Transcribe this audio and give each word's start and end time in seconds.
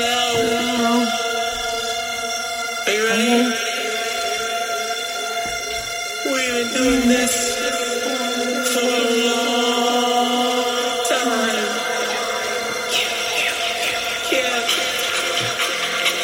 Hello. 0.00 1.02
Are 2.86 2.92
you 2.92 3.02
ready? 3.04 3.32
Uh-huh. 3.32 3.50
We've 6.32 6.54
been 6.54 6.70
doing 6.72 7.08
this 7.08 7.34
for 8.74 8.86
a 8.86 9.10
long 9.26 11.02
time. 11.10 11.66
Yeah. 14.30 14.62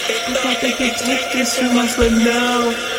They 0.07 0.19
thought 0.39 0.59
they 0.63 0.73
could 0.79 0.97
take 0.97 1.27
this 1.33 1.59
from 1.59 1.77
us, 1.79 1.97
but 1.97 2.13
no. 2.13 2.94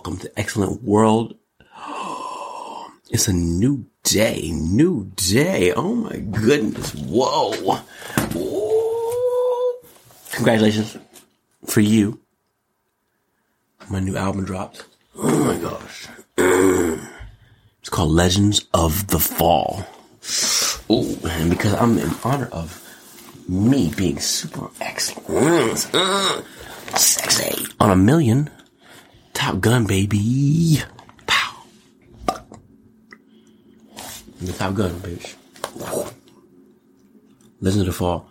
Welcome 0.00 0.16
to 0.20 0.30
Xcellent 0.30 0.80
World. 0.80 1.36
It's 3.10 3.28
a 3.28 3.34
new 3.34 3.84
day, 4.02 4.50
new 4.50 5.12
day. 5.14 5.74
Oh 5.74 5.94
my 5.94 6.16
goodness. 6.16 6.94
Whoa. 6.94 7.52
Whoa. 8.32 9.72
Congratulations 10.32 10.96
for 11.66 11.82
you. 11.82 12.18
My 13.90 14.00
new 14.00 14.16
album 14.16 14.46
dropped. 14.46 14.86
Oh 15.16 15.44
my 15.44 15.58
gosh. 15.58 16.08
It's 17.80 17.90
called 17.90 18.12
Legends 18.12 18.64
of 18.72 19.06
the 19.08 19.18
Fall. 19.18 19.84
Oh, 20.88 21.14
and 21.28 21.50
because 21.50 21.74
I'm 21.74 21.98
in 21.98 22.10
honor 22.24 22.48
of 22.52 22.72
me 23.46 23.92
being 23.94 24.18
super 24.18 24.70
excellent, 24.80 25.76
sexy 26.96 27.66
on 27.78 27.90
a 27.90 27.96
million, 27.96 28.48
Top 29.40 29.58
Gun, 29.58 29.86
baby. 29.86 30.82
Pow. 31.26 31.62
The 34.42 34.52
Top 34.52 34.74
Gun, 34.74 34.90
bitch. 35.00 35.34
Listen 37.62 37.80
to 37.80 37.86
the 37.86 37.92
Fall. 37.92 38.28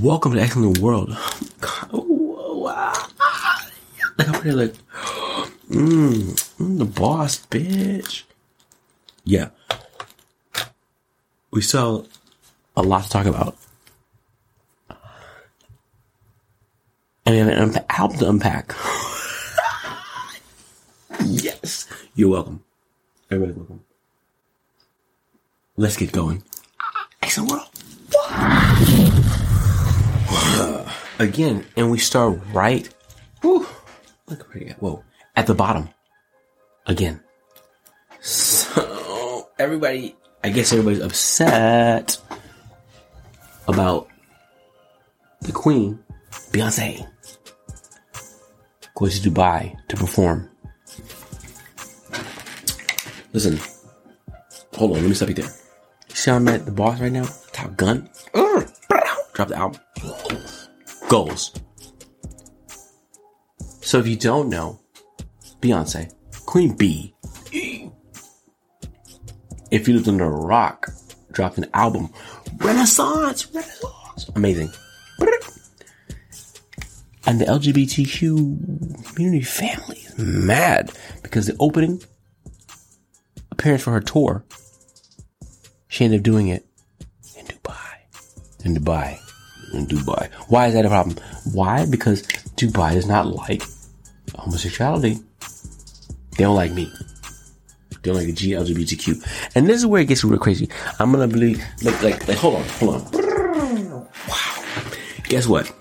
Welcome 0.00 0.30
to 0.32 0.38
the 0.38 0.46
Xcellent 0.46 0.78
World. 0.78 1.10
Like 4.16 4.28
I'm 4.28 4.40
really 4.42 4.66
like, 4.66 4.74
mm, 5.70 6.22
mm, 6.60 6.78
the 6.78 6.84
boss, 6.84 7.44
bitch. 7.46 8.22
Yeah. 9.24 9.48
We 11.50 11.62
still 11.62 12.06
a 12.76 12.82
lot 12.82 13.02
to 13.02 13.10
talk 13.10 13.26
about. 13.26 13.56
And 17.26 17.50
an 17.50 17.84
album 17.88 18.18
to 18.18 18.28
unpack. 18.28 18.72
yes. 21.24 21.86
You're 22.16 22.30
welcome. 22.30 22.62
Everybody's 23.28 23.56
welcome. 23.56 23.84
Let's 25.76 25.96
get 25.96 26.12
going. 26.12 26.44
Xcellent 27.20 27.50
world. 27.50 27.68
Again, 31.18 31.66
and 31.76 31.90
we 31.90 31.98
start 31.98 32.38
right. 32.52 32.88
Whew, 33.40 33.66
look 34.28 34.46
where 34.48 34.62
you 34.62 34.70
at. 34.70 34.80
Whoa. 34.80 35.02
At 35.34 35.48
the 35.48 35.54
bottom. 35.54 35.88
Again. 36.86 37.20
So, 38.20 39.48
everybody, 39.58 40.14
I 40.44 40.50
guess 40.50 40.72
everybody's 40.72 41.00
upset 41.00 42.16
about 43.66 44.08
the 45.40 45.50
Queen, 45.50 45.98
Beyonce, 46.52 47.08
going 48.94 49.10
to 49.10 49.30
Dubai 49.30 49.76
to 49.88 49.96
perform. 49.96 50.48
Listen, 53.34 53.58
hold 54.74 54.92
on, 54.92 54.98
let 54.98 55.08
me 55.08 55.14
stop 55.14 55.28
you 55.28 55.34
there. 55.34 55.50
See 56.08 56.30
I'm 56.30 56.46
at 56.46 56.64
the 56.66 56.70
boss 56.70 57.00
right 57.00 57.10
now? 57.10 57.26
Top 57.50 57.76
Gun. 57.76 58.08
Drop 59.32 59.48
the 59.48 59.56
album. 59.56 59.80
Goals. 61.08 61.52
So 63.80 63.98
if 63.98 64.06
you 64.06 64.14
don't 64.14 64.48
know, 64.48 64.78
Beyonce, 65.60 66.14
Queen 66.46 66.76
B, 66.76 67.12
if 69.72 69.88
you 69.88 69.94
lived 69.94 70.08
under 70.08 70.26
a 70.26 70.30
rock, 70.30 70.90
dropped 71.32 71.58
an 71.58 71.66
album, 71.74 72.10
Renaissance, 72.58 73.52
Renaissance, 73.52 74.30
amazing. 74.36 74.70
And 77.26 77.40
the 77.40 77.46
LGBTQ 77.46 79.12
community 79.12 79.42
family 79.42 79.96
is 79.96 80.18
mad 80.18 80.92
because 81.24 81.46
the 81.48 81.56
opening 81.58 82.00
appearance 83.64 83.82
for 83.82 83.92
her 83.92 84.00
tour, 84.00 84.44
she 85.88 86.04
ended 86.04 86.20
up 86.20 86.24
doing 86.24 86.48
it 86.48 86.66
in 87.38 87.46
Dubai. 87.46 87.94
In 88.62 88.74
Dubai. 88.74 89.18
In 89.72 89.86
Dubai. 89.86 90.30
Why 90.48 90.66
is 90.66 90.74
that 90.74 90.84
a 90.84 90.90
problem? 90.90 91.16
Why? 91.50 91.86
Because 91.86 92.24
Dubai 92.60 92.92
does 92.92 93.06
not 93.06 93.26
like 93.26 93.62
homosexuality. 94.34 95.18
They 96.36 96.44
don't 96.44 96.56
like 96.56 96.72
me. 96.72 96.92
They 97.88 98.10
don't 98.10 98.16
like 98.16 98.26
the 98.26 98.32
G 98.32 98.50
LGBTQ. 98.50 99.54
And 99.54 99.66
this 99.66 99.78
is 99.78 99.86
where 99.86 100.02
it 100.02 100.08
gets 100.08 100.24
real 100.24 100.38
crazy. 100.38 100.68
I'm 100.98 101.10
gonna 101.10 101.26
believe 101.26 101.64
like 101.82 102.02
like 102.02 102.28
like 102.28 102.36
hold 102.36 102.56
on, 102.56 102.68
hold 102.68 102.96
on. 102.96 103.12
Wow. 104.28 104.64
Guess 105.24 105.46
what? 105.46 105.72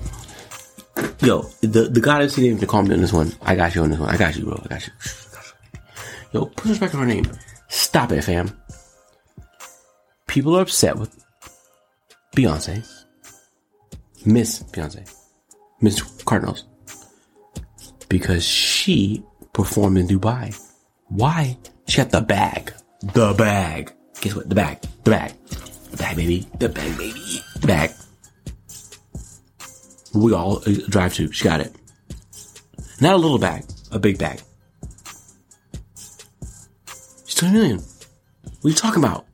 Yo, 1.20 1.42
the 1.60 1.90
the 1.92 2.00
guy 2.00 2.26
didn't 2.26 2.46
even 2.46 2.66
call 2.66 2.84
me 2.84 2.94
on 2.94 3.02
this 3.02 3.12
one. 3.12 3.34
I 3.42 3.56
got 3.56 3.76
you 3.76 3.84
on 3.84 3.90
this 3.90 4.00
one. 4.00 4.10
I 4.10 4.16
got 4.16 4.38
you, 4.38 4.46
bro. 4.46 4.62
I 4.64 4.68
got 4.70 4.88
you. 4.88 4.94
Yo, 6.32 6.46
put 6.46 6.70
respect 6.70 6.96
on 6.96 7.02
her 7.02 7.08
name. 7.08 7.26
Stop 7.74 8.12
it, 8.12 8.24
fam. 8.24 8.56
People 10.28 10.56
are 10.56 10.62
upset 10.62 10.96
with 10.96 11.26
Beyonce, 12.36 12.86
Miss 14.28 14.62
Beyonce, 14.62 15.12
Miss 15.82 16.00
Cardinals, 16.24 16.66
because 18.10 18.46
she 18.46 19.24
performed 19.54 19.98
in 19.98 20.08
Dubai. 20.08 20.56
Why? 21.08 21.58
She 21.88 21.98
got 21.98 22.12
the 22.12 22.22
bag. 22.22 22.72
The 23.02 23.34
bag. 23.34 23.92
Guess 24.22 24.36
what? 24.36 24.50
The 24.50 24.56
bag. 24.56 24.80
The 25.04 25.10
bag. 25.10 25.34
The 25.90 25.98
bag, 25.98 26.16
baby. 26.16 26.48
The 26.60 26.70
bag, 26.70 26.96
baby. 26.96 27.42
The 27.60 27.68
bag. 27.68 27.92
We 30.14 30.32
all 30.32 30.58
uh, 30.58 30.74
drive 30.90 31.16
to. 31.16 31.32
She 31.32 31.44
got 31.44 31.60
it. 31.60 31.74
Not 33.02 33.16
a 33.16 33.18
little 33.18 33.40
bag. 33.40 33.66
A 33.92 33.98
big 33.98 34.20
bag. 34.20 34.42
She's 37.44 37.52
20 37.52 37.58
million. 37.58 37.78
What 37.78 38.66
are 38.66 38.70
you 38.70 38.76
talking 38.76 39.04
about? 39.04 39.26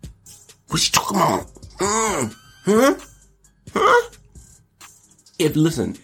What 0.68 0.80
are 0.80 0.84
you 0.84 0.90
talking 0.92 1.18
about? 1.18 1.48
Mm. 1.78 2.36
Huh? 2.66 2.96
Huh? 3.74 4.10
If, 5.38 5.56
listen, 5.56 5.96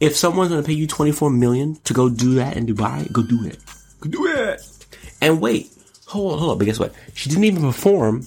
if 0.00 0.16
someone's 0.16 0.50
gonna 0.50 0.62
pay 0.62 0.72
you 0.72 0.86
24 0.86 1.30
million 1.30 1.76
to 1.84 1.92
go 1.92 2.08
do 2.08 2.34
that 2.34 2.56
in 2.56 2.66
Dubai, 2.66 3.10
go 3.12 3.22
do 3.22 3.44
it. 3.44 3.58
Go 4.00 4.10
do 4.10 4.26
it. 4.26 4.62
And 5.20 5.40
wait, 5.40 5.70
hold 6.06 6.32
on, 6.32 6.38
hold 6.38 6.50
on. 6.52 6.58
But 6.58 6.64
guess 6.66 6.78
what? 6.78 6.94
She 7.14 7.28
didn't 7.28 7.44
even 7.44 7.62
perform 7.62 8.24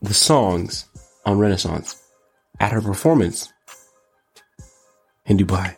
the 0.00 0.14
songs 0.14 0.86
on 1.24 1.38
Renaissance 1.38 2.02
at 2.60 2.72
her 2.72 2.82
performance 2.82 3.52
in 5.26 5.38
Dubai. 5.38 5.76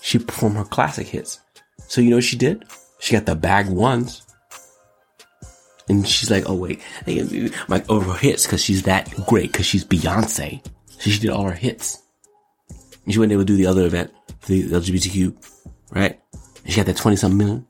She 0.00 0.18
performed 0.18 0.56
her 0.56 0.64
classic 0.64 1.08
hits. 1.08 1.40
So 1.88 2.00
you 2.00 2.10
know 2.10 2.16
what 2.16 2.24
she 2.24 2.36
did? 2.36 2.64
She 3.00 3.14
got 3.14 3.26
the 3.26 3.34
bag 3.34 3.68
ones. 3.68 4.22
And 5.88 6.06
she's 6.06 6.30
like, 6.30 6.44
oh 6.48 6.54
wait, 6.54 6.80
like 7.68 7.88
over 7.88 8.12
her 8.12 8.18
hits 8.18 8.44
because 8.46 8.62
she's 8.62 8.82
that 8.82 9.10
great 9.26 9.52
because 9.52 9.66
she's 9.66 9.84
Beyonce. 9.84 10.64
So 10.86 11.10
she 11.10 11.18
did 11.18 11.30
all 11.30 11.44
her 11.44 11.52
hits. 11.52 12.02
And 13.04 13.12
she 13.12 13.18
went 13.18 13.32
able 13.32 13.42
to 13.42 13.46
do 13.46 13.56
the 13.56 13.66
other 13.66 13.86
event 13.86 14.12
for 14.40 14.52
the 14.52 14.64
LGBTQ, 14.64 15.34
right? 15.92 16.20
And 16.62 16.70
she 16.70 16.76
got 16.76 16.86
that 16.86 16.96
20 16.96 17.16
something 17.16 17.38
million. 17.38 17.66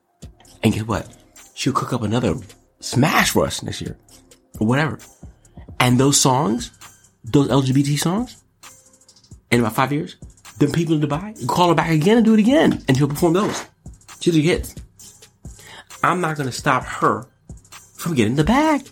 And 0.62 0.74
guess 0.74 0.82
what? 0.82 1.06
She'll 1.54 1.72
cook 1.72 1.92
up 1.92 2.02
another 2.02 2.34
smash 2.80 3.30
for 3.30 3.46
us 3.46 3.62
next 3.62 3.80
year. 3.80 3.96
Or 4.58 4.66
whatever. 4.66 4.98
And 5.78 6.00
those 6.00 6.20
songs, 6.20 6.72
those 7.22 7.48
LGBT 7.48 7.98
songs, 7.98 8.42
in 9.50 9.60
about 9.60 9.74
five 9.74 9.92
years, 9.92 10.16
then 10.58 10.72
people 10.72 10.94
in 10.94 11.00
Dubai 11.00 11.46
call 11.46 11.68
her 11.68 11.74
back 11.74 11.90
again 11.90 12.16
and 12.16 12.24
do 12.24 12.34
it 12.34 12.40
again. 12.40 12.82
And 12.88 12.96
she'll 12.96 13.08
perform 13.08 13.34
those. 13.34 13.64
She'll 14.20 14.34
do 14.34 14.40
hits. 14.40 14.74
I'm 16.02 16.20
not 16.20 16.36
gonna 16.36 16.52
stop 16.52 16.84
her 16.84 17.26
from 17.98 18.14
getting 18.14 18.36
the 18.36 18.44
bag. 18.44 18.88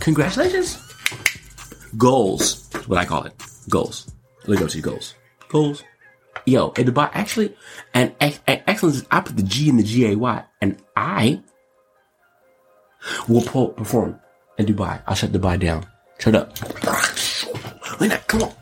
Congratulations. 0.00 0.78
Goals. 1.96 2.68
what 2.86 2.98
I 2.98 3.04
call 3.04 3.24
it. 3.24 3.32
Goals. 3.68 4.10
Let 4.46 4.50
me 4.50 4.56
go 4.58 4.68
to 4.68 4.80
goals. 4.80 5.14
Goals. 5.48 5.82
Yo, 6.46 6.70
in 6.72 6.86
Dubai, 6.86 7.10
actually, 7.12 7.54
and 7.92 8.14
ex- 8.20 8.40
Xcellence, 8.46 9.04
I 9.10 9.20
put 9.20 9.36
the 9.36 9.42
G 9.42 9.68
in 9.68 9.76
the 9.76 9.82
G-A-Y, 9.82 10.44
and 10.62 10.78
I 10.96 11.42
will 13.28 13.42
perform 13.42 14.18
in 14.58 14.66
Dubai. 14.66 15.02
I'll 15.06 15.14
shut 15.14 15.32
Dubai 15.32 15.58
down. 15.58 15.86
Shut 16.18 16.34
up. 16.34 16.56
when 17.98 18.12
I 18.12 18.16
come 18.18 18.42
on, 18.42 18.52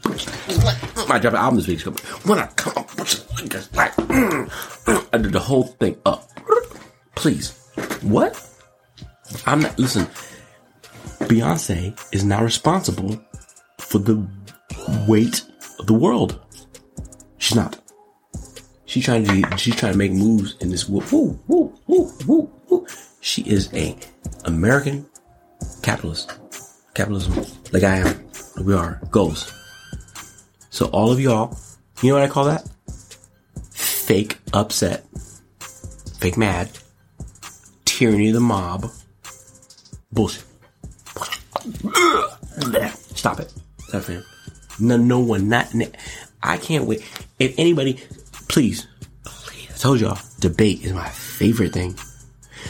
dropped 1.06 1.24
an 1.24 1.34
album 1.36 1.60
this 1.60 1.68
week. 1.68 1.80
When 2.26 2.38
I 2.38 2.46
come 2.56 2.72
on, 2.76 2.84
I 5.12 5.18
did 5.18 5.32
the 5.32 5.40
whole 5.40 5.64
thing 5.64 5.96
up. 6.04 6.28
Please, 7.14 7.52
what? 8.02 8.47
I'm 9.46 9.60
not. 9.60 9.78
Listen, 9.78 10.06
Beyonce 11.28 11.98
is 12.12 12.24
now 12.24 12.42
responsible 12.42 13.20
for 13.78 13.98
the 13.98 14.26
weight 15.06 15.44
of 15.78 15.86
the 15.86 15.94
world. 15.94 16.40
She's 17.38 17.56
not. 17.56 17.78
She's 18.86 19.04
trying 19.04 19.24
to. 19.24 19.56
She's 19.56 19.76
trying 19.76 19.92
to 19.92 19.98
make 19.98 20.12
moves 20.12 20.56
in 20.60 20.70
this. 20.70 20.88
Woo, 20.88 21.02
woo, 21.12 21.38
woo, 21.46 21.74
woo, 21.86 22.12
woo, 22.26 22.50
woo. 22.68 22.86
She 23.20 23.42
is 23.42 23.72
a 23.74 23.96
American 24.44 25.06
capitalist. 25.82 26.38
Capitalism, 26.94 27.44
like 27.70 27.84
I 27.84 27.98
am, 27.98 28.06
like 28.56 28.66
we 28.66 28.74
are, 28.74 29.00
goes. 29.12 29.52
So 30.70 30.86
all 30.86 31.12
of 31.12 31.20
y'all, 31.20 31.56
you 32.02 32.08
know 32.08 32.16
what 32.16 32.24
I 32.24 32.32
call 32.32 32.46
that? 32.46 32.68
Fake 33.70 34.38
upset, 34.52 35.04
fake 36.18 36.36
mad, 36.36 36.70
tyranny 37.84 38.28
of 38.28 38.34
the 38.34 38.40
mob, 38.40 38.90
bullshit. 40.12 40.44
Stop 43.14 43.40
it. 43.40 43.52
Stop 43.88 44.02
fam. 44.02 44.24
No, 44.80 44.96
no 44.96 45.18
one, 45.18 45.48
not, 45.48 45.74
I 46.42 46.56
can't 46.56 46.84
wait. 46.84 47.04
If 47.38 47.58
anybody, 47.58 47.94
please, 48.48 48.86
please, 49.24 49.70
I 49.70 49.76
told 49.76 50.00
y'all, 50.00 50.18
debate 50.38 50.84
is 50.84 50.92
my 50.92 51.08
favorite 51.08 51.72
thing. 51.72 51.96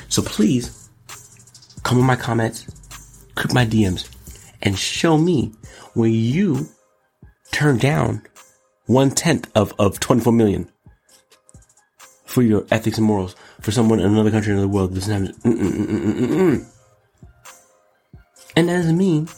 So 0.08 0.23
please, 0.23 0.88
come 1.82 1.99
in 1.99 2.05
my 2.05 2.17
comments, 2.17 2.67
click 3.35 3.52
my 3.52 3.67
DMs, 3.67 4.08
and 4.62 4.79
show 4.79 5.19
me 5.19 5.52
when 5.94 6.12
you 6.12 6.69
turn 7.52 7.79
down 7.79 8.23
one 8.87 9.11
tenth 9.11 9.50
of, 9.55 9.75
of 9.79 10.00
24 10.00 10.32
million 10.32 10.70
for 12.25 12.43
your 12.43 12.67
ethics 12.70 12.99
and 12.99 13.06
morals 13.06 13.37
for 13.61 13.70
someone 13.70 14.00
in 14.00 14.06
another 14.06 14.31
country 14.31 14.52
in 14.52 14.61
the 14.61 14.69
world 14.69 14.94
have. 14.94 15.02
Mm-mm-mm-mm-mm. 15.05 16.67
And 18.58 18.69
that 18.69 18.78
doesn't 18.78 18.99
mean 18.99 19.28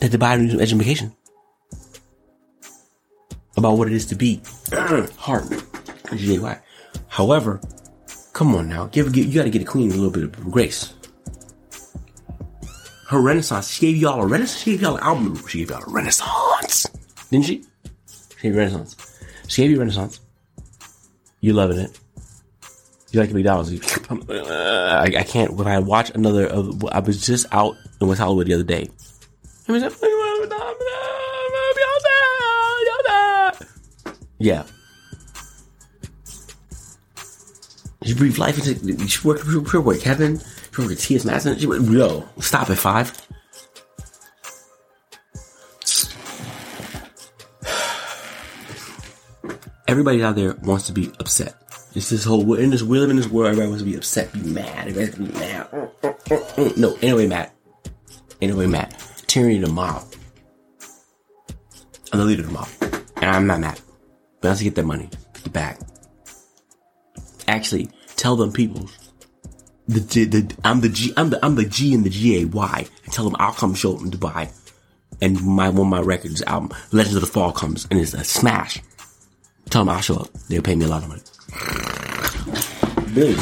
that 0.00 0.10
the 0.10 0.16
Biden 0.16 0.40
needs 0.40 0.52
some 0.52 0.62
education 0.62 1.14
about 3.58 3.76
what 3.76 3.86
it 3.86 3.92
is 3.92 4.06
to 4.06 4.14
be 4.14 4.40
hard. 5.18 5.44
G-A-Y. 6.16 6.58
However, 7.08 7.60
come 8.32 8.54
on 8.54 8.66
now, 8.66 8.86
give, 8.86 9.12
give 9.12 9.26
you 9.26 9.34
got 9.34 9.44
to 9.44 9.50
get 9.50 9.60
it 9.60 9.66
clean 9.66 9.88
with 9.88 9.96
a 9.96 10.00
little 10.00 10.10
bit 10.10 10.22
of 10.22 10.50
grace. 10.50 10.94
Her 13.08 13.20
renaissance, 13.20 13.70
she 13.70 13.92
gave 13.92 13.98
y'all 13.98 14.22
a 14.22 14.26
renaissance. 14.26 14.62
She 14.62 14.70
gave 14.70 14.80
y'all 14.80 14.96
an 14.96 15.02
album. 15.02 15.46
She 15.48 15.58
gave 15.58 15.68
y'all 15.68 15.82
a 15.86 15.92
renaissance, 15.92 16.86
didn't 17.30 17.44
she? 17.44 17.62
She 18.06 18.42
gave 18.44 18.54
you 18.54 18.58
renaissance. 18.58 18.96
She 19.48 19.60
gave 19.60 19.72
you 19.72 19.80
renaissance. 19.80 20.20
You 21.42 21.52
loving 21.52 21.78
it. 21.78 22.00
You 23.10 23.20
like 23.20 23.32
McDonald's. 23.32 23.72
I, 24.10 25.02
I 25.02 25.22
can't. 25.22 25.54
When 25.54 25.66
I 25.66 25.78
watch 25.78 26.10
another, 26.10 26.46
of, 26.46 26.84
I 26.86 27.00
was 27.00 27.24
just 27.24 27.46
out 27.52 27.76
in 28.00 28.06
West 28.06 28.20
Hollywood 28.20 28.46
the 28.46 28.54
other 28.54 28.64
day. 28.64 28.90
I 29.66 29.72
was 29.72 29.82
yeah. 34.38 34.64
She 38.04 38.14
breathed 38.14 38.38
life 38.38 38.56
into. 38.58 39.08
She 39.08 39.26
worked 39.26 39.42
for 39.42 39.80
what 39.80 40.00
Kevin. 40.00 40.38
She 40.38 40.80
worked 40.80 40.90
with 40.90 41.00
T.S. 41.00 41.24
Madison. 41.24 41.68
Went, 41.68 41.90
yo, 41.90 42.28
stop 42.40 42.70
at 42.70 42.78
five. 42.78 43.10
Everybody 49.88 50.22
out 50.22 50.36
there 50.36 50.54
wants 50.62 50.86
to 50.86 50.92
be 50.92 51.10
upset. 51.18 51.56
It's 51.94 52.10
this 52.10 52.24
whole 52.24 52.54
in 52.54 52.70
this 52.70 52.82
we 52.82 52.98
live 52.98 53.10
in 53.10 53.16
this 53.16 53.28
world. 53.28 53.48
Everybody 53.48 53.68
wants 53.70 53.82
to 53.82 53.90
be 53.90 53.96
upset, 53.96 54.32
be 54.32 54.40
mad. 54.40 54.88
Everybody 54.88 55.24
be 55.24 55.38
mad. 55.38 55.70
Mm, 55.70 55.90
mm, 56.02 56.54
mm, 56.54 56.76
no, 56.76 56.96
anyway, 57.02 57.26
Matt. 57.26 57.54
Anyway, 58.40 58.66
Matt. 58.66 59.02
Tyranny 59.26 59.58
mob. 59.60 60.04
I'm 62.12 62.18
the 62.20 62.24
leader 62.24 62.42
of 62.42 62.48
the 62.48 62.52
mob, 62.52 62.68
and 63.16 63.24
I'm 63.24 63.46
not 63.46 63.60
mad. 63.60 63.80
But 64.40 64.48
let's 64.48 64.62
get 64.62 64.74
that 64.76 64.84
money, 64.84 65.10
get 65.34 65.44
the 65.44 65.50
bag. 65.50 65.78
Actually, 67.46 67.90
tell 68.16 68.36
them 68.36 68.52
people. 68.52 68.88
The, 69.88 70.00
the, 70.00 70.24
the 70.24 70.56
I'm 70.64 70.82
the 70.82 70.90
G 70.90 71.14
I'm 71.16 71.30
the 71.30 71.42
I'm 71.44 71.54
the 71.54 71.64
G 71.64 71.94
in 71.94 72.02
the 72.02 72.10
G 72.10 72.42
A 72.42 72.44
Y 72.44 72.86
tell 73.10 73.24
them 73.24 73.34
I'll 73.38 73.54
come 73.54 73.74
show 73.74 73.94
them 73.94 74.10
Dubai 74.10 74.52
and 75.22 75.42
my 75.42 75.70
one 75.70 75.86
of 75.86 75.86
my 75.86 76.00
records 76.00 76.42
album 76.42 76.76
Legends 76.92 77.16
of 77.16 77.22
the 77.22 77.26
Fall 77.26 77.52
comes 77.52 77.86
and 77.90 77.98
it's 77.98 78.12
a 78.12 78.22
smash. 78.22 78.82
Tell 79.70 79.86
them 79.86 79.88
I'll 79.88 80.02
show 80.02 80.16
up. 80.16 80.32
They'll 80.48 80.60
pay 80.60 80.74
me 80.74 80.84
a 80.84 80.88
lot 80.88 81.04
of 81.04 81.08
money. 81.08 81.22
Billy. 83.14 83.34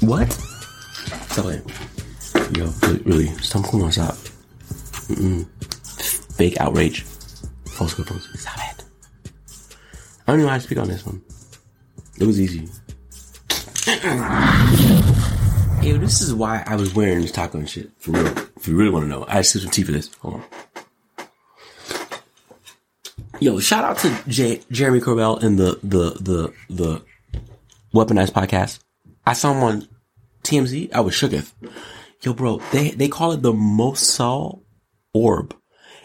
What? 0.00 0.32
Stop 1.30 1.46
it. 1.46 1.64
Yo, 2.56 2.66
really, 2.82 3.02
really, 3.04 3.26
stop, 3.38 3.64
come 3.70 3.82
on, 3.82 3.92
stop. 3.92 4.14
Mm-mm. 5.08 5.46
Fake 6.34 6.60
outrage. 6.60 7.02
False 7.66 7.94
good. 7.94 8.06
Stop 8.06 8.58
it. 8.58 8.84
I 10.26 10.32
don't 10.32 10.40
know 10.40 10.48
how 10.48 10.56
to 10.56 10.60
speak 10.60 10.78
on 10.78 10.88
this 10.88 11.04
one. 11.06 11.22
It 12.18 12.26
was 12.26 12.40
easy. 12.40 12.68
Yo, 15.82 15.98
this 15.98 16.20
is 16.20 16.34
why 16.34 16.62
I 16.66 16.76
was 16.76 16.94
wearing 16.94 17.22
this 17.22 17.32
taco 17.32 17.58
and 17.58 17.68
shit. 17.68 17.90
For 17.98 18.12
real. 18.12 18.26
If 18.56 18.68
you 18.68 18.76
really 18.76 18.90
want 18.90 19.04
to 19.04 19.08
know. 19.08 19.24
I 19.26 19.42
sip 19.42 19.62
some 19.62 19.70
tea 19.70 19.82
for 19.82 19.92
this. 19.92 20.14
Hold 20.20 20.34
on. 20.34 20.44
Yo, 23.42 23.58
shout 23.58 23.82
out 23.82 23.98
to 23.98 24.16
J- 24.28 24.60
Jeremy 24.70 25.00
Corbell 25.00 25.42
and 25.42 25.58
the, 25.58 25.76
the, 25.82 26.10
the, 26.20 26.52
the 26.70 27.02
Weaponized 27.92 28.30
podcast. 28.30 28.78
I 29.26 29.32
saw 29.32 29.50
him 29.50 29.64
on 29.64 29.88
TMZ. 30.44 30.92
I 30.92 31.00
was 31.00 31.12
shooketh. 31.12 31.50
Yo, 32.20 32.34
bro, 32.34 32.58
they, 32.70 32.90
they 32.90 33.08
call 33.08 33.32
it 33.32 33.42
the 33.42 33.52
Mosul 33.52 34.62
orb. 35.12 35.56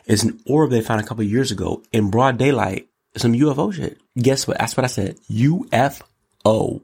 It's 0.08 0.24
an 0.24 0.40
orb 0.48 0.72
they 0.72 0.82
found 0.82 1.00
a 1.00 1.04
couple 1.04 1.24
years 1.26 1.52
ago 1.52 1.84
in 1.92 2.10
broad 2.10 2.40
daylight. 2.40 2.88
Some 3.18 3.34
UFO 3.34 3.72
shit. 3.72 4.00
Guess 4.18 4.48
what? 4.48 4.58
That's 4.58 4.76
what 4.76 4.86
I 4.86 4.88
said. 4.88 5.20
UFO. 5.30 6.82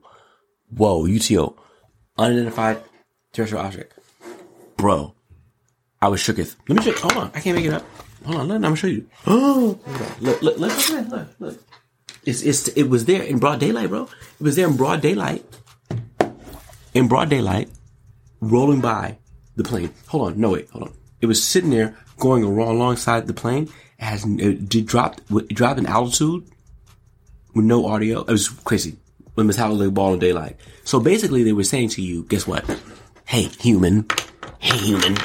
Whoa, 0.70 1.06
UTO. 1.08 1.56
Unidentified 2.16 2.84
terrestrial 3.32 3.66
object. 3.66 3.98
Bro, 4.78 5.16
I 6.00 6.10
was 6.10 6.22
shooketh. 6.22 6.58
Let 6.68 6.78
me 6.78 6.84
check. 6.84 7.02
Hold 7.02 7.18
on. 7.18 7.32
I 7.34 7.40
can't 7.40 7.56
make 7.56 7.66
it 7.66 7.74
up. 7.74 7.84
Hold 8.26 8.38
on. 8.38 8.48
let 8.48 8.66
I'm 8.66 8.76
show 8.76 8.88
you. 8.88 9.08
Oh, 9.28 9.80
look, 10.20 10.42
look, 10.42 10.58
look, 10.60 10.90
look, 10.90 11.10
look, 11.10 11.28
look. 11.40 11.64
It's, 12.26 12.42
it's, 12.42 12.68
it 12.70 12.84
was 12.84 13.06
there 13.06 13.22
in 13.24 13.40
broad 13.40 13.60
daylight, 13.60 13.90
bro. 13.90 14.04
It 14.04 14.44
was 14.44 14.56
there 14.56 14.68
in 14.68 14.78
broad 14.78 15.02
daylight. 15.02 15.44
In 16.94 17.08
broad 17.08 17.30
daylight, 17.30 17.70
rolling 18.40 18.82
by 18.82 19.18
the 19.56 19.64
plane. 19.64 19.92
Hold 20.08 20.34
on. 20.34 20.40
No, 20.40 20.52
wait. 20.52 20.70
Hold 20.70 20.90
on. 20.90 20.94
It 21.22 21.26
was 21.26 21.44
sitting 21.44 21.70
there 21.70 21.98
going 22.18 22.44
alongside 22.44 23.28
the 23.28 23.34
plane. 23.34 23.64
It 24.00 24.04
has, 24.04 24.26
it 24.26 24.86
dropped, 24.86 25.22
it 25.32 25.54
dropped 25.54 25.80
in 25.80 25.86
altitude 25.86 26.48
with 27.54 27.66
no 27.66 27.86
audio. 27.88 28.22
It 28.22 28.30
was 28.32 28.50
crazy. 28.50 28.98
When 29.34 29.48
metallic 29.48 29.94
ball 29.94 30.14
in 30.14 30.20
daylight. 30.20 30.58
So 30.84 31.00
basically 31.00 31.44
they 31.44 31.54
were 31.54 31.64
saying 31.64 31.90
to 31.90 32.02
you, 32.02 32.24
guess 32.24 32.46
what? 32.46 32.64
Hey, 33.26 33.44
human. 33.60 34.06
Hey, 34.60 34.78
human. 34.78 35.18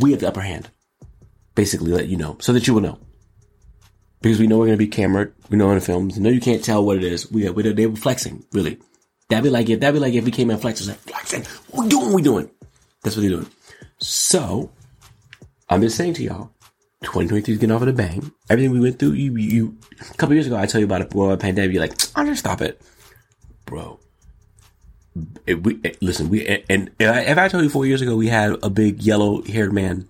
We 0.00 0.10
have 0.10 0.20
the 0.20 0.28
upper 0.28 0.42
hand. 0.42 0.70
Basically 1.58 1.90
let 1.90 2.06
you 2.06 2.16
know. 2.16 2.36
So 2.40 2.52
that 2.52 2.68
you 2.68 2.74
will 2.74 2.82
know. 2.82 3.00
Because 4.22 4.38
we 4.38 4.46
know 4.46 4.58
we're 4.58 4.66
going 4.66 4.78
to 4.78 4.86
be 4.86 4.86
cameraed. 4.86 5.32
We 5.50 5.58
know 5.58 5.68
in 5.70 5.74
the 5.74 5.80
films. 5.80 6.16
No, 6.16 6.30
you 6.30 6.40
can't 6.40 6.62
tell 6.62 6.84
what 6.84 6.98
it 6.98 7.02
is. 7.02 7.28
We, 7.32 7.50
we 7.50 7.72
they 7.72 7.88
were 7.88 7.96
flexing, 7.96 8.44
really. 8.52 8.78
That'd 9.28 9.42
be 9.42 9.50
like 9.50 9.68
if, 9.68 9.80
that'd 9.80 9.92
be 9.92 9.98
like 9.98 10.14
if 10.14 10.24
we 10.24 10.30
came 10.30 10.52
in 10.52 10.58
flexing, 10.58 10.86
like, 10.86 11.00
flexing. 11.00 11.42
What 11.72 11.82
we 11.82 11.88
doing? 11.88 12.12
We 12.12 12.22
doing? 12.22 12.48
That's 13.02 13.16
what 13.16 13.22
they're 13.22 13.30
doing. 13.30 13.50
So, 13.98 14.70
I'm 15.68 15.82
just 15.82 15.96
saying 15.96 16.14
to 16.14 16.22
y'all, 16.22 16.52
2023 17.02 17.54
is 17.54 17.58
getting 17.58 17.74
off 17.74 17.82
of 17.82 17.88
the 17.88 17.92
bang. 17.92 18.30
Everything 18.48 18.70
we 18.70 18.78
went 18.78 19.00
through, 19.00 19.14
you, 19.14 19.34
you, 19.34 19.78
a 20.00 20.14
couple 20.14 20.36
years 20.36 20.46
ago, 20.46 20.56
I 20.56 20.66
tell 20.66 20.80
you 20.80 20.86
about 20.86 21.12
a 21.12 21.16
world 21.16 21.40
pandemic. 21.40 21.72
You're 21.72 21.82
like, 21.82 22.00
I'll 22.14 22.24
just 22.24 22.38
stop 22.38 22.60
it, 22.60 22.80
bro. 23.64 23.98
We 25.44 25.80
listen. 26.00 26.28
We 26.28 26.46
and 26.70 26.92
if 27.00 27.10
I, 27.10 27.20
if 27.22 27.36
I 27.36 27.48
told 27.48 27.64
you 27.64 27.70
four 27.70 27.84
years 27.84 28.00
ago 28.00 28.14
we 28.14 28.28
had 28.28 28.56
a 28.62 28.70
big 28.70 29.02
yellow 29.02 29.42
haired 29.42 29.72
man 29.72 30.06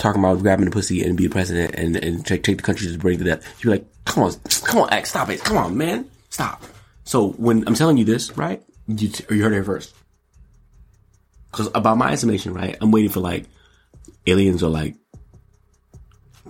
talking 0.00 0.20
about 0.20 0.40
grabbing 0.40 0.64
the 0.64 0.70
pussy 0.70 1.04
and 1.04 1.16
be 1.16 1.26
a 1.26 1.30
president 1.30 1.74
and 1.74 1.94
and 1.96 2.26
take, 2.26 2.42
take 2.42 2.56
the 2.56 2.62
country 2.62 2.86
to 2.86 2.92
the 2.92 2.98
brink 2.98 3.20
of 3.20 3.26
death, 3.26 3.62
you're 3.62 3.72
like, 3.72 3.86
come 4.04 4.24
on, 4.24 4.32
come 4.64 4.80
on, 4.80 4.92
X, 4.92 5.10
stop 5.10 5.28
it, 5.28 5.44
come 5.44 5.56
on, 5.56 5.76
man, 5.76 6.10
stop. 6.30 6.64
So 7.04 7.30
when 7.32 7.66
I'm 7.68 7.74
telling 7.74 7.96
you 7.96 8.04
this, 8.04 8.36
right, 8.36 8.62
you 8.88 9.10
you 9.30 9.42
heard 9.42 9.52
it 9.52 9.64
first. 9.64 9.94
Because 11.50 11.68
about 11.74 11.98
my 11.98 12.12
estimation, 12.12 12.54
right, 12.54 12.76
I'm 12.80 12.90
waiting 12.90 13.10
for 13.10 13.20
like 13.20 13.46
aliens 14.26 14.62
or 14.62 14.70
like, 14.70 14.96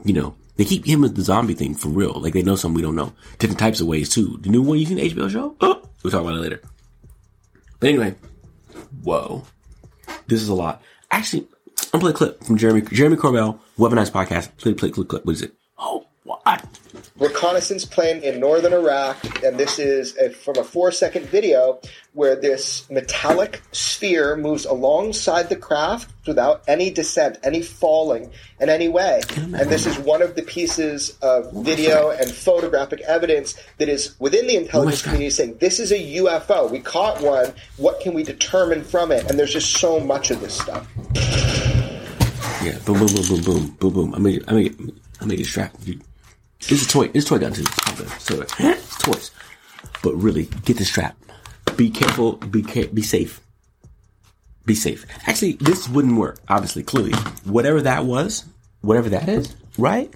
you 0.04 0.12
know, 0.12 0.35
they 0.57 0.64
keep 0.64 0.85
him 0.85 1.00
with 1.00 1.16
the 1.16 1.23
zombie 1.23 1.54
thing 1.54 1.75
for 1.75 1.88
real. 1.88 2.21
Like 2.21 2.35
they 2.35 2.42
know 2.42 2.57
something 2.57 2.76
we 2.76 2.83
don't 2.83 2.97
know. 2.97 3.12
Different 3.38 3.59
types 3.59 3.80
of 3.80 3.87
ways 3.87 4.11
too. 4.11 4.38
The 4.42 4.50
new 4.50 4.62
one 4.62 4.78
you 4.78 4.87
seen 4.87 4.99
the 4.99 5.11
HBO 5.11 5.30
show? 5.30 5.57
Oh, 5.61 5.83
we'll 6.02 6.11
talk 6.11 6.21
about 6.21 6.35
it 6.35 6.40
later. 6.40 6.61
But 7.80 7.88
anyway, 7.88 8.14
whoa, 9.02 9.45
this 10.26 10.42
is 10.42 10.49
a 10.49 10.54
lot. 10.54 10.83
Actually, 11.11 11.49
I'm 11.92 11.99
play 11.99 12.11
a 12.11 12.14
clip 12.14 12.44
from 12.44 12.56
Jeremy 12.56 12.82
Jeremy 12.82 13.16
Corbell, 13.16 13.59
Weaponized 13.76 14.12
Podcast. 14.12 14.56
Play 14.59 14.75
play 14.75 14.90
clip 14.90 15.09
clip. 15.09 15.25
What 15.25 15.32
is 15.32 15.42
it? 15.42 15.54
Oh 15.76 16.06
what? 16.23 16.68
reconnaissance 17.20 17.85
plane 17.85 18.23
in 18.23 18.40
northern 18.40 18.73
Iraq, 18.73 19.44
and 19.44 19.59
this 19.59 19.78
is 19.78 20.16
a, 20.16 20.30
from 20.30 20.56
a 20.59 20.64
four 20.64 20.90
second 20.90 21.26
video 21.26 21.80
where 22.12 22.35
this 22.35 22.88
metallic 22.90 23.62
sphere 23.73 24.37
moves 24.37 24.64
alongside 24.64 25.49
the 25.49 25.56
craft 25.56 26.11
without 26.26 26.62
any 26.66 26.90
descent, 26.90 27.38
any 27.44 27.62
falling 27.62 28.30
in 28.59 28.68
any 28.68 28.88
way. 28.88 29.20
And 29.37 29.54
this 29.54 29.87
is 29.87 29.99
one 29.99 30.23
of 30.23 30.35
the 30.35 30.42
pieces 30.42 31.16
of 31.23 31.52
video 31.52 32.11
and 32.11 32.30
photographic 32.30 33.00
evidence 33.02 33.54
that 33.78 33.88
is 33.88 34.18
within 34.18 34.47
the 34.47 34.56
intelligence 34.56 35.02
community 35.02 35.30
saying 35.30 35.59
this 35.59 35.78
is 35.78 35.92
a 35.92 36.16
UFO. 36.16 36.70
We 36.70 36.80
caught 36.80 37.23
one. 37.23 37.52
What 37.76 38.00
can 38.00 38.14
we 38.14 38.23
determine 38.23 38.82
from 38.82 39.12
it? 39.12 39.28
And 39.28 39.38
there's 39.38 39.52
just 39.52 39.76
so 39.76 40.00
much 40.00 40.30
of 40.30 40.40
this 40.40 40.59
stuff. 40.59 40.88
Yeah, 42.62 42.79
boom, 42.85 42.99
boom, 42.99 43.09
boom, 43.09 43.26
boom, 43.26 43.43
boom, 43.43 43.76
boom, 43.81 43.93
boom. 43.93 44.14
I 44.14 44.19
make, 44.19 44.43
I 44.50 44.52
make, 44.52 44.79
I 45.21 45.25
make 45.25 45.40
it 45.40 45.47
strap. 45.47 45.75
It's 46.61 46.85
a 46.85 46.88
toy. 46.88 47.11
It's 47.14 47.25
a 47.25 47.29
toy 47.29 47.38
gun 47.38 47.52
too. 47.55 47.64
Toy. 47.64 48.45
It's 48.59 48.99
toys. 48.99 49.31
But 50.02 50.14
really, 50.14 50.45
get 50.64 50.76
the 50.76 50.85
strap. 50.85 51.17
Be 51.76 51.88
careful. 51.88 52.35
Be 52.35 52.62
be 52.62 53.02
safe. 53.02 53.40
Be 54.67 54.75
safe. 54.75 55.07
Actually, 55.26 55.52
this 55.55 55.88
wouldn't 55.88 56.19
work. 56.19 56.38
Obviously, 56.49 56.83
clearly, 56.83 57.12
whatever 57.45 57.81
that 57.83 58.05
was, 58.05 58.45
whatever 58.83 59.09
that 59.09 59.29
is, 59.29 59.55
right? 59.79 60.14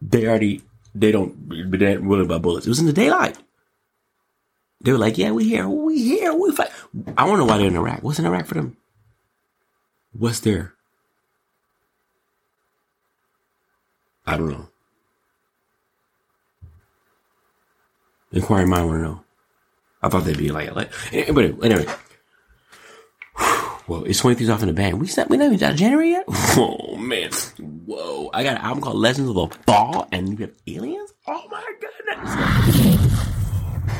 They 0.00 0.26
already 0.26 0.62
they 0.94 1.12
don't 1.12 1.70
they 1.70 1.86
ain't 1.86 2.04
worried 2.04 2.24
about 2.24 2.42
bullets. 2.42 2.66
It 2.66 2.70
was 2.70 2.80
in 2.80 2.86
the 2.86 2.92
daylight. 2.94 3.36
They 4.80 4.92
were 4.92 4.98
like, 4.98 5.18
"Yeah, 5.18 5.32
we 5.32 5.44
here, 5.44 5.68
we 5.68 6.02
here, 6.02 6.32
we 6.34 6.52
fight." 6.52 6.70
I 7.16 7.26
know 7.26 7.44
why 7.44 7.58
they're 7.58 7.66
in 7.66 7.76
Iraq. 7.76 8.02
What's 8.02 8.18
in 8.18 8.26
Iraq 8.26 8.46
for 8.46 8.54
them? 8.54 8.76
What's 10.12 10.40
there? 10.40 10.74
I 14.26 14.36
don't 14.36 14.50
know. 14.50 14.68
Inquiring 18.32 18.68
mind 18.68 18.86
want 18.86 18.98
to 18.98 19.02
know. 19.04 19.24
I 20.02 20.08
thought 20.08 20.24
they'd 20.24 20.36
be 20.36 20.50
like, 20.50 20.74
like 20.74 20.90
eh, 21.12 21.30
but 21.30 21.44
anyway. 21.64 21.86
Whoa, 23.86 24.02
it's 24.04 24.20
23 24.20 24.48
off 24.48 24.62
in 24.62 24.68
the 24.68 24.74
bag. 24.74 24.94
We 24.94 25.08
not, 25.16 25.28
we 25.28 25.36
not 25.36 25.52
even 25.52 25.62
out 25.62 25.72
of 25.72 25.76
January 25.78 26.10
yet? 26.10 26.24
Oh 26.56 26.96
man. 26.96 27.30
Whoa. 27.58 28.30
I 28.32 28.44
got 28.44 28.56
an 28.56 28.62
album 28.62 28.82
called 28.82 28.96
Lessons 28.96 29.28
of 29.28 29.34
the 29.34 29.48
Fall 29.66 30.08
and 30.12 30.28
you 30.28 30.36
have 30.38 30.54
aliens? 30.66 31.12
Oh 31.26 31.42
my 31.50 31.72
goodness. 31.80 32.34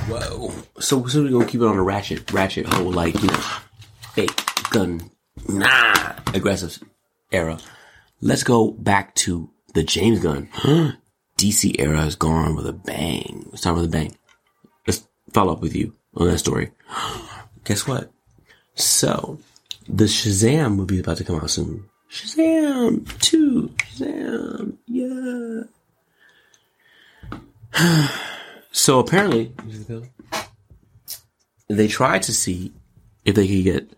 Whoa. 0.09 0.52
So, 0.81 1.07
so 1.07 1.23
we're 1.23 1.31
gonna 1.31 1.47
keep 1.47 1.61
it 1.61 1.66
on 1.66 1.76
a 1.76 1.83
ratchet, 1.83 2.31
ratchet 2.33 2.66
whole, 2.66 2.93
like, 2.93 3.21
you 3.21 3.28
know, 3.28 3.43
fake 4.14 4.40
gun, 4.71 5.11
nah, 5.49 6.14
aggressive 6.33 6.78
era. 7.33 7.59
Let's 8.21 8.43
go 8.43 8.71
back 8.71 9.14
to 9.16 9.50
the 9.75 9.83
James 9.83 10.21
Gunn. 10.21 10.49
DC 11.37 11.78
era 11.81 12.07
is 12.07 12.16
gone 12.16 12.54
with 12.57 12.66
a 12.66 12.73
bang. 12.73 13.45
Let's 13.47 13.62
start 13.62 13.76
with 13.76 13.87
a 13.87 13.88
bang. 13.88 14.16
Let's 14.87 15.07
follow 15.33 15.52
up 15.52 15.61
with 15.61 15.75
you 15.75 15.95
on 16.14 16.28
that 16.28 16.38
story. 16.38 16.71
Guess 17.64 17.87
what? 17.87 18.11
So, 18.75 19.38
the 19.88 20.04
Shazam 20.04 20.76
movie 20.76 20.95
is 20.95 21.00
about 21.00 21.19
to 21.19 21.25
come 21.25 21.37
out 21.37 21.50
soon. 21.50 21.85
Shazam 22.11 23.21
2. 23.21 23.69
Shazam. 23.97 24.76
Yeah. 24.87 25.62
so 28.71 29.00
apparently, 29.00 29.52
they 31.69 31.88
tried 31.88 32.23
to 32.23 32.33
see 32.33 32.73
if 33.25 33.35
they 33.35 33.49
could 33.49 33.64
get 33.64 33.90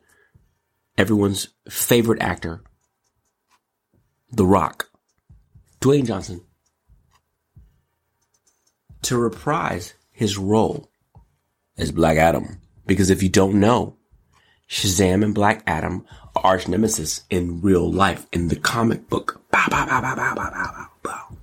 everyone's 0.96 1.48
favorite 1.68 2.22
actor, 2.22 2.62
The 4.30 4.46
Rock, 4.46 4.85
Dwayne 5.80 6.06
Johnson 6.06 6.40
to 9.02 9.16
reprise 9.16 9.94
his 10.10 10.36
role 10.36 10.88
as 11.78 11.92
Black 11.92 12.16
Adam. 12.16 12.60
Because 12.86 13.10
if 13.10 13.22
you 13.22 13.28
don't 13.28 13.60
know, 13.60 13.96
Shazam 14.68 15.22
and 15.22 15.34
Black 15.34 15.62
Adam 15.66 16.04
are 16.34 16.44
arch 16.44 16.68
nemesis 16.68 17.22
in 17.30 17.60
real 17.60 17.90
life 17.90 18.26
in 18.32 18.48
the 18.48 18.56
comic 18.56 19.08
book. 19.08 19.40
Bow, 19.50 19.66
bow, 19.70 19.86
bow, 19.86 20.00
bow, 20.00 20.14
bow, 20.16 20.34
bow, 20.34 20.50
bow, 20.50 20.88
bow. 21.02 21.36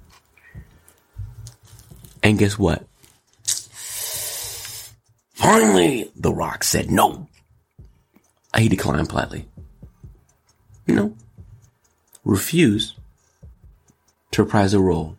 And 2.22 2.38
guess 2.38 2.58
what? 2.58 2.86
Finally, 5.34 6.12
The 6.16 6.34
Rock 6.34 6.64
said 6.64 6.90
no. 6.90 7.28
He 8.58 8.70
declined 8.70 9.10
politely. 9.10 9.48
No. 10.88 11.16
Refuse 12.24 12.96
to 14.34 14.44
reprise 14.44 14.74
the 14.74 14.80
role 14.80 15.18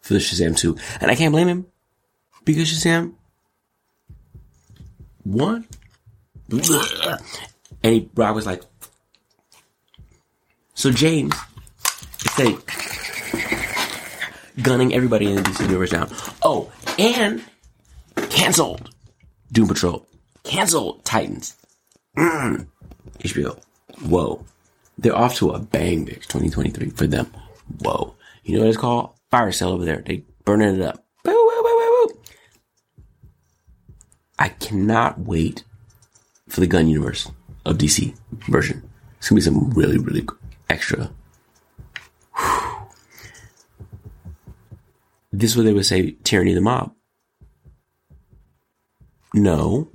for 0.00 0.14
the 0.14 0.20
Shazam 0.20 0.56
2. 0.56 0.76
And 1.00 1.10
I 1.10 1.14
can't 1.14 1.32
blame 1.32 1.48
him 1.48 1.66
because 2.44 2.68
Shazam 2.68 3.14
one. 5.24 5.66
And 6.50 7.94
he, 7.94 8.08
Rob 8.14 8.34
was 8.34 8.46
like, 8.46 8.62
so 10.74 10.90
James, 10.90 11.34
is 12.24 12.32
say, 12.32 12.56
gunning 14.62 14.94
everybody 14.94 15.26
in 15.26 15.36
the 15.36 15.42
DC 15.42 15.60
universe 15.62 15.90
down. 15.90 16.10
Oh, 16.42 16.72
and 16.98 17.42
canceled 18.30 18.90
Doom 19.52 19.68
Patrol. 19.68 20.06
Canceled 20.44 21.04
Titans. 21.04 21.56
Mm. 22.16 22.66
HBO. 23.18 23.60
Whoa. 24.06 24.44
They're 24.96 25.16
off 25.16 25.36
to 25.36 25.50
a 25.50 25.58
bang, 25.58 26.06
bitch, 26.06 26.26
2023 26.26 26.90
for 26.90 27.06
them. 27.06 27.26
Whoa. 27.80 28.14
You 28.48 28.54
know 28.54 28.60
what 28.60 28.68
it's 28.68 28.78
called? 28.78 29.10
Fire 29.30 29.52
sale 29.52 29.72
over 29.72 29.84
there. 29.84 30.02
They 30.06 30.24
burning 30.44 30.76
it 30.76 30.80
up. 30.80 31.04
Boo, 31.22 31.32
boo, 31.32 31.62
boo. 31.62 32.20
I 34.38 34.48
cannot 34.48 35.18
wait 35.18 35.64
for 36.48 36.60
the 36.60 36.66
gun 36.66 36.88
universe 36.88 37.30
of 37.66 37.76
DC 37.76 38.16
version. 38.48 38.88
It's 39.18 39.28
gonna 39.28 39.36
be 39.36 39.42
some 39.42 39.68
really, 39.72 39.98
really 39.98 40.26
extra. 40.70 41.10
This 45.30 45.50
is 45.50 45.56
what 45.58 45.64
they 45.64 45.74
would 45.74 45.84
say 45.84 46.12
tyranny 46.24 46.52
of 46.52 46.54
the 46.54 46.62
mob. 46.62 46.94
No. 49.34 49.90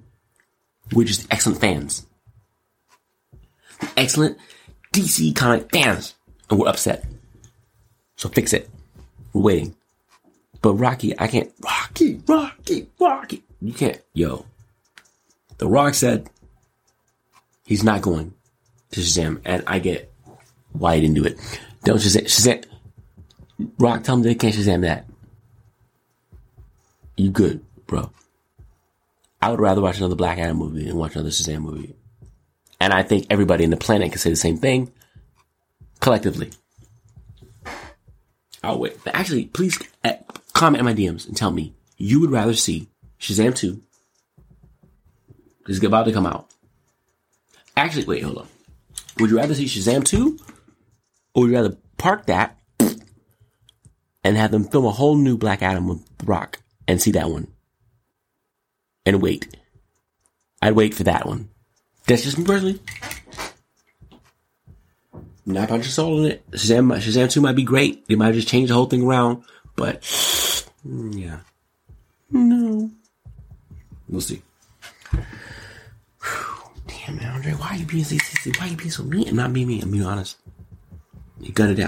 We're 0.91 1.07
just 1.07 1.25
excellent 1.31 1.59
fans. 1.59 2.05
Excellent 3.97 4.37
DC 4.93 5.35
comic 5.35 5.71
fans. 5.71 6.13
And 6.51 6.59
we're 6.59 6.69
upset. 6.69 7.03
So 8.23 8.29
fix 8.29 8.53
it. 8.53 8.69
We're 9.33 9.41
waiting. 9.41 9.75
But 10.61 10.75
Rocky, 10.75 11.13
I 11.19 11.27
can't. 11.27 11.51
Rocky, 11.61 12.21
Rocky, 12.25 12.87
Rocky. 12.97 13.43
You 13.59 13.73
can't. 13.73 13.99
Yo. 14.13 14.45
The 15.57 15.67
Rock 15.67 15.93
said 15.93 16.29
he's 17.65 17.83
not 17.83 18.01
going 18.01 18.33
to 18.91 19.01
Shazam. 19.01 19.41
And 19.43 19.61
I 19.67 19.79
get 19.79 20.09
why 20.71 20.95
he 20.95 21.01
didn't 21.01 21.15
do 21.15 21.25
it. 21.25 21.37
Don't 21.83 21.97
Shazam. 21.97 22.23
Shazam. 22.23 22.63
Rock, 23.77 24.05
tell 24.05 24.15
him 24.15 24.21
they 24.21 24.35
can't 24.35 24.55
Shazam 24.55 24.83
that. 24.83 25.05
You 27.17 27.29
good, 27.29 27.61
bro. 27.87 28.09
I 29.41 29.51
would 29.51 29.59
rather 29.59 29.81
watch 29.81 29.97
another 29.97 30.15
Black 30.15 30.37
Adam 30.37 30.59
movie 30.59 30.85
than 30.85 30.95
watch 30.95 31.15
another 31.15 31.29
Shazam 31.29 31.59
movie. 31.59 31.93
And 32.79 32.93
I 32.93 33.03
think 33.03 33.27
everybody 33.29 33.65
in 33.65 33.69
the 33.69 33.75
planet 33.75 34.11
can 34.11 34.19
say 34.19 34.29
the 34.29 34.37
same 34.37 34.59
thing 34.59 34.93
collectively. 35.99 36.51
I'll 38.63 38.79
wait. 38.79 38.97
But 39.03 39.15
actually, 39.15 39.45
please 39.45 39.77
uh, 40.03 40.13
comment 40.53 40.79
in 40.79 40.85
my 40.85 40.93
DMs 40.93 41.27
and 41.27 41.35
tell 41.35 41.51
me 41.51 41.73
you 41.97 42.19
would 42.21 42.31
rather 42.31 42.53
see 42.53 42.87
Shazam 43.19 43.55
2 43.55 43.81
is 45.67 45.83
about 45.83 46.05
to 46.05 46.13
come 46.13 46.25
out. 46.25 46.49
Actually, 47.75 48.05
wait, 48.05 48.23
hold 48.23 48.37
on. 48.37 48.47
Would 49.19 49.29
you 49.29 49.37
rather 49.37 49.55
see 49.55 49.65
Shazam 49.65 50.05
2 50.05 50.39
or 51.35 51.43
would 51.43 51.51
you 51.51 51.55
rather 51.55 51.77
park 51.97 52.25
that 52.27 52.57
and 54.23 54.37
have 54.37 54.51
them 54.51 54.63
film 54.63 54.85
a 54.85 54.91
whole 54.91 55.15
new 55.15 55.37
Black 55.37 55.61
Adam 55.61 55.87
with 55.87 56.01
Rock 56.23 56.59
and 56.87 57.01
see 57.01 57.11
that 57.11 57.29
one? 57.29 57.47
And 59.05 59.21
wait. 59.21 59.55
I'd 60.61 60.73
wait 60.73 60.93
for 60.93 61.03
that 61.03 61.25
one. 61.25 61.49
That's 62.07 62.23
just 62.23 62.37
me 62.37 62.45
personally. 62.45 62.79
Not 65.45 65.69
punch 65.69 65.85
your 65.85 65.91
soul 65.91 66.23
in 66.23 66.31
it. 66.31 66.51
Shazam, 66.51 66.95
Shazam 66.97 67.29
2 67.29 67.41
might 67.41 67.55
be 67.55 67.63
great. 67.63 68.07
They 68.07 68.15
might 68.15 68.33
just 68.33 68.47
change 68.47 68.69
the 68.69 68.75
whole 68.75 68.85
thing 68.85 69.03
around. 69.03 69.43
But, 69.75 70.01
mm, 70.87 71.19
yeah. 71.19 71.39
No. 72.31 72.89
We'll 74.07 74.21
see. 74.21 74.41
Damn, 76.87 77.19
Andre, 77.19 77.51
why 77.53 77.69
are 77.69 77.75
you 77.75 77.85
being 77.85 78.03
so, 78.03 78.15
why 78.57 78.67
are 78.67 78.69
you 78.69 78.77
being 78.77 78.91
so 78.91 79.03
mean? 79.03 79.27
I'm 79.27 79.35
not 79.35 79.51
being 79.51 79.67
mean. 79.67 79.83
I'm 79.83 79.91
being 79.91 80.05
honest. 80.05 80.37
You 81.39 81.51
got 81.51 81.69
it 81.71 81.79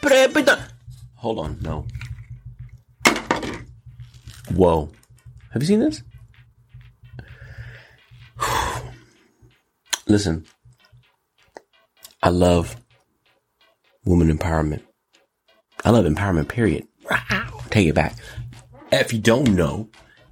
prohibidon. 0.00 0.60
Hold 1.16 1.38
on, 1.38 1.58
no. 1.62 1.86
Whoa. 4.54 4.90
Have 5.52 5.62
you 5.62 5.66
seen 5.66 5.80
this? 5.80 6.02
Listen, 10.06 10.44
I 12.22 12.30
love 12.30 12.76
woman 14.04 14.36
empowerment. 14.36 14.82
I 15.84 15.90
love 15.90 16.04
empowerment, 16.04 16.48
period. 16.48 16.86
Take 17.70 17.88
it 17.88 17.94
back. 17.94 18.16
If 18.90 19.12
you 19.12 19.18
don't 19.18 19.54
know, 19.54 19.88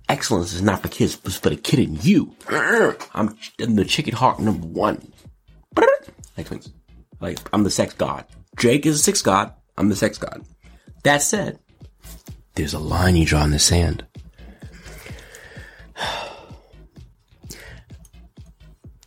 Xcellence 0.08 0.54
is 0.54 0.62
not 0.62 0.82
for 0.82 0.88
kids, 0.88 1.16
but 1.16 1.32
for 1.32 1.50
the 1.50 1.56
kid 1.56 1.78
in 1.78 1.96
you. 2.02 2.34
I'm 3.14 3.36
the 3.58 3.84
chicken 3.84 4.14
hawk 4.14 4.38
number 4.38 4.66
one. 4.66 5.12
Twins. 6.44 6.72
Like, 7.20 7.38
I'm 7.52 7.64
the 7.64 7.70
sex 7.70 7.94
god. 7.94 8.24
Jake 8.56 8.86
is 8.86 8.96
a 8.96 9.02
sex 9.02 9.22
god. 9.22 9.52
I'm 9.76 9.88
the 9.88 9.96
sex 9.96 10.18
god. 10.18 10.44
That 11.04 11.22
said, 11.22 11.58
there's 12.54 12.74
a 12.74 12.78
line 12.78 13.16
you 13.16 13.24
draw 13.24 13.44
in 13.44 13.50
the 13.50 13.58
sand. 13.58 14.06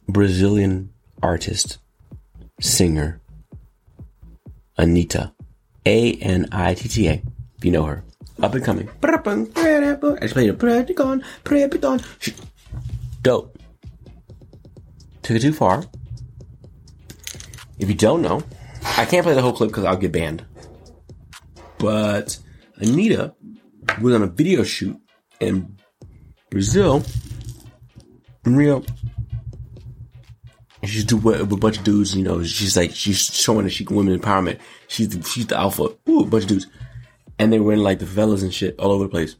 Brazilian 0.07 0.91
artist, 1.21 1.79
singer, 2.59 3.21
Anitta. 4.77 5.33
A 5.85 6.13
N 6.13 6.47
I 6.51 6.73
T 6.75 6.87
T 6.87 7.07
A. 7.09 7.21
If 7.57 7.65
you 7.65 7.71
know 7.71 7.83
her. 7.83 8.03
Up 8.41 8.55
and 8.55 8.63
coming. 8.63 8.87
I 8.87 9.17
played 10.27 10.49
a 10.49 10.53
Predicon, 10.53 11.23
Predicon. 11.43 12.01
Dope. 13.21 13.57
Took 15.21 15.35
it 15.35 15.41
too 15.41 15.53
far. 15.53 15.83
If 17.79 17.89
you 17.89 17.95
don't 17.95 18.21
know, 18.21 18.43
I 18.97 19.05
can't 19.05 19.25
play 19.25 19.33
the 19.33 19.41
whole 19.41 19.53
clip 19.53 19.69
because 19.69 19.85
I'll 19.85 19.97
get 19.97 20.11
banned. 20.13 20.45
But 21.77 22.37
Anitta 22.79 23.33
was 24.01 24.15
on 24.15 24.23
a 24.23 24.27
video 24.27 24.63
shoot 24.63 24.97
in 25.39 25.77
Brazil, 26.49 27.03
in 28.45 28.55
Rio. 28.55 28.83
She's 30.85 31.05
do 31.05 31.17
with 31.17 31.39
a 31.39 31.45
bunch 31.45 31.77
of 31.77 31.83
dudes, 31.83 32.15
you 32.15 32.23
know. 32.23 32.43
She's 32.43 32.75
like 32.75 32.93
she's 32.93 33.33
showing 33.33 33.65
that 33.65 33.71
she 33.71 33.85
can 33.85 33.95
women 33.95 34.19
empowerment. 34.19 34.59
She's 34.87 35.09
the, 35.09 35.23
she's 35.27 35.47
the 35.47 35.57
alpha. 35.57 35.89
Ooh, 36.09 36.21
a 36.21 36.25
bunch 36.25 36.43
of 36.43 36.49
dudes, 36.49 36.67
and 37.39 37.53
they 37.53 37.59
were 37.59 37.73
in 37.73 37.83
like 37.83 37.99
the 37.99 38.05
fellas 38.05 38.43
and 38.43 38.53
shit 38.53 38.77
all 38.79 38.91
over 38.91 39.05
the 39.05 39.09
place. 39.09 39.35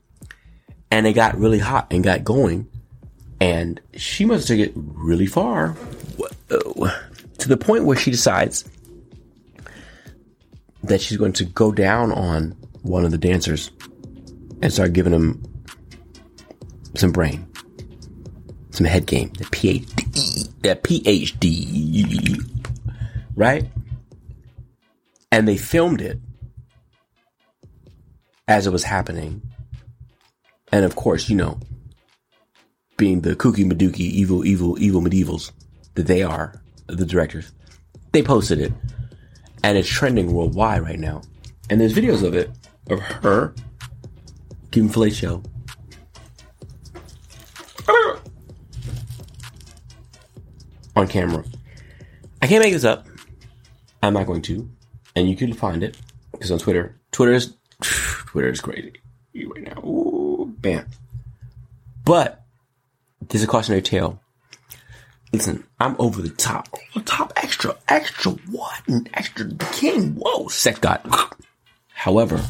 And 0.89 1.05
they 1.05 1.13
got 1.13 1.37
really 1.37 1.59
hot 1.59 1.87
and 1.91 2.03
got 2.03 2.23
going, 2.23 2.69
and 3.41 3.81
she 3.95 4.25
must 4.25 4.47
take 4.47 4.59
it 4.59 4.71
really 4.75 5.25
far 5.25 5.75
to 6.49 7.49
the 7.49 7.57
point 7.57 7.85
where 7.85 7.97
she 7.97 8.11
decides 8.11 8.63
that 10.83 11.01
she's 11.01 11.17
going 11.17 11.33
to 11.33 11.45
go 11.45 11.71
down 11.71 12.11
on 12.11 12.51
one 12.83 13.05
of 13.05 13.11
the 13.11 13.17
dancers 13.17 13.71
and 14.61 14.71
start 14.71 14.93
giving 14.93 15.13
him 15.13 15.43
some 16.95 17.11
brain, 17.11 17.45
some 18.71 18.85
head 18.85 19.05
game, 19.05 19.29
the 19.33 19.45
PhD, 19.45 20.02
the 20.13 20.79
PhD, 20.81 22.39
right? 23.35 23.65
And 25.31 25.47
they 25.47 25.57
filmed 25.57 26.01
it 26.01 26.19
as 28.47 28.67
it 28.67 28.71
was 28.71 28.83
happening. 28.83 29.41
And 30.71 30.85
of 30.85 30.95
course, 30.95 31.29
you 31.29 31.35
know, 31.35 31.59
being 32.97 33.21
the 33.21 33.35
kooky 33.35 33.65
Maduki, 33.65 33.99
evil, 33.99 34.45
evil, 34.45 34.81
evil 34.81 35.01
medievals 35.01 35.51
that 35.95 36.07
they 36.07 36.23
are, 36.23 36.61
the 36.87 37.05
directors, 37.05 37.51
they 38.11 38.21
posted 38.21 38.59
it. 38.59 38.71
And 39.63 39.77
it's 39.77 39.89
trending 39.89 40.33
worldwide 40.33 40.81
right 40.81 40.99
now. 40.99 41.21
And 41.69 41.79
there's 41.79 41.93
videos 41.93 42.23
of 42.23 42.35
it, 42.35 42.51
of 42.89 42.99
her 42.99 43.55
giving 44.71 44.89
fellatio. 44.89 45.43
On 50.95 51.07
camera. 51.07 51.43
I 52.41 52.47
can't 52.47 52.63
make 52.63 52.73
this 52.73 52.83
up. 52.83 53.07
I'm 54.01 54.13
not 54.13 54.27
going 54.27 54.41
to. 54.43 54.69
And 55.15 55.29
you 55.29 55.35
can 55.35 55.53
find 55.53 55.83
it. 55.83 55.97
Because 56.31 56.51
on 56.51 56.59
Twitter. 56.59 56.99
Twitter 57.11 57.33
is 57.33 57.53
Twitter 57.81 58.49
is 58.49 58.61
crazy 58.61 58.93
right 59.35 59.63
now. 59.63 59.81
Ooh, 59.81 60.53
bam. 60.59 60.87
But 62.05 62.43
there's 63.29 63.43
a 63.43 63.47
cautionary 63.47 63.81
tale. 63.81 64.19
Listen, 65.31 65.63
I'm 65.79 65.95
over 65.97 66.21
the 66.21 66.29
top. 66.29 66.69
Over 66.73 66.99
the 66.99 67.01
top 67.01 67.33
extra. 67.37 67.75
Extra 67.87 68.31
what? 68.51 68.87
And 68.87 69.09
extra 69.13 69.49
king. 69.71 70.15
Whoa, 70.15 70.47
sex 70.47 70.79
god. 70.79 71.01
However, 71.93 72.43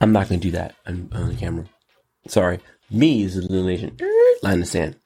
I'm 0.00 0.12
not 0.12 0.28
going 0.28 0.40
to 0.40 0.46
do 0.48 0.52
that 0.52 0.76
on, 0.86 1.10
on 1.12 1.28
the 1.28 1.34
camera. 1.34 1.66
Sorry. 2.26 2.60
Me 2.90 3.22
is 3.22 3.34
the 3.34 3.62
nation. 3.62 3.96
Line 4.42 4.54
in 4.54 4.60
the 4.60 4.66
sand. 4.66 4.96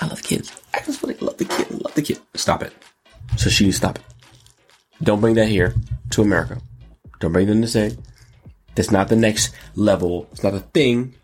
I 0.00 0.06
love 0.06 0.22
kids. 0.22 0.52
I 0.74 0.80
just 0.80 1.02
really 1.02 1.16
love 1.20 1.36
the 1.36 1.44
kid. 1.44 1.70
Love 1.70 1.94
the 1.94 2.02
kid. 2.02 2.18
Stop 2.34 2.62
it. 2.62 2.72
So 3.36 3.50
she 3.50 3.64
needs 3.64 3.76
to 3.76 3.86
stop 3.86 3.98
it. 3.98 4.04
Don't 5.02 5.20
bring 5.20 5.34
that 5.34 5.48
here 5.48 5.74
to 6.10 6.22
America. 6.22 6.60
Don't 7.20 7.32
bring 7.32 7.46
them 7.46 7.62
to 7.62 7.68
say 7.68 7.96
that's 8.74 8.90
not 8.90 9.08
the 9.08 9.16
next 9.16 9.54
level. 9.74 10.28
It's 10.32 10.42
not 10.42 10.54
a 10.54 10.60
thing. 10.60 11.14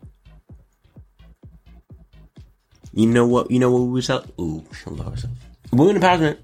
You 2.92 3.06
know 3.06 3.26
what? 3.26 3.50
You 3.50 3.58
know 3.58 3.70
what 3.70 3.80
we 3.80 4.02
out? 4.08 4.30
Ooh, 4.40 4.64
she 4.72 4.90
love 4.90 5.10
herself. 5.10 5.32
Women 5.72 6.00
empowerment. 6.00 6.38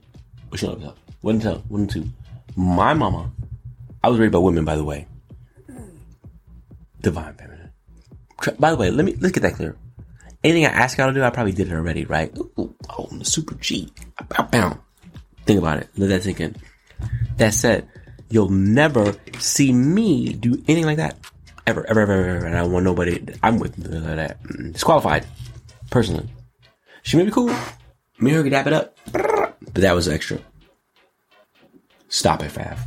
But 0.51 0.61
she 0.61 0.67
love 0.67 0.79
herself. 0.79 0.99
One 1.23 1.41
tell. 1.41 1.59
One 1.69 1.87
two. 1.87 2.09
My 2.57 2.93
mama. 2.93 3.31
I 4.05 4.09
was 4.09 4.19
raised 4.19 4.33
by 4.33 4.39
women, 4.39 4.65
by 4.65 4.77
the 4.77 4.85
way. 4.85 5.07
Divine 7.01 7.35
feminine. 7.35 7.71
By 8.59 8.71
the 8.71 8.77
way, 8.77 8.91
let 8.91 9.05
me 9.05 9.15
let's 9.21 9.33
get 9.33 9.43
that 9.43 9.55
clear. 9.55 9.77
Anything 10.45 10.67
I 10.67 10.71
ask 10.71 10.99
y'all 10.99 11.07
to 11.07 11.15
do, 11.15 11.23
I 11.23 11.31
probably 11.31 11.53
did 11.53 11.69
it 11.69 11.75
already, 11.75 12.05
right? 12.05 12.37
Ooh, 12.37 12.75
oh, 12.91 13.09
I'm 13.11 13.21
a 13.21 13.25
super 13.25 13.55
G. 13.55 13.93
Bow, 14.29 14.45
bow. 14.45 14.79
Think 15.47 15.61
about 15.61 15.79
it. 15.79 15.89
Let 15.97 16.09
that 16.09 16.23
sink 16.25 16.41
in. 16.41 16.57
That 17.37 17.55
said, 17.55 17.89
you'll 18.29 18.49
never 18.49 19.15
see 19.39 19.73
me 19.73 20.33
do 20.33 20.55
anything 20.67 20.87
like 20.87 20.97
that. 20.97 21.17
Ever, 21.67 21.87
ever, 21.87 22.01
ever, 22.01 22.13
ever. 22.13 22.47
And 22.47 22.57
I 22.57 22.63
don't 22.63 22.73
want 22.73 22.85
nobody 22.85 23.25
I'm 23.43 23.59
with 23.59 23.77
that. 23.77 24.43
Mm, 24.43 24.73
disqualified. 24.73 25.27
Personally. 25.91 26.29
She 27.03 27.17
may 27.17 27.25
be 27.25 27.31
cool. 27.31 27.55
Me 28.19 28.31
and 28.31 28.33
her 28.33 28.43
could 28.43 28.51
dap 28.51 28.67
it 28.67 28.73
up. 28.73 28.97
But 29.13 29.75
that 29.75 29.95
was 29.95 30.09
extra. 30.09 30.39
Stop 32.09 32.43
it, 32.43 32.51
Fav. 32.51 32.79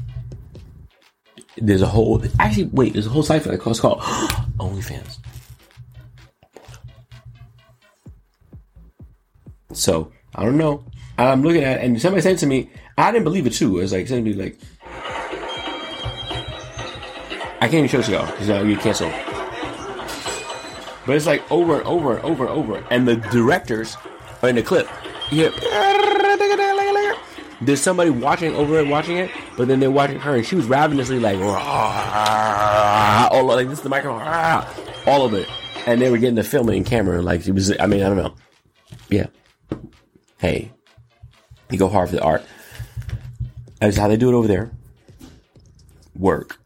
There's 1.57 1.81
a 1.81 1.87
whole, 1.87 2.21
actually, 2.37 2.65
wait, 2.65 2.93
there's 2.93 3.07
a 3.07 3.09
whole 3.09 3.23
site 3.23 3.43
for 3.43 3.49
that 3.49 3.65
it's 3.65 3.79
called 3.79 3.99
OnlyFans. 4.59 5.19
So, 9.85 10.11
I 10.33 10.43
don't 10.43 10.57
know. 10.57 10.83
I'm 11.19 11.43
looking 11.43 11.63
at 11.63 11.79
and 11.79 12.01
somebody 12.01 12.23
said 12.23 12.39
to 12.39 12.47
me, 12.47 12.71
I 12.97 13.11
didn't 13.11 13.23
believe 13.23 13.45
it 13.45 13.53
too. 13.53 13.77
It 13.77 13.81
was 13.81 13.93
like, 13.93 14.07
somebody 14.07 14.33
like, 14.33 14.57
I 17.61 17.67
can't 17.69 17.75
even 17.75 17.87
show 17.87 17.99
it 17.99 18.05
to 18.05 18.13
y'all 18.13 18.25
because 18.25 18.49
you 18.49 18.73
get 18.73 18.83
canceled. 18.83 19.13
But 21.05 21.15
it's 21.15 21.27
like 21.27 21.51
over 21.51 21.77
and 21.77 21.85
over 21.85 22.15
and 22.15 22.25
over 22.25 22.47
and 22.47 22.53
over. 22.53 22.83
And 22.89 23.07
the 23.07 23.17
directors 23.17 23.95
are 24.41 24.49
in 24.49 24.55
the 24.55 24.63
clip. 24.63 24.89
Yeah. 25.31 25.51
There's 27.61 27.79
somebody 27.79 28.09
watching 28.09 28.55
over 28.55 28.79
it, 28.79 28.87
watching 28.87 29.17
it, 29.17 29.29
but 29.55 29.67
then 29.67 29.79
they're 29.79 29.91
watching 29.91 30.19
her, 30.19 30.35
and 30.35 30.43
she 30.45 30.55
was 30.55 30.65
ravenously 30.65 31.19
like, 31.19 31.37
all 31.37 31.45
like 33.45 33.69
this 33.69 33.77
is 33.77 33.83
the 33.83 33.89
microphone, 33.89 34.23
all 35.05 35.25
of 35.25 35.35
it, 35.35 35.47
and 35.85 36.01
they 36.01 36.09
were 36.09 36.17
getting 36.17 36.35
the 36.35 36.43
filming 36.43 36.83
camera, 36.83 37.21
like 37.21 37.47
it 37.47 37.53
was. 37.53 37.71
I 37.79 37.85
mean, 37.85 38.03
I 38.03 38.09
don't 38.09 38.17
know. 38.17 38.35
Yeah. 39.09 39.27
Hey, 40.45 40.71
you 41.71 41.79
go 41.79 41.87
hard 41.87 42.09
for 42.09 42.17
the 42.17 42.21
art. 42.21 42.43
That's 43.79 43.97
how 43.97 44.07
they 44.07 44.15
do 44.15 44.29
it 44.29 44.35
over 44.35 44.47
there. 44.47 44.69
Work. 46.15 46.59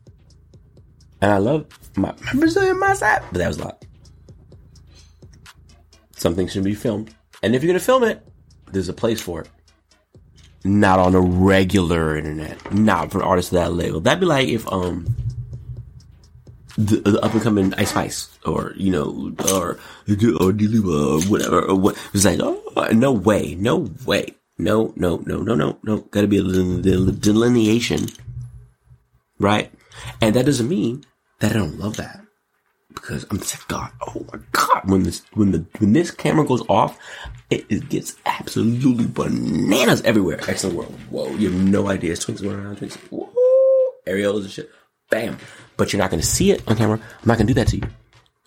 And 1.21 1.31
I 1.31 1.37
love 1.37 1.65
my, 1.95 2.13
my 2.25 2.33
Brazilian 2.33 2.75
mindset, 2.75 3.23
but 3.31 3.35
that 3.35 3.47
was 3.47 3.57
a 3.57 3.63
lot. 3.63 3.85
Something 6.17 6.49
should 6.49 6.65
be 6.65 6.73
filmed. 6.75 7.15
And 7.41 7.55
if 7.55 7.63
you're 7.63 7.69
going 7.69 7.79
to 7.79 7.85
film 7.85 8.03
it, 8.03 8.27
there's 8.69 8.89
a 8.89 8.93
place 8.93 9.21
for 9.21 9.43
it. 9.43 9.49
Not 10.65 10.99
on 10.99 11.15
a 11.15 11.21
regular 11.21 12.17
internet. 12.17 12.73
Not 12.73 13.13
for 13.13 13.23
artists 13.23 13.53
of 13.53 13.59
that 13.59 13.71
level. 13.71 14.01
That'd 14.01 14.19
be 14.19 14.25
like 14.25 14.49
if, 14.49 14.69
um, 14.73 15.07
the, 16.79 17.01
the 17.01 17.19
up 17.19 17.33
and 17.33 17.41
coming 17.41 17.73
Ice 17.75 17.89
Spice 17.89 18.39
or, 18.45 18.73
you 18.77 18.91
know, 18.91 19.35
or, 19.51 19.77
or 20.39 21.19
whatever. 21.29 21.61
Or 21.61 21.75
what. 21.75 21.97
It's 22.13 22.25
like, 22.25 22.39
oh, 22.41 22.89
no 22.93 23.11
way. 23.11 23.55
No 23.55 23.89
way. 24.05 24.35
No, 24.57 24.93
no, 24.95 25.17
no, 25.25 25.41
no, 25.41 25.55
no, 25.55 25.77
no. 25.83 25.97
Gotta 26.11 26.27
be 26.27 26.37
a 26.37 26.41
little 26.41 27.11
delineation. 27.11 28.07
Right? 29.39 29.71
And 30.21 30.35
that 30.35 30.45
doesn't 30.45 30.69
mean 30.69 31.05
that 31.39 31.51
I 31.51 31.55
don't 31.55 31.79
love 31.79 31.97
that 31.97 32.21
because 32.93 33.25
I'm 33.29 33.39
just 33.39 33.67
God. 33.67 33.91
Oh 34.07 34.25
my 34.31 34.39
God! 34.51 34.81
When 34.85 35.03
this 35.03 35.23
when 35.33 35.51
the 35.51 35.65
when 35.79 35.93
this 35.93 36.11
camera 36.11 36.45
goes 36.45 36.63
off, 36.67 36.97
it, 37.49 37.65
it 37.69 37.89
gets 37.89 38.15
absolutely 38.25 39.07
bananas 39.07 40.01
everywhere. 40.03 40.37
Xcellent 40.37 40.73
world. 40.73 40.95
Whoa! 41.09 41.29
You 41.35 41.51
have 41.51 41.61
no 41.61 41.87
idea. 41.87 42.13
It's 42.13 42.25
twins 42.25 42.41
going 42.41 42.59
around. 42.59 42.77
twinks 42.77 42.97
Whoa! 43.09 43.29
Areolas 44.07 44.41
and 44.41 44.51
shit. 44.51 44.69
Bam. 45.09 45.37
But 45.77 45.93
you're 45.93 46.01
not 46.01 46.09
going 46.09 46.21
to 46.21 46.27
see 46.27 46.51
it 46.51 46.67
on 46.67 46.75
camera. 46.75 46.97
I'm 46.97 47.27
not 47.27 47.37
going 47.37 47.47
to 47.47 47.53
do 47.53 47.59
that 47.59 47.67
to 47.69 47.77
you. 47.77 47.83
I 47.83 47.89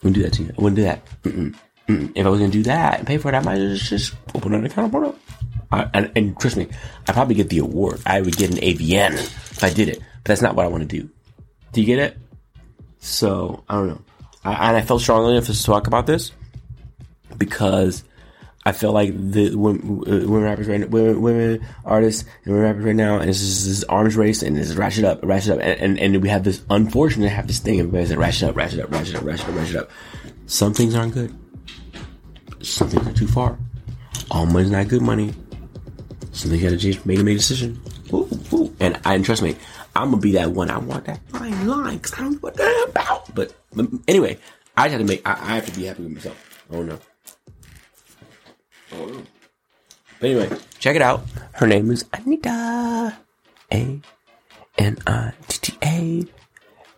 wouldn't 0.02 0.16
do 0.16 0.22
that 0.22 0.32
to 0.34 0.42
you. 0.42 0.50
I 0.56 0.60
wouldn't 0.60 0.76
do 0.76 0.82
that. 0.82 1.06
Mm-mm. 1.22 1.54
Mm-mm. 1.88 2.12
If 2.14 2.26
I 2.26 2.28
was 2.28 2.38
going 2.38 2.50
to 2.50 2.58
do 2.58 2.64
that 2.64 2.98
and 2.98 3.06
pay 3.06 3.18
for 3.18 3.28
it, 3.28 3.34
I 3.34 3.40
might 3.40 3.56
just, 3.56 3.88
just 3.88 4.14
open 4.34 4.54
an 4.54 4.66
account 4.66 4.92
porno. 4.92 5.14
I, 5.70 5.88
and, 5.94 6.12
and 6.14 6.38
trust 6.38 6.56
me, 6.56 6.68
I 7.08 7.12
probably 7.12 7.34
get 7.34 7.48
the 7.48 7.58
award. 7.58 8.00
I 8.04 8.20
would 8.20 8.36
get 8.36 8.50
an 8.50 8.58
AVN 8.58 9.14
if 9.14 9.64
I 9.64 9.70
did 9.70 9.88
it. 9.88 9.98
But 9.98 10.24
that's 10.24 10.42
not 10.42 10.54
what 10.54 10.66
I 10.66 10.68
want 10.68 10.88
to 10.88 11.00
do. 11.00 11.08
Do 11.72 11.80
you 11.80 11.86
get 11.86 11.98
it? 11.98 12.18
So 12.98 13.64
I 13.68 13.74
don't 13.74 13.88
know. 13.88 14.02
I, 14.44 14.68
and 14.68 14.76
I 14.76 14.82
felt 14.82 15.00
strongly 15.00 15.32
enough 15.32 15.46
to 15.46 15.62
talk 15.62 15.86
about 15.86 16.06
this 16.06 16.32
because 17.38 18.04
I 18.64 18.72
feel 18.72 18.92
like 18.92 19.12
the 19.16 19.56
women, 19.56 20.02
uh, 20.06 20.28
women 20.28 20.42
rappers 20.42 20.68
right 20.68 20.80
now, 20.80 20.86
women, 20.86 21.20
women 21.20 21.66
artists 21.84 22.24
and 22.44 22.54
women 22.54 22.62
rappers 22.62 22.84
right 22.84 22.94
now, 22.94 23.18
and 23.18 23.28
it's 23.28 23.40
just 23.40 23.66
this 23.66 23.84
arms 23.84 24.16
race 24.16 24.42
and 24.42 24.56
it's 24.56 24.74
ratchet 24.74 25.04
up, 25.04 25.18
ratchet 25.24 25.52
up, 25.52 25.58
and, 25.60 25.80
and, 25.80 25.98
and 25.98 26.22
we 26.22 26.28
have 26.28 26.44
this 26.44 26.62
unfortunate 26.70 27.28
have 27.28 27.48
this 27.48 27.58
thing 27.58 27.80
everybody's 27.80 28.10
like 28.10 28.20
ratchet 28.20 28.50
up, 28.50 28.56
ratchet 28.56 28.80
up, 28.80 28.90
ratchet 28.90 29.16
up, 29.16 29.24
ratchet 29.24 29.48
up, 29.48 29.54
ratchet 29.56 29.76
up. 29.76 29.90
Some 30.46 30.74
things 30.74 30.94
aren't 30.94 31.14
good. 31.14 31.34
Some 32.60 32.88
things 32.88 33.06
are 33.06 33.12
too 33.12 33.26
far. 33.26 33.58
All 34.30 34.46
money's 34.46 34.70
not 34.70 34.86
good 34.86 35.02
money. 35.02 35.32
Things 36.32 36.46
you 36.46 36.62
gotta 36.62 36.78
change, 36.78 37.04
make 37.04 37.18
a 37.18 37.24
make 37.24 37.36
decision. 37.36 37.80
Ooh, 38.12 38.28
ooh. 38.52 38.74
And 38.78 39.00
I 39.04 39.14
and 39.14 39.24
trust 39.24 39.42
me, 39.42 39.56
I'm 39.96 40.10
gonna 40.10 40.22
be 40.22 40.32
that 40.32 40.52
one. 40.52 40.70
I 40.70 40.78
want 40.78 41.04
that 41.06 41.20
fine 41.28 41.66
line 41.66 41.96
because 41.96 42.14
I 42.14 42.18
don't 42.18 42.32
know 42.32 42.38
what 42.38 42.54
they're 42.54 42.84
about. 42.84 43.34
But, 43.34 43.54
anyway, 44.08 44.38
I 44.76 44.88
have 44.88 45.00
to 45.00 45.06
make. 45.06 45.26
I, 45.26 45.32
I 45.32 45.54
have 45.56 45.66
to 45.66 45.72
be 45.72 45.84
happy 45.84 46.04
with 46.04 46.12
myself. 46.12 46.64
Oh 46.70 46.82
no. 46.82 46.98
Oh. 48.92 49.22
But 50.20 50.30
anyway, 50.30 50.58
check 50.78 50.96
it 50.96 51.02
out. 51.02 51.24
Her 51.54 51.66
name 51.66 51.90
is 51.90 52.04
Anitta. 52.04 53.14
A 53.72 54.00
N 54.78 54.98
I 55.06 55.32
T 55.48 55.58
T 55.72 55.78
A. 55.82 56.24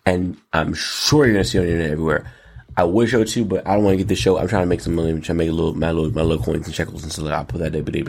And 0.06 0.36
I'm 0.52 0.74
sure 0.74 1.24
you're 1.24 1.34
gonna 1.34 1.44
see 1.44 1.58
it 1.58 1.62
on 1.62 1.66
the 1.66 1.72
internet 1.72 1.92
everywhere. 1.92 2.32
I 2.76 2.84
wish 2.84 3.14
I 3.14 3.18
would 3.18 3.28
too, 3.28 3.44
but 3.44 3.66
I 3.66 3.74
don't 3.74 3.84
want 3.84 3.94
to 3.94 3.98
get 3.98 4.08
this 4.08 4.18
show. 4.18 4.36
I'm 4.36 4.48
trying 4.48 4.62
to 4.62 4.68
make 4.68 4.80
some 4.80 4.94
money. 4.94 5.10
I'm 5.10 5.20
trying 5.20 5.38
to 5.38 5.44
make 5.44 5.48
a 5.48 5.52
little 5.52 5.74
my 5.74 5.92
little 5.92 6.10
my 6.12 6.22
little 6.22 6.44
coins 6.44 6.66
and 6.66 6.74
shekels 6.74 7.04
and 7.04 7.12
stuff. 7.12 7.28
I'll 7.28 7.44
put 7.44 7.60
that 7.60 7.72
there, 7.72 7.82
but 7.82 7.94
Wait, 7.94 8.04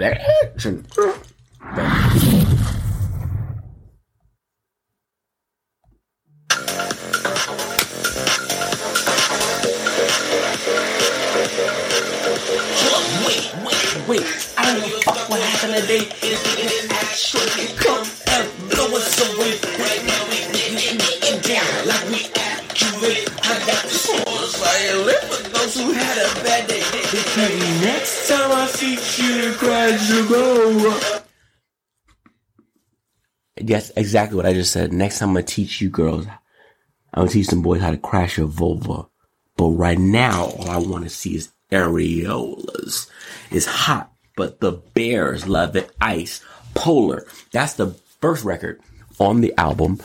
I 23.06 23.66
got 23.66 23.84
the 23.84 23.90
scores 23.90 24.56
violent 24.56 25.24
for 25.26 25.50
those 25.50 25.76
who 25.76 25.92
had 25.92 26.18
a 26.18 26.44
bad 26.44 26.68
day. 26.68 26.82
Next 27.82 28.28
time 28.28 28.52
I 28.52 28.68
see 28.68 28.94
you, 29.22 29.54
crash 29.54 30.10
you 30.10 30.28
go. 30.28 31.22
Yes, 33.58 33.92
exactly 33.96 34.36
what 34.36 34.46
I 34.46 34.54
just 34.54 34.72
said. 34.72 34.92
Next 34.92 35.20
time 35.20 35.30
I'm 35.30 35.36
gonna 35.36 35.46
teach 35.46 35.82
you 35.82 35.90
girls, 35.90 36.26
I'm 37.14 37.22
gonna 37.22 37.30
teach 37.30 37.48
some 37.48 37.62
boys 37.62 37.82
how 37.82 37.92
to 37.92 37.98
crash 37.98 38.38
a 38.38 38.46
vulva. 38.46 39.08
But 39.56 39.70
right 39.70 39.98
now, 40.00 40.46
all 40.46 40.70
I 40.70 40.78
want 40.78 41.04
to 41.06 41.10
see 41.10 41.36
is 41.36 41.50
areolas. 41.72 43.10
It's 43.52 43.66
hot, 43.66 44.12
but 44.36 44.60
the 44.60 44.72
Bears 44.72 45.48
love 45.48 45.76
it. 45.76 45.92
Ice, 46.02 46.42
Polar. 46.74 47.26
That's 47.52 47.74
the 47.74 47.88
first 48.20 48.44
record 48.44 48.82
on 49.20 49.42
the 49.42 49.54
album. 49.58 50.02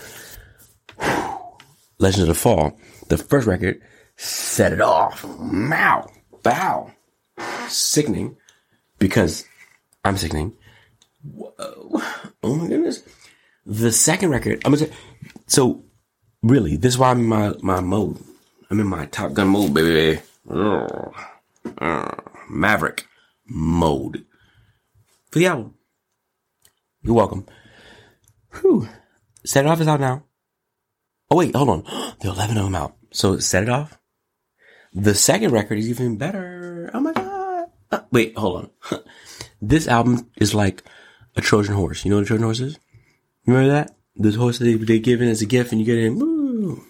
Legends 1.98 2.20
of 2.20 2.28
the 2.28 2.34
Fall. 2.34 2.78
The 3.10 3.18
first 3.18 3.48
record 3.48 3.82
set 4.16 4.72
it 4.72 4.80
off. 4.80 5.24
Mow, 5.40 6.08
bow, 6.44 6.92
sickening 7.66 8.36
because 9.00 9.44
I'm 10.04 10.16
sickening. 10.16 10.52
Whoa. 11.24 12.02
Oh 12.44 12.54
my 12.54 12.68
goodness. 12.68 13.02
The 13.66 13.90
second 13.90 14.30
record, 14.30 14.62
I'm 14.64 14.72
gonna 14.72 14.86
say, 14.86 14.92
so 15.48 15.82
really, 16.44 16.76
this 16.76 16.94
is 16.94 16.98
why 16.98 17.10
I'm 17.10 17.18
in 17.18 17.26
my, 17.26 17.52
my 17.62 17.80
mode. 17.80 18.16
I'm 18.70 18.78
in 18.78 18.86
my 18.86 19.06
Top 19.06 19.32
Gun 19.32 19.48
mode, 19.48 19.74
baby. 19.74 20.20
Ugh. 20.48 21.14
Ugh. 21.78 22.24
Maverick 22.48 23.08
mode. 23.44 24.24
For 25.32 25.40
the 25.40 25.46
album. 25.46 25.74
You're 27.02 27.14
welcome. 27.14 27.44
Whew. 28.60 28.88
Set 29.44 29.64
It 29.64 29.68
Off 29.68 29.80
is 29.80 29.88
out 29.88 29.98
now. 29.98 30.22
Oh 31.28 31.36
wait, 31.38 31.56
hold 31.56 31.70
on. 31.70 31.84
There 32.20 32.30
are 32.30 32.34
11 32.34 32.56
of 32.58 32.64
them 32.64 32.74
out. 32.74 32.99
So 33.12 33.38
Set 33.38 33.64
It 33.64 33.68
Off. 33.68 33.98
The 34.92 35.14
second 35.14 35.52
record 35.52 35.78
is 35.78 35.88
even 35.88 36.16
better. 36.16 36.90
Oh 36.92 37.00
my 37.00 37.12
god. 37.12 37.66
Uh, 37.90 38.00
wait, 38.10 38.36
hold 38.36 38.70
on. 38.90 39.00
this 39.62 39.88
album 39.88 40.30
is 40.36 40.54
like 40.54 40.82
a 41.36 41.40
Trojan 41.40 41.74
horse. 41.74 42.04
You 42.04 42.10
know 42.10 42.16
what 42.16 42.22
a 42.24 42.26
Trojan 42.26 42.44
horse 42.44 42.60
is? 42.60 42.78
You 43.46 43.54
remember 43.54 43.72
that? 43.72 43.96
This 44.16 44.34
horse 44.34 44.58
that 44.58 44.64
they, 44.64 44.74
they 44.74 44.98
give 44.98 45.22
in 45.22 45.28
as 45.28 45.42
a 45.42 45.46
gift 45.46 45.72
and 45.72 45.80
you 45.80 45.86
get 45.86 45.98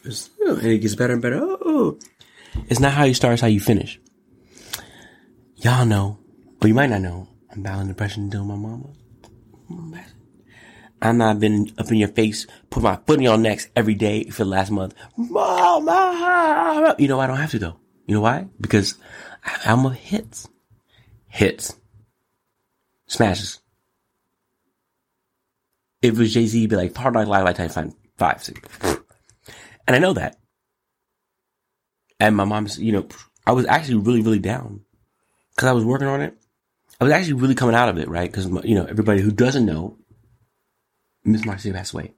it's- 0.05 0.31
and 0.47 0.67
it 0.67 0.79
gets 0.79 0.95
better 0.95 1.13
and 1.13 1.23
better. 1.23 1.39
Oh, 1.41 1.99
it's 2.69 2.81
not 2.81 2.93
how 2.93 3.05
you 3.05 3.15
start, 3.15 3.35
it's 3.35 3.43
how 3.43 3.49
you 3.49 3.61
finish. 3.61 4.01
Y'all 5.57 5.87
know, 5.87 6.19
but 6.59 6.69
you 6.69 6.75
might 6.75 6.91
not 6.91 7.03
know, 7.03 7.29
I'm 7.53 7.63
battling 7.63 7.89
depression 7.89 8.25
until 8.25 8.45
my 8.45 8.57
mama. 8.57 8.89
I'm 11.03 11.19
not 11.19 11.41
been 11.41 11.73
up 11.79 11.91
in 11.91 11.97
your 11.97 12.09
face, 12.09 12.47
put 12.69 12.83
my 12.83 12.97
foot 12.97 13.19
in 13.19 13.23
your 13.23 13.39
necks 13.39 13.69
every 13.75 13.95
day 13.95 14.25
for 14.25 14.45
the 14.45 14.51
last 14.51 14.71
month. 14.71 14.95
Mama! 15.17 16.95
You 16.99 17.09
know 17.09 17.21
I 17.21 17.27
don't 17.27 17.39
have 17.39 17.51
to 17.53 17.59
though? 17.59 17.77
You 18.07 18.15
know 18.15 18.21
why? 18.21 18.49
Because 18.61 18.97
I'm 19.65 19.87
a 19.87 19.95
hits. 19.95 20.49
Hits. 21.29 21.77
Smashes. 23.07 23.61
If 26.03 26.15
it 26.15 26.19
was 26.19 26.35
Jay 26.35 26.47
Z, 26.47 26.67
be 26.67 26.77
like, 26.77 26.97
Hard 26.97 27.15
Knock 27.15 27.29
Life, 27.29 27.45
Lifetime 27.45 27.69
Fine, 27.69 27.95
five, 28.17 28.43
six. 28.43 28.61
And 29.87 29.97
I 29.97 29.99
know 29.99 30.15
that. 30.15 30.39
And 32.19 32.37
my 32.37 32.45
mom's, 32.45 32.79
you 32.79 32.93
know, 32.93 33.07
I 33.47 33.53
was 33.53 33.67
actually 33.67 33.99
really, 33.99 34.23
really 34.23 34.39
down 34.39 34.83
because 35.55 35.69
I 35.69 35.73
was 35.73 35.85
working 35.85 36.09
on 36.09 36.21
it. 36.21 36.37
I 37.01 37.05
was 37.05 37.13
actually 37.13 37.35
really 37.35 37.55
coming 37.55 37.75
out 37.75 37.89
of 37.89 37.99
it, 37.99 38.09
right? 38.09 38.31
Because, 38.31 38.47
you 38.65 38.75
know, 38.75 38.85
everybody 38.85 39.23
who 39.23 39.31
doesn't 39.31 39.65
know, 39.65 39.97
Miss 41.33 41.45
Marcia 41.45 41.73
passed 41.73 41.93
away. 41.93 42.13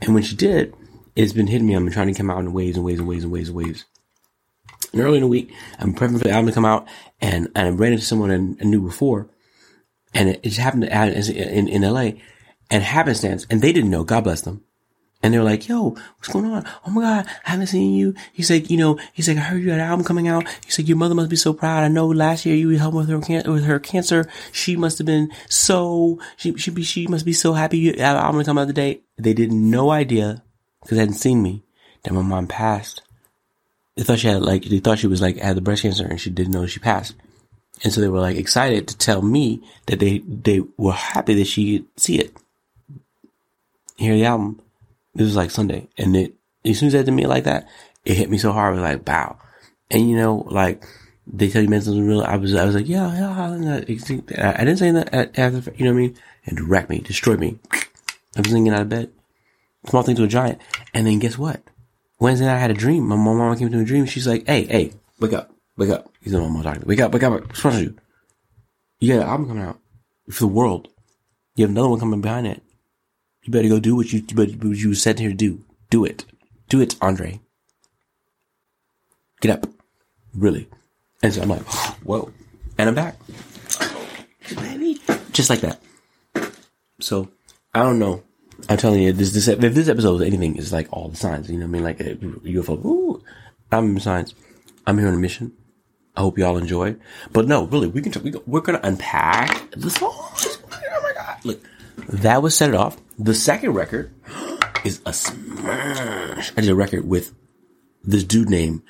And 0.00 0.14
when 0.14 0.22
she 0.22 0.34
did, 0.34 0.74
it's 1.14 1.32
been 1.32 1.46
hitting 1.46 1.66
me. 1.66 1.76
I've 1.76 1.84
been 1.84 1.92
trying 1.92 2.08
to 2.08 2.14
come 2.14 2.30
out 2.30 2.38
in 2.38 2.52
waves 2.52 2.76
and 2.76 2.86
waves 2.86 3.00
and 3.00 3.08
waves 3.08 3.24
and 3.24 3.32
waves 3.32 3.48
and 3.48 3.56
waves. 3.56 3.84
And 4.92 5.02
early 5.02 5.18
in 5.18 5.22
the 5.22 5.28
week, 5.28 5.52
I'm 5.78 5.94
prepping 5.94 6.18
for 6.18 6.24
the 6.24 6.30
album 6.30 6.46
to 6.46 6.52
come 6.52 6.64
out, 6.64 6.88
and, 7.20 7.48
and 7.54 7.68
I 7.68 7.70
ran 7.70 7.92
into 7.92 8.04
someone 8.04 8.30
I, 8.30 8.62
I 8.62 8.66
knew 8.66 8.80
before, 8.80 9.28
and 10.14 10.30
it, 10.30 10.40
it 10.42 10.48
just 10.48 10.60
happened 10.60 10.82
to 10.82 10.92
add 10.92 11.12
in, 11.12 11.68
in 11.68 11.82
LA, 11.82 12.12
and 12.70 12.82
happenstance, 12.82 13.46
and 13.50 13.62
they 13.62 13.72
didn't 13.72 13.90
know. 13.90 14.04
God 14.04 14.24
bless 14.24 14.40
them. 14.40 14.64
And 15.22 15.34
they're 15.34 15.44
like, 15.44 15.68
yo, 15.68 15.90
what's 15.90 16.28
going 16.28 16.46
on? 16.46 16.66
Oh 16.86 16.90
my 16.90 17.02
God, 17.02 17.26
I 17.44 17.50
haven't 17.50 17.66
seen 17.66 17.92
you. 17.92 18.14
He's 18.32 18.50
like, 18.50 18.70
you 18.70 18.78
know, 18.78 18.98
he's 19.12 19.28
like, 19.28 19.36
I 19.36 19.40
heard 19.40 19.62
you 19.62 19.68
had 19.70 19.78
an 19.78 19.86
album 19.86 20.04
coming 20.04 20.28
out. 20.28 20.46
He's 20.64 20.78
like, 20.78 20.88
your 20.88 20.96
mother 20.96 21.14
must 21.14 21.28
be 21.28 21.36
so 21.36 21.52
proud. 21.52 21.84
I 21.84 21.88
know 21.88 22.06
last 22.06 22.46
year 22.46 22.56
you 22.56 22.70
helped 22.78 22.96
with 22.96 23.10
her, 23.10 23.20
can- 23.20 23.52
with 23.52 23.64
her 23.64 23.78
cancer. 23.78 24.26
She 24.50 24.76
must 24.76 24.96
have 24.96 25.06
been 25.06 25.30
so, 25.46 26.18
she, 26.38 26.56
she 26.56 26.70
be, 26.70 26.82
she 26.82 27.06
must 27.06 27.26
be 27.26 27.34
so 27.34 27.52
happy 27.52 27.76
you 27.76 27.90
have 27.98 28.16
an 28.16 28.24
album 28.24 28.42
come 28.44 28.56
out 28.56 28.68
today. 28.68 29.02
They 29.18 29.34
did 29.34 29.52
no 29.52 29.90
idea, 29.90 30.42
because 30.80 30.96
they 30.96 31.02
hadn't 31.02 31.16
seen 31.16 31.42
me, 31.42 31.64
that 32.02 32.14
my 32.14 32.22
mom 32.22 32.46
passed. 32.46 33.02
They 33.96 34.04
thought 34.04 34.20
she 34.20 34.28
had 34.28 34.40
like, 34.40 34.64
they 34.64 34.78
thought 34.78 35.00
she 35.00 35.06
was 35.06 35.20
like, 35.20 35.36
had 35.36 35.56
the 35.56 35.60
breast 35.60 35.82
cancer 35.82 36.06
and 36.06 36.18
she 36.18 36.30
didn't 36.30 36.52
know 36.52 36.64
she 36.64 36.80
passed. 36.80 37.14
And 37.84 37.92
so 37.92 38.00
they 38.00 38.08
were 38.08 38.20
like 38.20 38.38
excited 38.38 38.88
to 38.88 38.96
tell 38.96 39.20
me 39.20 39.62
that 39.84 39.98
they, 39.98 40.20
they 40.26 40.62
were 40.78 40.92
happy 40.92 41.34
that 41.34 41.46
she 41.46 41.80
could 41.80 41.88
see 42.00 42.18
it. 42.18 42.34
Hear 43.96 44.14
the 44.14 44.24
album. 44.24 44.62
This 45.14 45.26
was 45.26 45.36
like 45.36 45.50
Sunday. 45.50 45.88
And 45.98 46.16
it, 46.16 46.34
as 46.64 46.78
soon 46.78 46.88
as 46.88 46.92
they 46.92 47.02
did 47.02 47.12
me 47.12 47.26
like 47.26 47.44
that, 47.44 47.68
it 48.04 48.16
hit 48.16 48.30
me 48.30 48.38
so 48.38 48.52
hard. 48.52 48.78
I 48.78 48.80
was 48.80 48.90
like, 48.94 49.08
wow. 49.08 49.38
And 49.90 50.08
you 50.08 50.16
know, 50.16 50.46
like, 50.48 50.84
they 51.26 51.48
tell 51.48 51.62
you 51.62 51.68
mental 51.68 51.92
is 51.92 52.00
real. 52.00 52.22
I 52.22 52.36
was, 52.36 52.54
I 52.54 52.64
was 52.64 52.74
like, 52.74 52.88
yeah, 52.88 53.12
yeah. 53.14 53.40
I 53.40 54.64
didn't 54.64 54.78
say 54.78 54.90
that 54.90 55.38
after, 55.38 55.72
you 55.76 55.84
know 55.84 55.92
what 55.92 55.98
I 55.98 56.02
mean? 56.02 56.16
And 56.46 56.68
wreck 56.68 56.88
me, 56.88 56.98
destroy 56.98 57.36
me. 57.36 57.58
I 57.72 58.40
was 58.40 58.50
thinking 58.52 58.72
out 58.72 58.82
of 58.82 58.88
bed. 58.88 59.10
Small 59.88 60.02
thing 60.02 60.16
to 60.16 60.24
a 60.24 60.28
giant. 60.28 60.60
And 60.94 61.06
then 61.06 61.18
guess 61.18 61.38
what? 61.38 61.62
Wednesday 62.18 62.46
night 62.46 62.56
I 62.56 62.58
had 62.58 62.70
a 62.70 62.74
dream. 62.74 63.06
My 63.06 63.16
mom 63.16 63.56
came 63.56 63.70
to 63.70 63.80
a 63.80 63.84
dream. 63.84 64.06
She's 64.06 64.26
like, 64.26 64.46
hey, 64.46 64.64
hey, 64.64 64.92
wake 65.20 65.32
up, 65.32 65.52
wake 65.76 65.90
up. 65.90 66.12
He's 66.20 66.32
the 66.32 66.40
mom 66.40 66.62
talking. 66.62 66.82
Wake 66.86 67.00
up, 67.00 67.12
wake 67.12 67.22
up. 67.22 67.32
What's 67.32 67.64
wrong 67.64 67.74
with 67.74 67.82
you? 67.84 67.96
You 68.98 69.14
got 69.14 69.22
an 69.22 69.28
album 69.28 69.48
coming 69.48 69.62
out 69.64 69.78
for 70.30 70.40
the 70.40 70.48
world. 70.48 70.88
You 71.54 71.64
have 71.64 71.70
another 71.70 71.88
one 71.88 72.00
coming 72.00 72.20
behind 72.20 72.46
it. 72.46 72.62
You 73.42 73.52
better 73.52 73.68
go 73.68 73.80
do 73.80 73.96
what 73.96 74.12
you, 74.12 74.22
what 74.34 74.50
you 74.50 74.94
said 74.94 75.18
here 75.18 75.30
to 75.30 75.34
do. 75.34 75.64
Do 75.88 76.04
it. 76.04 76.24
Do 76.68 76.80
it, 76.80 76.96
Andre. 77.00 77.40
Get 79.40 79.50
up. 79.50 79.66
Really. 80.34 80.68
And 81.22 81.32
so 81.32 81.42
I'm 81.42 81.48
like, 81.48 81.62
whoa. 82.04 82.30
And 82.78 82.88
I'm 82.88 82.94
back. 82.94 83.16
Just 85.32 85.50
like 85.50 85.60
that. 85.60 85.80
So, 87.00 87.28
I 87.74 87.82
don't 87.82 87.98
know. 87.98 88.22
I'm 88.68 88.76
telling 88.76 89.02
you, 89.02 89.12
this, 89.12 89.32
this 89.32 89.48
if 89.48 89.58
this 89.58 89.88
episode 89.88 90.16
is 90.16 90.26
anything, 90.26 90.56
it's 90.56 90.72
like 90.72 90.88
all 90.92 91.08
the 91.08 91.16
signs. 91.16 91.50
You 91.50 91.58
know 91.58 91.66
what 91.66 91.70
I 91.70 91.72
mean? 91.72 91.82
Like 91.82 92.00
uh, 92.00 92.04
UFO. 92.04 92.84
Ooh, 92.84 93.22
I'm 93.72 93.98
science. 94.00 94.34
I'm 94.86 94.98
here 94.98 95.08
on 95.08 95.14
a 95.14 95.18
mission. 95.18 95.52
I 96.16 96.20
hope 96.20 96.38
y'all 96.38 96.58
enjoy. 96.58 96.96
But 97.32 97.46
no, 97.46 97.66
really, 97.66 97.86
we 97.86 98.02
can. 98.02 98.22
We, 98.22 98.34
we're 98.46 98.60
gonna 98.60 98.80
unpack 98.82 99.70
the 99.70 99.88
songs. 99.88 100.58
Oh 100.92 101.02
my 101.02 101.12
god! 101.14 101.38
Look, 101.44 101.62
that 102.08 102.42
was 102.42 102.54
set 102.54 102.68
it 102.68 102.74
off. 102.74 102.98
The 103.22 103.34
second 103.34 103.72
record 103.74 104.14
is 104.82 105.02
a 105.04 105.12
smash. 105.12 106.52
I 106.56 106.62
did 106.62 106.70
a 106.70 106.74
record 106.74 107.06
with 107.06 107.34
this 108.02 108.24
dude 108.24 108.48
named 108.48 108.80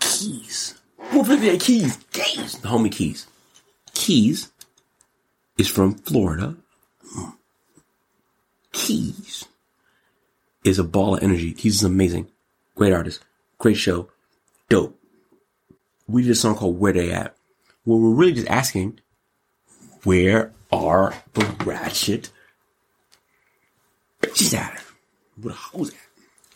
Keys. 0.00 0.74
Yeah, 1.12 1.56
Keys. 1.56 1.96
Keys. 2.10 2.58
The 2.58 2.66
homie 2.66 2.90
Keys. 2.90 3.28
Keys 3.94 4.50
is 5.56 5.68
from 5.68 5.94
Florida. 5.94 6.56
Keys 8.72 9.44
is 10.64 10.80
a 10.80 10.84
ball 10.84 11.14
of 11.14 11.22
energy. 11.22 11.52
Keys 11.52 11.76
is 11.76 11.84
amazing. 11.84 12.26
Great 12.74 12.92
artist. 12.92 13.22
Great 13.58 13.76
show. 13.76 14.08
Dope. 14.68 14.98
We 16.08 16.22
did 16.22 16.32
a 16.32 16.34
song 16.34 16.56
called 16.56 16.80
Where 16.80 16.92
They 16.92 17.12
At. 17.12 17.36
Well, 17.84 18.00
we're 18.00 18.10
really 18.10 18.32
just 18.32 18.48
asking, 18.48 18.98
where 20.02 20.52
are 20.72 21.14
the 21.34 21.44
ratchet 21.64 22.30
bitches 24.30 24.54
at? 24.54 24.82
Where 25.40 25.52
the 25.52 25.58
hoes 25.58 25.90
at? 25.90 25.96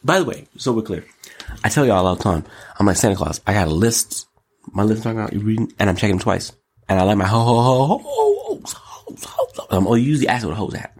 By 0.03 0.19
the 0.19 0.25
way, 0.25 0.47
so 0.57 0.73
we're 0.73 0.83
clear. 0.83 1.05
I 1.63 1.69
tell 1.69 1.87
y'all 1.87 2.07
all 2.07 2.17
the 2.17 2.23
time, 2.23 2.45
I'm 2.79 2.87
like 2.87 2.97
Santa 2.97 3.17
Claus. 3.17 3.41
I 3.47 3.55
got 3.55 3.69
a 3.69 3.75
list. 3.75 4.29
My 4.73 4.83
list 4.83 5.03
talking 5.03 5.19
about 5.19 5.33
you 5.33 5.41
reading, 5.41 5.73
and 5.79 5.89
I'm 5.89 5.97
checking 5.97 6.17
them 6.17 6.23
twice. 6.23 6.53
And 6.89 6.99
I 6.99 7.03
like 7.05 7.17
my 7.17 7.27
ho 7.27 7.39
ho 7.39 7.55
ho 7.55 7.87
ho 7.87 7.99
ho 7.99 8.45
hoes, 8.57 8.73
hoes, 8.73 9.25
hoes. 9.25 9.67
I'm 9.71 9.87
only 9.87 10.03
usually 10.03 10.29
asking 10.29 10.51
what 10.51 10.59
hoes 10.59 10.75
at. 10.75 10.95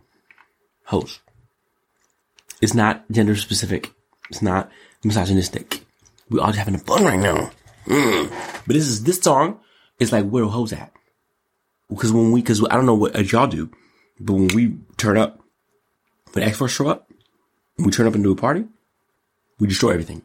Hoes. 0.85 1.21
It's 2.63 2.75
not 2.75 3.05
gender 3.11 3.37
specific. 3.37 3.93
It's 4.31 4.43
not 4.43 4.71
misogynistic. 5.03 5.83
We 6.31 6.41
all 6.41 6.47
just 6.47 6.59
having 6.59 6.75
a 6.75 6.79
fun 6.79 7.05
right 7.05 7.19
now. 7.19 7.51
Mm. 7.87 8.31
But 8.67 8.75
this 8.75 8.87
is 8.87 9.05
this 9.05 9.21
song 9.21 9.61
is 9.99 10.13
like 10.13 10.27
where 10.29 10.45
hoes 10.45 10.73
at. 10.73 10.93
Because 11.91 12.13
when 12.13 12.33
we, 12.33 12.41
because 12.41 12.65
I 12.71 12.77
don't 12.77 12.87
know 12.87 12.95
what 12.95 13.31
y'all 13.31 13.47
do, 13.47 13.71
but 14.19 14.33
when 14.33 14.49
we 14.49 14.79
turn 14.97 15.19
up, 15.19 15.44
when 16.35 16.45
X 16.45 16.59
Force 16.59 16.73
show 16.73 16.89
up, 16.89 17.09
we 17.79 17.91
turn 17.91 18.07
up 18.07 18.15
do 18.15 18.33
a 18.33 18.37
party, 18.37 18.65
we 19.59 19.69
destroy 19.69 19.91
everything. 19.93 20.23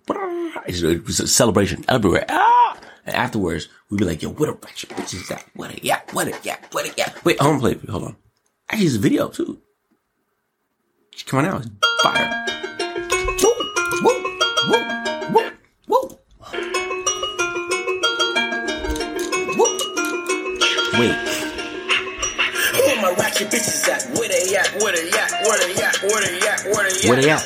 It 0.68 1.06
was 1.06 1.20
a 1.20 1.28
celebration 1.28 1.86
everywhere. 1.88 2.26
Ah! 2.30 2.78
And 3.06 3.16
afterwards, 3.16 3.70
we'd 3.90 3.98
be 3.98 4.06
like, 4.06 4.22
yo, 4.22 4.30
what 4.30 4.50
a 4.50 4.54
ratchet 4.54 4.90
bitches 4.90 5.28
that. 5.30 5.46
What 5.56 5.74
a 5.74 5.80
yeah, 5.84 6.02
what 6.12 6.28
a 6.28 6.38
yeah, 6.44 6.58
what 6.72 6.86
a 6.86 6.94
yeah. 6.98 7.14
Wait, 7.24 7.40
on, 7.40 7.60
play. 7.60 7.76
Hold 7.90 8.04
on. 8.04 8.16
Actually, 8.70 8.88
it's 8.88 8.96
a 8.96 9.00
video 9.00 9.30
too. 9.30 9.62
Come 11.26 11.40
on 11.40 11.46
out. 11.46 11.66
Fire. 12.04 12.46
Woo, 13.42 13.54
woo, 14.04 14.24
woo, 14.70 14.82
woo, 15.34 15.52
woo. 15.88 16.18
Woo. 19.58 19.80
Wait. 21.00 21.29
Where 23.40 23.48
bitches 23.48 23.88
at? 23.88 24.20
Where 24.20 24.28
they 24.28 24.54
at? 24.54 24.84
Where 24.84 24.92
they 24.92 25.10
at? 25.18 25.32
Where 25.48 25.60
they 25.60 25.82
at? 25.82 25.96
Where 26.02 26.22
they 26.22 26.46
at? 26.46 26.64
Where 26.66 26.92
they 26.92 27.00
at? 27.00 27.10
Where 27.10 27.22
they 27.22 27.30
at? 27.30 27.42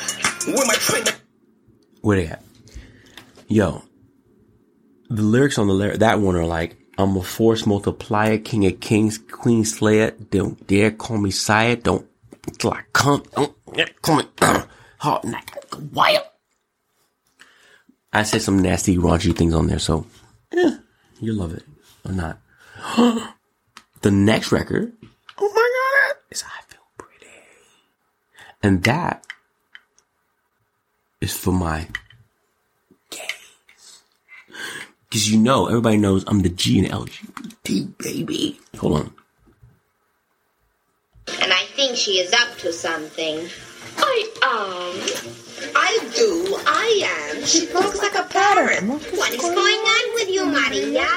Where 0.48 0.66
my 0.66 0.74
train? 0.74 1.04
Where 2.02 2.18
they 2.18 2.28
at? 2.28 2.44
Yo, 3.48 3.84
the 5.10 5.22
lyrics 5.22 5.60
on 5.60 5.68
the 5.68 5.74
lyric 5.74 6.00
that 6.00 6.20
one 6.20 6.36
are 6.36 6.48
like, 6.48 6.78
"I'm 6.98 7.16
a 7.16 7.22
force 7.22 7.68
multiplier, 7.68 8.40
king 8.40 8.66
of 8.66 8.80
kings, 8.80 9.20
queen 9.20 9.66
slayer. 9.66 10.12
Don't 10.32 10.66
dare 10.66 10.90
call 10.90 11.20
me 11.20 11.30
sire. 11.30 11.76
Don't 11.76 12.08
till 12.58 12.74
I 12.74 12.82
come. 12.92 13.24
Don't 13.36 13.56
call 14.02 14.16
me 14.16 14.24
hard 14.98 15.26
like 15.26 15.52
a. 15.74 16.24
I 18.12 18.24
said 18.24 18.42
some 18.42 18.58
nasty, 18.60 18.98
raunchy 18.98 19.36
things 19.36 19.54
on 19.54 19.68
there, 19.68 19.78
so 19.78 20.08
yeah, 20.52 20.78
you 21.20 21.34
love 21.34 21.54
it 21.54 21.64
or 22.04 22.14
not. 22.14 22.40
the 24.02 24.12
next 24.12 24.52
record, 24.52 24.94
oh 25.44 25.52
my 25.54 26.14
god, 26.14 26.22
is 26.32 26.44
"I 26.44 26.62
Feel 26.68 26.80
Pretty," 26.98 27.28
and 28.62 28.84
that 28.84 29.26
is 31.20 31.36
for 31.36 31.52
my 31.52 31.88
gays. 33.10 34.04
Because 35.10 35.30
you 35.30 35.40
know, 35.40 35.68
everybody 35.68 35.98
knows 35.98 36.24
I'm 36.28 36.42
the 36.42 36.50
G 36.50 36.80
and 36.80 36.88
LGBT, 36.88 37.98
baby. 37.98 38.60
Hold 38.78 39.00
on. 39.00 39.14
And 41.42 41.54
I 41.54 41.64
think 41.76 41.98
she 41.98 42.20
is 42.20 42.34
up 42.34 42.58
to 42.60 42.72
something. 42.74 43.48
I 43.98 44.16
um, 44.44 45.74
I 45.76 45.98
do. 46.16 46.58
I 46.68 47.32
am. 47.36 47.46
She 47.46 47.68
looks 47.74 48.00
like 48.00 48.16
a 48.16 48.24
pattern. 48.30 48.90
What 48.90 49.32
is 49.32 49.42
going 49.42 49.58
on 49.58 50.14
with 50.16 50.30
you, 50.30 50.46
Maria? 50.46 51.08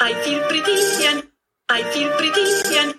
I 0.00 0.12
feel 0.24 0.42
pretty 0.48 1.06
and 1.06 1.22
I 1.68 1.82
feel 1.92 2.10
pretty 2.16 2.78
and 2.78 2.94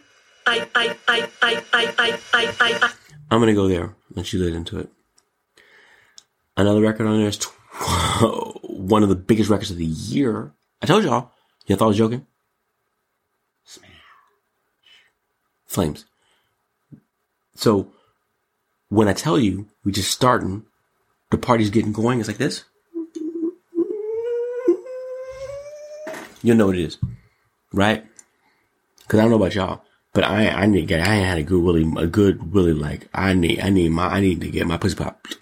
I'm 3.30 3.40
gonna 3.40 3.54
go 3.54 3.68
there. 3.68 3.96
Let 4.16 4.32
you 4.32 4.44
lead 4.44 4.54
into 4.54 4.80
it. 4.80 4.90
Another 6.56 6.82
record 6.82 7.06
on 7.08 7.20
there 7.20 7.28
is 7.28 7.38
tw- 7.38 7.52
one 8.64 9.04
of 9.04 9.10
the 9.10 9.16
biggest 9.16 9.50
records 9.50 9.72
of 9.72 9.78
the 9.78 9.86
year. 9.86 10.54
I 10.82 10.86
told 10.86 11.04
y'all. 11.04 11.32
You 11.66 11.76
thought 11.76 11.86
I 11.86 11.88
was 11.90 11.98
joking? 11.98 12.26
Smash. 13.66 13.90
Flames. 15.66 16.06
So, 17.56 17.92
when 18.88 19.10
I 19.10 19.14
tell 19.14 19.38
you 19.38 19.68
we 19.84 19.92
just 19.92 20.12
starting, 20.12 20.64
the 21.30 21.38
party's 21.38 21.70
getting 21.70 21.92
going, 21.92 22.20
it's 22.20 22.30
like 22.30 22.38
this. 22.38 22.64
You'll 26.42 26.56
know 26.56 26.68
what 26.68 26.78
it 26.78 26.86
is. 26.86 26.98
Right? 27.74 28.06
Cause 29.08 29.20
I 29.20 29.24
don't 29.24 29.32
know 29.32 29.38
about 29.38 29.56
y'all, 29.56 29.82
but 30.17 30.23
I, 30.23 30.47
I 30.47 30.65
need 30.65 30.80
to 30.80 30.88
get, 30.88 31.08
I 31.08 31.13
ain't 31.13 31.27
had 31.27 31.38
a 31.38 31.43
good, 31.43 31.63
really, 31.63 32.03
a 32.03 32.08
good, 32.08 32.51
really 32.51 32.73
like, 32.73 33.08
I 33.13 33.34
need, 33.34 33.60
I 33.60 33.69
need 33.69 33.89
my, 33.89 34.08
I 34.08 34.19
need 34.19 34.41
to 34.41 34.49
get 34.49 34.65
my 34.65 34.75
pussy 34.75 34.95
popped. 34.95 35.38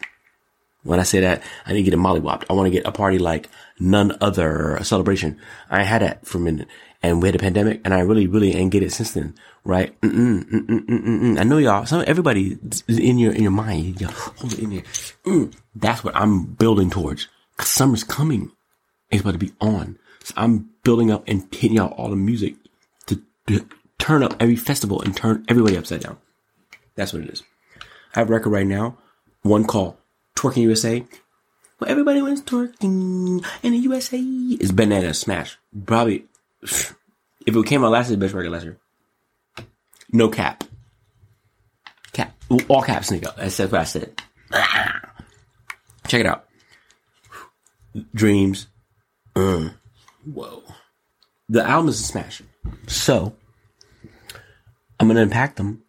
When 0.83 0.99
I 0.99 1.03
say 1.03 1.21
that, 1.21 1.43
I 1.65 1.71
need 1.71 1.85
to 1.85 1.91
get 1.91 1.93
a 1.93 1.97
mollywopped. 1.97 2.43
I 2.49 2.53
want 2.53 2.67
to 2.67 2.71
get 2.71 2.85
a 2.85 2.91
party 2.91 3.17
like 3.17 3.47
none 3.79 4.17
other, 4.19 4.77
celebration. 4.83 5.39
I 5.69 5.83
had 5.83 6.01
that 6.01 6.27
for 6.27 6.39
a 6.39 6.41
minute 6.41 6.67
and 7.01 7.21
we 7.21 7.29
had 7.29 7.35
a 7.35 7.39
pandemic 7.39 7.79
and 7.85 7.93
I 7.93 8.01
really, 8.01 8.27
really 8.27 8.53
ain't 8.53 8.73
get 8.73 8.83
it 8.83 8.91
since 8.91 9.11
then. 9.13 9.35
Right? 9.63 9.97
Mm-mm, 10.01 10.43
mm-mm, 10.43 10.85
mm-mm, 10.85 11.21
mm. 11.21 11.39
I 11.39 11.43
know 11.43 11.57
y'all, 11.57 11.85
some, 11.85 12.03
everybody 12.05 12.57
in 12.89 13.17
your, 13.17 13.31
in 13.31 13.43
your 13.43 13.53
mind. 13.53 14.01
You 14.01 14.07
hold 14.07 14.51
it 14.51 14.59
in 14.59 14.71
there. 14.71 14.83
Mm, 15.25 15.55
that's 15.73 16.03
what 16.03 16.17
I'm 16.17 16.43
building 16.43 16.89
towards. 16.89 17.29
Cause 17.55 17.69
summer's 17.69 18.03
coming. 18.03 18.51
It's 19.09 19.21
about 19.21 19.31
to 19.31 19.37
be 19.37 19.53
on. 19.61 19.97
So 20.25 20.33
I'm 20.35 20.69
building 20.83 21.11
up 21.11 21.23
and 21.29 21.47
hitting 21.55 21.79
out 21.79 21.93
all 21.93 22.03
all 22.03 22.09
the 22.09 22.17
music 22.17 22.55
to, 23.05 23.21
to 23.47 23.65
turn 23.99 24.23
up 24.23 24.35
every 24.39 24.55
festival 24.55 25.01
and 25.01 25.15
turn 25.15 25.45
everybody 25.47 25.77
upside 25.77 26.01
down. 26.01 26.17
That's 26.95 27.13
what 27.13 27.23
it 27.23 27.29
is. 27.29 27.43
I 28.15 28.19
have 28.19 28.29
a 28.29 28.33
record 28.33 28.51
right 28.51 28.67
now. 28.67 28.97
One 29.41 29.65
call. 29.65 29.97
Twerking 30.35 30.63
USA. 30.63 31.05
Well, 31.79 31.89
everybody 31.89 32.21
wants 32.21 32.41
twerking 32.41 33.45
in 33.63 33.71
the 33.71 33.77
USA. 33.79 34.17
It's 34.17 34.71
banana 34.71 35.13
smash. 35.13 35.57
Probably, 35.85 36.25
if 36.61 36.95
it 37.47 37.65
came 37.65 37.83
out 37.83 37.91
last 37.91 38.09
year, 38.09 38.17
best 38.17 38.33
record 38.33 38.51
last 38.51 38.63
year. 38.63 38.77
No 40.11 40.29
cap. 40.29 40.63
Cap. 42.13 42.33
All 42.69 42.81
caps, 42.81 43.11
nigga. 43.11 43.35
That's 43.35 43.59
what 43.59 43.73
I 43.73 43.83
said. 43.83 44.21
Check 46.07 46.21
it 46.21 46.25
out. 46.25 46.45
Dreams. 48.13 48.67
Mm. 49.35 49.73
Whoa. 50.25 50.63
The 51.49 51.63
album 51.63 51.89
is 51.89 51.99
a 51.99 52.03
smash. 52.03 52.41
So, 52.87 53.35
I'm 54.99 55.07
gonna 55.07 55.21
unpack 55.21 55.55
them 55.55 55.83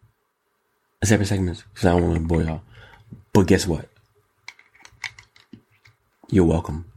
as 1.01 1.09
separate 1.09 1.27
segments 1.27 1.63
because 1.73 1.85
I 1.85 1.91
don't 1.91 2.03
want 2.03 2.15
to 2.15 2.27
bore 2.27 2.43
y'all. 2.43 2.61
But 3.33 3.47
guess 3.47 3.67
what? 3.67 3.89
You're 6.29 6.45
welcome. 6.45 6.91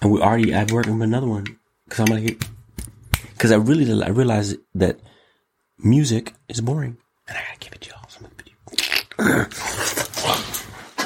And 0.00 0.10
we 0.10 0.20
already, 0.20 0.54
I've 0.54 0.70
worked 0.70 0.88
on 0.88 1.02
another 1.02 1.26
one 1.26 1.58
because 1.84 2.00
I'm 2.00 2.06
gonna 2.06 2.36
because 3.32 3.52
I 3.52 3.56
really, 3.56 4.02
I 4.02 4.08
realized 4.08 4.56
that 4.74 4.98
music 5.78 6.34
is 6.48 6.60
boring, 6.60 6.96
and 7.28 7.36
I 7.36 7.42
gotta 7.42 7.58
give 7.58 7.72
it 7.72 7.80
to 7.82 7.90
y'all. 7.90 8.08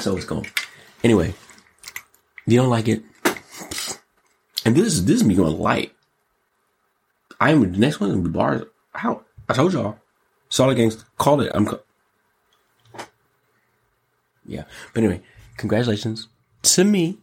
So, 0.00 0.12
I'm 0.12 0.16
it's 0.16 0.26
going. 0.26 0.46
Anyway, 1.02 1.28
if 1.28 2.44
you 2.46 2.58
don't 2.58 2.70
like 2.70 2.88
it, 2.88 3.02
and 4.64 4.76
this 4.76 4.86
is 4.86 5.04
this 5.04 5.16
is 5.16 5.24
me 5.24 5.34
going 5.34 5.58
light. 5.58 5.92
I 7.40 7.50
am 7.50 7.72
the 7.72 7.78
next 7.78 8.00
one 8.00 8.10
in 8.10 8.22
the 8.22 8.28
bars 8.28 8.62
out. 8.94 9.26
I 9.50 9.52
told 9.52 9.72
y'all, 9.72 9.96
Solid 10.48 10.76
Gangs 10.76 11.04
called 11.18 11.42
it. 11.42 11.50
I'm. 11.54 11.66
Co- 11.66 11.80
yeah, 14.46 14.64
but 14.94 15.02
anyway, 15.04 15.22
congratulations 15.56 16.28
to 16.62 16.84
me. 16.84 17.18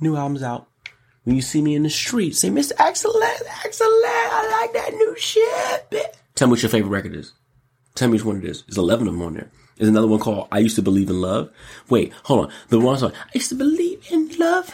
New 0.00 0.16
album's 0.16 0.42
out. 0.42 0.66
When 1.24 1.36
you 1.36 1.42
see 1.42 1.60
me 1.60 1.74
in 1.74 1.82
the 1.82 1.90
street, 1.90 2.36
say, 2.36 2.48
Mr. 2.48 2.72
Excellent, 2.78 3.42
excellent, 3.64 3.92
I 4.04 4.58
like 4.62 4.72
that 4.72 4.94
new 4.94 5.14
shit. 5.18 5.90
bitch." 5.90 6.14
Tell 6.34 6.48
me 6.48 6.52
what 6.52 6.62
your 6.62 6.70
favorite 6.70 6.90
record 6.90 7.14
is. 7.14 7.32
Tell 7.94 8.08
me 8.08 8.12
which 8.12 8.24
one 8.24 8.36
it 8.38 8.44
is. 8.44 8.62
There's 8.62 8.78
11 8.78 9.08
of 9.08 9.14
them 9.14 9.22
on 9.22 9.34
there. 9.34 9.50
There's 9.76 9.88
another 9.88 10.06
one 10.06 10.20
called 10.20 10.48
I 10.52 10.58
Used 10.60 10.76
to 10.76 10.82
Believe 10.82 11.10
in 11.10 11.20
Love. 11.20 11.50
Wait, 11.90 12.12
hold 12.24 12.46
on. 12.46 12.52
The 12.68 12.78
one 12.80 12.96
song, 12.98 13.12
I 13.12 13.30
used 13.34 13.48
to 13.50 13.54
believe 13.56 14.06
in 14.10 14.28
love. 14.38 14.72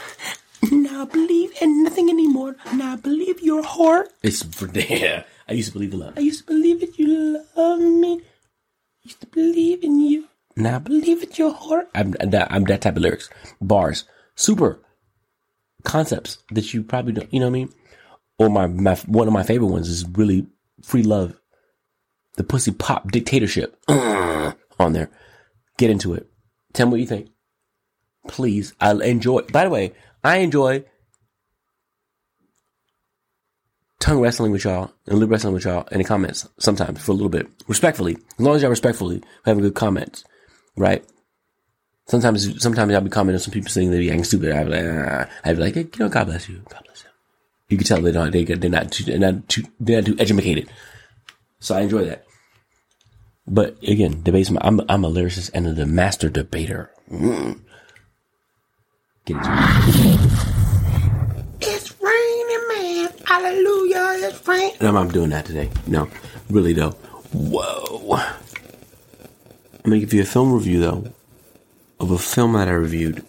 Now 0.71 1.03
I 1.03 1.05
believe 1.07 1.53
in 1.61 1.83
nothing 1.83 2.09
anymore. 2.09 2.57
Now 2.73 2.93
I 2.93 2.97
believe 2.97 3.41
you're 3.41 3.61
a 3.61 3.65
whore. 3.67 4.07
It's 4.23 4.41
there. 4.61 5.25
I 5.49 5.53
used 5.53 5.69
to 5.69 5.75
believe 5.75 5.93
in 5.93 6.01
love. 6.01 6.15
I 6.17 6.21
used 6.21 6.47
to 6.47 6.53
believe 6.53 6.81
that 6.81 6.99
you 6.99 7.45
love 7.57 7.81
me. 7.81 8.21
I 8.21 9.03
used 9.03 9.21
to 9.21 9.27
believe 9.27 9.85
in 9.85 10.01
you. 10.01 10.29
Now 10.57 10.77
I 10.77 10.79
believe 10.79 11.21
that 11.21 11.39
your 11.39 11.53
heart. 11.53 11.89
I'm, 11.95 12.15
I'm 12.21 12.65
that, 12.65 12.81
type 12.81 12.97
of 12.97 13.03
lyrics. 13.03 13.29
Bars. 13.61 14.05
Super 14.37 14.81
concepts 15.85 16.39
that 16.51 16.73
you 16.73 16.83
probably 16.83 17.13
don't, 17.13 17.33
you 17.33 17.41
know 17.41 17.47
what 17.47 17.51
I 17.51 17.53
mean? 17.53 17.73
Or 18.39 18.49
my, 18.49 18.67
my 18.67 18.95
one 19.07 19.29
of 19.29 19.35
my 19.35 19.43
favorite 19.43 19.69
ones 19.69 19.89
is 19.89 20.09
really 20.09 20.47
free 20.83 21.03
love. 21.03 21.39
The 22.37 22.45
pussy 22.45 22.73
pop 22.73 23.13
dictatorship 23.13 23.79
on 23.89 24.93
there. 24.93 25.11
Get 25.79 25.91
into 25.91 26.15
it. 26.15 26.29
Tell 26.73 26.87
me 26.87 26.93
what 26.93 27.01
you 27.01 27.07
think. 27.07 27.31
Please. 28.27 28.75
I 28.81 28.93
enjoy, 28.93 29.43
by 29.53 29.65
the 29.65 29.71
way, 29.71 29.93
I 30.25 30.39
enjoy 30.39 30.85
tongue 34.05 34.21
wrestling 34.21 34.53
with 34.53 34.65
y'all 34.65 34.93
and 35.07 35.19
lip 35.19 35.31
wrestling 35.31 35.55
with 35.55 35.65
y'all 35.65 35.89
in 35.91 35.97
the 35.97 36.05
comments 36.05 36.47
sometimes 36.59 37.03
for 37.03 37.13
a 37.13 37.15
little 37.15 37.31
bit. 37.31 37.49
Respectfully. 37.67 38.19
As 38.39 38.45
long 38.45 38.55
as 38.55 38.61
y'all 38.61 38.71
respectfully 38.71 39.23
having 39.47 39.63
good 39.63 39.75
comments. 39.75 40.25
Right? 40.77 41.03
Sometimes, 42.07 42.63
sometimes 42.63 42.93
I'll 42.93 43.01
be 43.01 43.09
commenting 43.09 43.37
on 43.37 43.41
some 43.41 43.53
people 43.53 43.71
saying 43.71 43.91
they're 43.91 44.03
acting 44.03 44.25
stupid. 44.25 44.53
I'd 44.53 44.67
be 44.67 44.73
like, 44.73 44.85
ah. 44.85 45.27
I'd 45.43 45.57
be 45.57 45.63
like, 45.63 45.75
hey, 45.75 45.81
you 45.81 45.99
know, 45.99 46.11
God 46.11 46.27
bless 46.27 46.51
you. 46.51 46.57
God 46.69 46.83
bless 46.85 47.03
you. 47.03 47.11
You 47.71 47.79
can 47.79 47.87
tell 47.87 48.03
they 48.03 48.13
don't, 48.13 48.31
they, 48.31 48.45
they're 48.45 48.69
not 48.69 48.93
too, 48.93 49.05
they're 49.05 49.19
not 49.19 49.49
too, 49.49 49.63
they're 49.81 50.03
not 50.03 50.07
too 50.07 50.17
educated. 50.19 50.69
So 51.61 51.75
I 51.75 51.81
enjoy 51.81 52.05
that. 52.05 52.27
But 53.47 53.83
again, 53.83 54.23
debates, 54.23 54.51
I'm, 54.51 54.83
I'm 54.87 55.05
a 55.05 55.11
lyricist 55.11 55.51
and 55.55 55.79
a 55.79 55.87
master 55.87 56.29
debater. 56.29 56.91
Mm. 57.11 57.61
Get 59.25 59.39
it. 59.41 60.54
Hallelujah. 63.35 64.29
It's 64.29 64.47
raining. 64.47 64.77
No, 64.81 64.97
I'm 64.97 65.11
doing 65.11 65.31
that 65.31 65.45
today. 65.45 65.69
No, 65.89 66.09
really 66.51 66.73
though. 66.73 66.93
Whoa. 67.33 68.15
I'm 68.15 69.91
gonna 69.91 69.99
give 69.99 70.15
you 70.15 70.23
a 70.23 70.25
film 70.25 70.53
review 70.53 70.79
though 70.79 71.13
of 71.99 72.13
a 72.13 72.19
film 72.19 72.53
that 72.53 72.69
I 72.69 72.73
reviewed. 72.75 73.27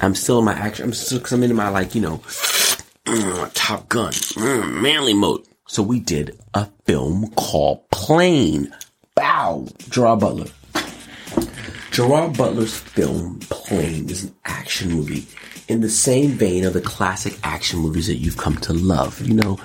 I'm 0.00 0.14
still 0.14 0.38
in 0.38 0.44
my 0.44 0.52
action. 0.52 0.84
I'm 0.84 0.92
still, 0.92 1.18
cause 1.18 1.32
I'm 1.32 1.42
into 1.42 1.56
my 1.56 1.70
like, 1.70 1.96
you 1.96 2.02
know, 2.02 2.22
Top 3.54 3.88
Gun, 3.88 4.12
mm, 4.12 4.80
manly 4.80 5.14
mode. 5.14 5.42
So 5.66 5.82
we 5.82 5.98
did 5.98 6.38
a 6.54 6.68
film 6.84 7.32
called 7.32 7.90
Plane. 7.90 8.72
Bow. 9.16 9.66
Draw 9.88 10.14
Butler. 10.14 10.46
Gerard 11.90 12.36
Butler's 12.36 12.76
film 12.76 13.40
Plane 13.50 14.08
is 14.08 14.24
an 14.24 14.34
action 14.44 14.92
movie 14.92 15.26
in 15.66 15.80
the 15.80 15.88
same 15.88 16.30
vein 16.30 16.64
of 16.64 16.72
the 16.72 16.80
classic 16.80 17.36
action 17.42 17.80
movies 17.80 18.06
that 18.06 18.16
you've 18.16 18.36
come 18.36 18.56
to 18.58 18.72
love. 18.72 19.20
You 19.20 19.34
know, 19.34 19.58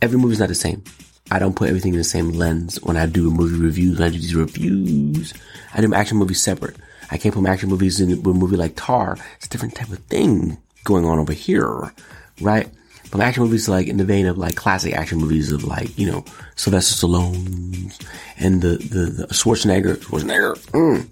every 0.00 0.18
movie's 0.18 0.38
not 0.38 0.48
the 0.48 0.54
same. 0.54 0.84
I 1.32 1.40
don't 1.40 1.56
put 1.56 1.68
everything 1.68 1.94
in 1.94 1.98
the 1.98 2.04
same 2.04 2.30
lens 2.30 2.80
when 2.82 2.96
I 2.96 3.06
do 3.06 3.30
movie 3.30 3.58
reviews. 3.58 3.98
When 3.98 4.08
I 4.08 4.12
do 4.12 4.20
these 4.20 4.36
reviews, 4.36 5.34
I 5.74 5.80
do 5.80 5.92
action 5.92 6.16
movies 6.16 6.40
separate. 6.40 6.76
I 7.10 7.18
can't 7.18 7.34
put 7.34 7.42
my 7.42 7.50
action 7.50 7.70
movies 7.70 8.00
in 8.00 8.12
a 8.12 8.16
movie 8.16 8.56
like 8.56 8.74
Tar. 8.76 9.18
It's 9.36 9.46
a 9.46 9.50
different 9.50 9.74
type 9.74 9.90
of 9.90 9.98
thing 10.04 10.58
going 10.84 11.04
on 11.04 11.18
over 11.18 11.32
here, 11.32 11.92
right? 12.40 12.68
But 13.10 13.20
action 13.20 13.42
movies 13.42 13.68
like 13.68 13.88
in 13.88 13.96
the 13.96 14.04
vein 14.04 14.26
of 14.26 14.38
like 14.38 14.54
classic 14.54 14.94
action 14.94 15.18
movies 15.18 15.50
of 15.50 15.64
like, 15.64 15.98
you 15.98 16.08
know, 16.10 16.24
Sylvester 16.54 17.06
Stallone 17.06 18.06
and 18.38 18.62
the, 18.62 18.76
the, 18.76 19.26
the 19.26 19.26
Schwarzenegger, 19.34 19.96
Schwarzenegger, 19.96 20.56
mm, 20.70 21.08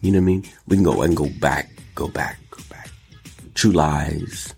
you 0.00 0.12
know 0.12 0.18
what 0.18 0.22
I 0.22 0.26
mean? 0.26 0.44
We 0.66 0.76
can 0.76 0.84
go, 0.84 1.02
can 1.02 1.14
go 1.14 1.28
back, 1.40 1.70
go 1.94 2.08
back, 2.08 2.38
go 2.50 2.62
back. 2.68 2.88
True 3.54 3.72
Lies. 3.72 4.54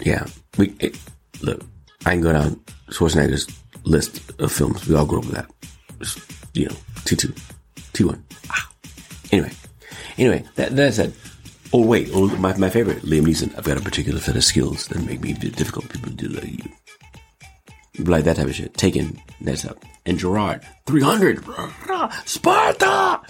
Yeah. 0.00 0.26
We, 0.58 0.74
it, 0.80 0.98
look, 1.40 1.64
I 2.04 2.10
can 2.10 2.20
go 2.20 2.32
down 2.32 2.60
Schwarzenegger's 2.88 3.46
list 3.84 4.32
of 4.40 4.52
films. 4.52 4.86
We 4.86 4.94
all 4.94 5.06
grew 5.06 5.20
up 5.20 5.26
with 5.26 5.34
that. 5.34 5.50
You 6.54 6.66
know, 6.66 6.74
T2, 7.04 7.32
T1. 7.92 8.20
Ah. 8.50 8.70
Anyway, 9.32 9.52
anyway, 10.18 10.44
that, 10.56 10.74
that 10.76 10.94
said, 10.94 11.14
oh 11.72 11.84
wait, 11.84 12.10
oh, 12.12 12.26
my, 12.36 12.56
my 12.56 12.68
favorite, 12.68 13.02
Liam 13.02 13.22
Neeson. 13.22 13.56
I've 13.56 13.64
got 13.64 13.78
a 13.78 13.80
particular 13.80 14.20
set 14.20 14.36
of 14.36 14.44
skills 14.44 14.88
that 14.88 15.04
make 15.04 15.20
me 15.20 15.32
difficult 15.32 15.88
people 15.88 16.10
to 16.10 16.16
do 16.16 16.28
like 16.28 16.64
you. 16.64 16.70
Like 18.06 18.24
that 18.24 18.36
type 18.36 18.46
of 18.46 18.54
shit. 18.54 18.74
Taken, 18.74 19.20
that's 19.40 19.64
up. 19.64 19.84
And 20.06 20.18
Gerard, 20.18 20.62
300, 20.86 21.44
Sparta! 22.24 23.20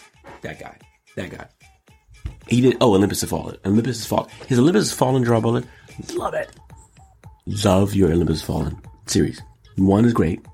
That 0.42 0.58
guy, 0.58 0.78
that 1.16 1.30
guy. 1.30 1.46
He 2.48 2.60
did, 2.60 2.76
oh, 2.80 2.94
Olympus 2.94 3.20
Has 3.20 3.30
Fallen. 3.30 3.56
Olympus 3.64 3.98
Has 3.98 4.06
Fallen. 4.06 4.28
His 4.46 4.58
Olympus 4.58 4.90
Has 4.90 4.98
Fallen, 4.98 5.24
Gerard 5.24 5.42
Butler. 5.42 5.64
Love 6.14 6.34
it. 6.34 6.50
Love 7.46 7.94
your 7.94 8.10
Olympus 8.12 8.40
Has 8.40 8.46
Fallen 8.46 8.76
series. 9.06 9.40
One 9.76 10.04
is 10.04 10.12
great. 10.12 10.44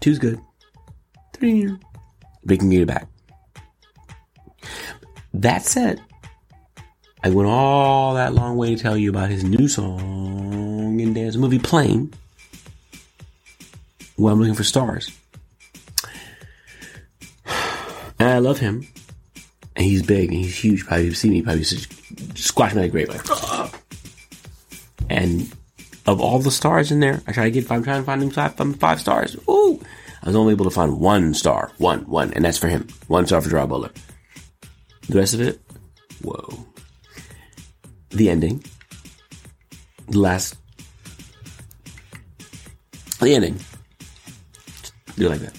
Two's 0.00 0.18
good. 0.18 0.40
Three, 1.34 1.68
we 2.44 2.56
can 2.56 2.70
get 2.70 2.82
it 2.82 2.86
back. 2.86 3.08
That 5.34 5.62
said, 5.64 6.00
I 7.24 7.30
went 7.30 7.48
all 7.48 8.14
that 8.14 8.34
long 8.34 8.56
way 8.56 8.74
to 8.74 8.82
tell 8.82 8.96
you 8.96 9.10
about 9.10 9.30
his 9.30 9.44
new 9.44 9.68
song 9.68 11.00
and 11.00 11.14
dance 11.14 11.36
movie 11.36 11.58
Plane. 11.58 12.12
Well, 14.16 14.32
I'm 14.32 14.40
looking 14.40 14.54
for 14.54 14.64
stars. 14.64 15.10
And 18.18 18.28
I 18.28 18.38
love 18.38 18.58
him. 18.58 18.86
And 19.74 19.84
he's 19.84 20.02
big 20.02 20.30
and 20.30 20.44
he's 20.44 20.56
huge. 20.56 20.86
Probably 20.86 21.06
you've 21.06 21.16
seen 21.16 21.32
me, 21.32 21.42
probably 21.42 21.64
squash 21.64 22.74
me 22.74 22.82
like 22.82 22.90
a 22.90 22.92
grape. 22.92 23.08
Like, 23.08 23.74
and 25.10 25.50
of 26.06 26.20
all 26.20 26.38
the 26.38 26.50
stars 26.50 26.92
in 26.92 27.00
there, 27.00 27.22
I 27.26 27.32
try 27.32 27.44
to 27.44 27.50
get, 27.50 27.70
I'm 27.70 27.82
trying 27.82 28.00
to 28.00 28.06
find 28.06 28.22
him 28.22 28.30
five, 28.30 28.54
five 28.76 29.00
stars. 29.00 29.36
Ooh! 29.48 29.80
I 30.22 30.28
was 30.28 30.36
only 30.36 30.52
able 30.52 30.66
to 30.66 30.70
find 30.70 31.00
one 31.00 31.34
star. 31.34 31.72
One, 31.78 32.00
one. 32.02 32.32
And 32.34 32.44
that's 32.44 32.58
for 32.58 32.68
him. 32.68 32.86
One 33.08 33.26
star 33.26 33.40
for 33.40 33.50
Gerard 33.50 33.70
Butler. 33.70 33.90
The 35.08 35.18
rest 35.18 35.34
of 35.34 35.40
it, 35.40 35.60
whoa. 36.22 36.64
The 38.10 38.30
ending. 38.30 38.62
The 40.08 40.18
last. 40.18 40.54
The 43.18 43.34
ending. 43.34 43.58
Do 45.16 45.28
like 45.28 45.40
that. 45.40 45.56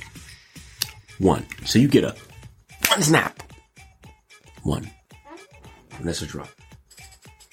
One. 1.19 1.45
So 1.65 1.79
you 1.79 1.87
get 1.87 2.03
a 2.03 2.15
one 2.89 3.01
snap. 3.01 3.41
One. 4.63 4.89
And 5.97 6.07
that's 6.07 6.21
a 6.21 6.25
drop. 6.25 6.49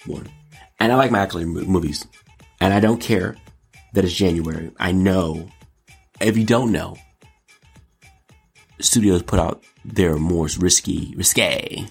One. 0.06 0.28
And 0.78 0.92
I 0.92 0.96
like 0.96 1.10
my 1.10 1.26
movies. 1.44 2.06
And 2.60 2.72
I 2.72 2.80
don't 2.80 3.00
care 3.00 3.36
that 3.94 4.04
it's 4.04 4.14
January. 4.14 4.70
I 4.78 4.92
know. 4.92 5.50
If 6.20 6.36
you 6.36 6.44
don't 6.44 6.72
know, 6.72 6.96
studios 8.80 9.22
put 9.22 9.38
out 9.38 9.64
their 9.84 10.16
more 10.16 10.48
risky, 10.58 11.14
risque 11.16 11.86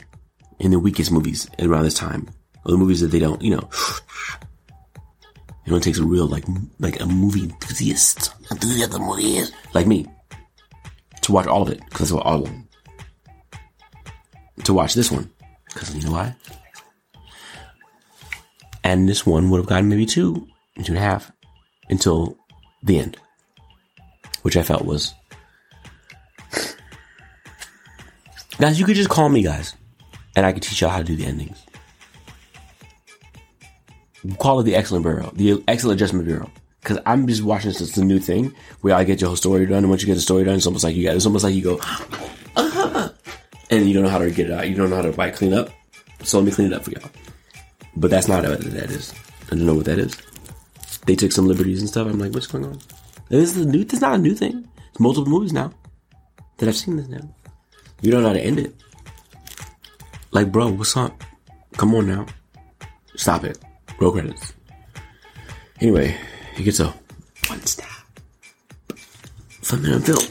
in 0.60 0.72
the 0.72 0.80
weakest 0.80 1.12
movies 1.12 1.50
around 1.60 1.84
this 1.84 1.95
time. 1.95 2.30
Or 2.65 2.72
the 2.72 2.78
movies 2.78 3.02
that 3.02 3.08
they 3.08 3.19
don't, 3.19 3.41
you 3.41 3.56
know, 3.56 3.69
it 5.69 5.73
only 5.73 5.84
takes 5.84 5.99
a 5.99 6.03
real, 6.03 6.25
like, 6.25 6.45
like 6.79 6.99
a 6.99 7.05
movie 7.05 7.43
enthusiast, 7.43 8.34
enthusiast 8.49 8.89
the 8.91 8.97
movie 8.97 9.38
is, 9.38 9.51
like 9.75 9.86
me, 9.86 10.08
to 11.21 11.32
watch 11.32 11.45
all 11.45 11.62
of 11.62 11.69
it, 11.69 11.79
because 11.89 12.10
of 12.10 12.17
all 12.17 12.39
of 12.39 12.45
them. 12.45 12.67
To 14.63 14.73
watch 14.73 14.95
this 14.95 15.12
one, 15.12 15.29
because 15.65 15.95
you 15.95 16.01
know 16.01 16.13
why? 16.13 16.36
And 18.84 19.08
this 19.08 19.27
one 19.27 19.51
would 19.51 19.60
have 19.60 19.67
gotten 19.67 19.89
maybe 19.89 20.08
two, 20.08 20.48
two 20.83 20.94
and 20.94 20.98
a 20.98 21.02
half, 21.02 21.31
until 21.87 22.35
the 22.81 22.98
end, 22.98 23.17
which 24.41 24.58
I 24.58 24.63
felt 24.63 24.85
was 24.85 25.13
Guys, 28.58 28.79
you 28.79 28.87
could 28.87 28.96
just 28.96 29.12
call 29.12 29.29
me, 29.29 29.44
guys, 29.44 29.75
and 30.35 30.48
I 30.48 30.52
could 30.52 30.63
teach 30.63 30.81
y'all 30.81 30.89
how 30.89 30.98
to 30.98 31.04
do 31.04 31.15
the 31.15 31.27
endings. 31.27 31.63
Call 34.38 34.60
it 34.60 34.63
the 34.63 34.74
Xcellent 34.74 35.04
Bureau, 35.04 35.32
the 35.34 35.58
Xcellent 35.67 35.94
Adjustment 35.94 36.26
Bureau. 36.26 36.52
Because 36.82 37.00
I'm 37.06 37.28
just 37.28 37.44
watching 37.44 37.72
this, 37.72 37.82
it's 37.82 37.98
a 37.98 38.06
new 38.06 38.20
thing 38.20 38.54
where 38.82 38.96
I 38.96 39.04
get 39.04 39.20
your 39.22 39.30
whole 39.30 39.36
story 39.36 39.65
done, 39.65 39.80
and 39.80 39.90
once 39.90 40.02
you 40.02 40.08
get 40.08 40.15
the 40.15 40.22
story 40.22 40.44
done, 40.44 40.56
it's 40.56 40.65
almost 40.65 40.84
like 40.84 40.96
you 40.96 41.06
got, 41.06 41.15
it's 41.15 41.26
almost 41.26 41.44
like 41.44 41.54
you 41.54 41.62
go, 41.62 41.80
and 43.70 43.88
you 43.88 43.94
don't 43.94 44.04
know 44.04 44.10
how 44.10 44.17
to 44.17 44.32
get 44.32 44.50
it 44.50 44.54
out. 44.54 44.70
You 44.70 44.76
don't 44.76 44.90
know 44.90 44.96
how 44.96 45.02
to 45.02 45.12
like 45.12 45.36
clean 45.36 45.54
up. 45.54 45.70
So 46.24 46.38
let 46.38 46.46
me 46.46 46.52
clean 46.52 46.67
it 46.67 46.74
up 46.74 46.84
for 46.84 46.92
y'all. 46.92 47.10
But 47.96 48.12
that's 48.12 48.28
not 48.28 48.44
what 48.44 48.62
that 48.62 48.92
is. 48.92 49.13
I 49.48 49.56
don't 49.56 49.65
know 49.65 49.76
what 49.76 49.86
that 49.86 50.00
is. 50.00 50.15
They 51.06 51.15
took 51.15 51.32
some 51.32 51.48
liberties 51.48 51.80
and 51.80 51.90
stuff. 51.90 52.08
I'm 52.08 52.20
like, 52.20 52.34
what's 52.34 52.48
going 52.48 52.65
on? 52.65 52.80
This 53.30 53.56
is 53.56 53.65
a 53.65 53.70
new. 53.70 53.84
This 53.84 53.96
is 53.96 54.02
not 54.02 54.15
a 54.15 54.17
new 54.17 54.36
thing. 54.36 54.67
It's 54.90 55.00
multiple 55.00 55.30
movies 55.30 55.54
now 55.54 55.72
that 56.58 56.70
I've 56.70 56.76
seen 56.76 56.98
this 56.98 57.08
now. 57.08 57.28
You 58.02 58.12
don't 58.12 58.22
know 58.22 58.30
how 58.30 58.34
to 58.34 58.42
end 58.42 58.60
it. 58.60 58.76
Like, 60.32 60.52
bro, 60.52 60.70
what's 60.70 60.96
up? 60.96 61.24
Come 61.74 61.96
on 61.96 62.08
now. 62.08 62.26
Stop 63.15 63.44
it. 63.44 63.58
Roll 64.00 64.12
credits. 64.13 64.54
Anyway, 65.81 66.17
he 66.56 66.63
gets 66.63 66.79
a 66.79 66.93
one 67.47 67.65
stab 67.65 67.87
from 69.62 69.81
the 69.81 70.00
film. 70.00 70.25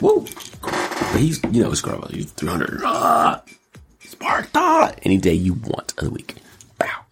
Whoa. 0.00 0.26
But 0.60 1.20
he's, 1.20 1.42
you 1.44 1.62
know, 1.62 1.72
Scrubber. 1.74 2.08
He's 2.10 2.32
300. 2.32 2.80
Ah, 2.84 3.42
Sparta! 4.00 4.94
Any 5.04 5.18
day 5.18 5.34
you 5.34 5.54
want 5.54 5.92
of 5.92 6.04
the 6.04 6.10
week. 6.10 6.34
Bow. 6.78 7.04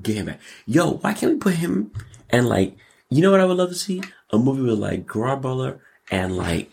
Get 0.00 0.16
him 0.16 0.26
back. 0.26 0.40
Yo, 0.66 0.92
why 0.92 1.12
can't 1.12 1.34
we 1.34 1.38
put 1.38 1.54
him 1.54 1.92
and 2.30 2.48
like, 2.48 2.76
you 3.10 3.20
know 3.20 3.30
what 3.30 3.40
I 3.40 3.44
would 3.44 3.58
love 3.58 3.68
to 3.68 3.74
see? 3.74 4.02
A 4.30 4.38
movie 4.38 4.62
with 4.62 4.78
like 4.78 5.12
Gerard 5.12 5.80
and 6.10 6.36
like, 6.36 6.72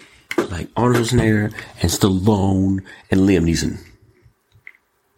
like 0.49 0.69
Arnold 0.77 1.05
Schwarzenegger 1.05 1.53
and 1.81 1.91
Stallone 1.91 2.79
and 3.11 3.21
Liam 3.21 3.43
Neeson. 3.43 3.77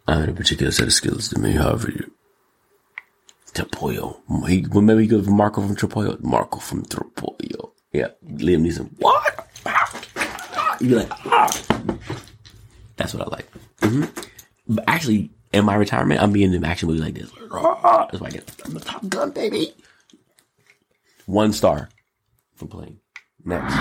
I 0.06 0.20
have 0.20 0.28
a 0.28 0.32
particular 0.32 0.72
set 0.72 0.86
of 0.86 0.92
skills 0.92 1.30
that 1.30 1.38
may 1.38 1.52
have 1.52 1.84
you. 1.88 2.12
Tropoja. 3.54 4.16
He, 4.48 4.66
remember 4.70 5.00
he 5.00 5.06
goes 5.06 5.24
from 5.26 5.36
Marco 5.36 5.60
from 5.60 5.76
Tropoja? 5.76 6.20
Marco 6.22 6.58
from 6.58 6.84
Tropoja. 6.86 7.70
Yeah. 7.92 8.08
Liam 8.26 8.66
Neeson. 8.66 8.90
What? 8.98 9.48
You'd 10.80 10.88
be 10.88 10.94
like, 10.94 11.10
ah. 11.26 11.50
That's 12.96 13.14
what 13.14 13.26
I 13.26 13.30
like. 13.30 13.46
hmm 13.82 14.04
But 14.66 14.84
actually, 14.88 15.30
in 15.52 15.64
my 15.66 15.74
retirement, 15.74 16.20
I'm 16.22 16.32
being 16.32 16.52
in 16.54 16.64
action 16.64 16.88
movies 16.88 17.02
like 17.02 17.14
this. 17.14 17.30
That's 17.30 18.20
why 18.20 18.28
I 18.28 18.30
get 18.30 18.50
I'm 18.64 18.74
the 18.74 18.80
Top 18.80 19.06
Gun, 19.08 19.30
baby. 19.30 19.74
One 21.26 21.52
star 21.52 21.88
for 22.56 22.66
playing. 22.66 22.98
Next. 23.44 23.74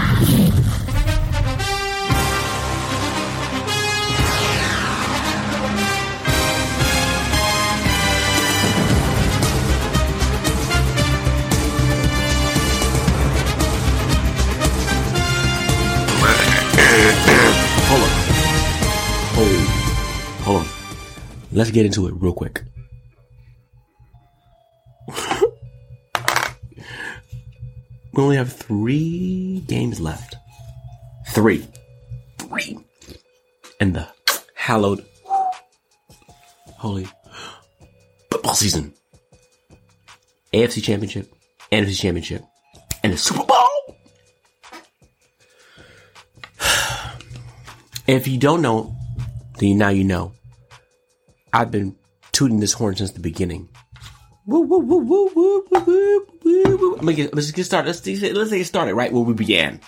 Let's 21.53 21.71
get 21.71 21.85
into 21.85 22.07
it 22.07 22.13
real 22.15 22.33
quick. 22.33 22.63
we 28.13 28.23
only 28.23 28.37
have 28.37 28.53
three 28.53 29.61
games 29.67 29.99
left. 29.99 30.35
Three. 31.29 31.67
Three. 32.37 32.79
And 33.81 33.93
the 33.93 34.07
hallowed 34.55 35.05
holy 36.77 37.07
football 38.29 38.53
season. 38.53 38.93
AFC 40.53 40.83
Championship, 40.83 41.33
NFC 41.71 41.99
Championship, 41.99 42.43
and 43.03 43.13
the 43.13 43.17
Super 43.17 43.43
Bowl. 43.43 43.57
If 48.07 48.27
you 48.27 48.37
don't 48.37 48.61
know, 48.61 48.93
then 49.59 49.77
now 49.77 49.89
you 49.89 50.03
know. 50.03 50.33
I've 51.53 51.71
been 51.71 51.95
tooting 52.31 52.59
this 52.59 52.73
horn 52.73 52.95
since 52.95 53.11
the 53.11 53.19
beginning. 53.19 53.69
Woo, 54.45 54.61
woo, 54.61 54.79
woo, 54.79 54.97
woo, 54.97 55.31
woo, 55.35 55.63
woo, 55.69 55.83
woo, 55.85 56.27
woo, 56.43 56.77
woo. 56.77 56.93
I'm 56.93 57.01
gonna 57.01 57.13
get, 57.13 57.33
let's 57.33 57.51
get 57.51 57.65
started. 57.65 57.87
Let's, 57.87 58.05
let's 58.05 58.51
get 58.51 58.65
started 58.65 58.95
right 58.95 59.11
where 59.11 59.23
we 59.23 59.33
began. 59.33 59.79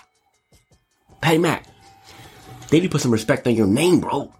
Patty 1.20 1.38
Mac, 1.38 1.66
they 2.68 2.78
need 2.78 2.86
to 2.86 2.92
put 2.92 3.00
some 3.00 3.10
respect 3.10 3.46
on 3.46 3.54
your 3.54 3.66
name, 3.66 4.00
bro. 4.00 4.32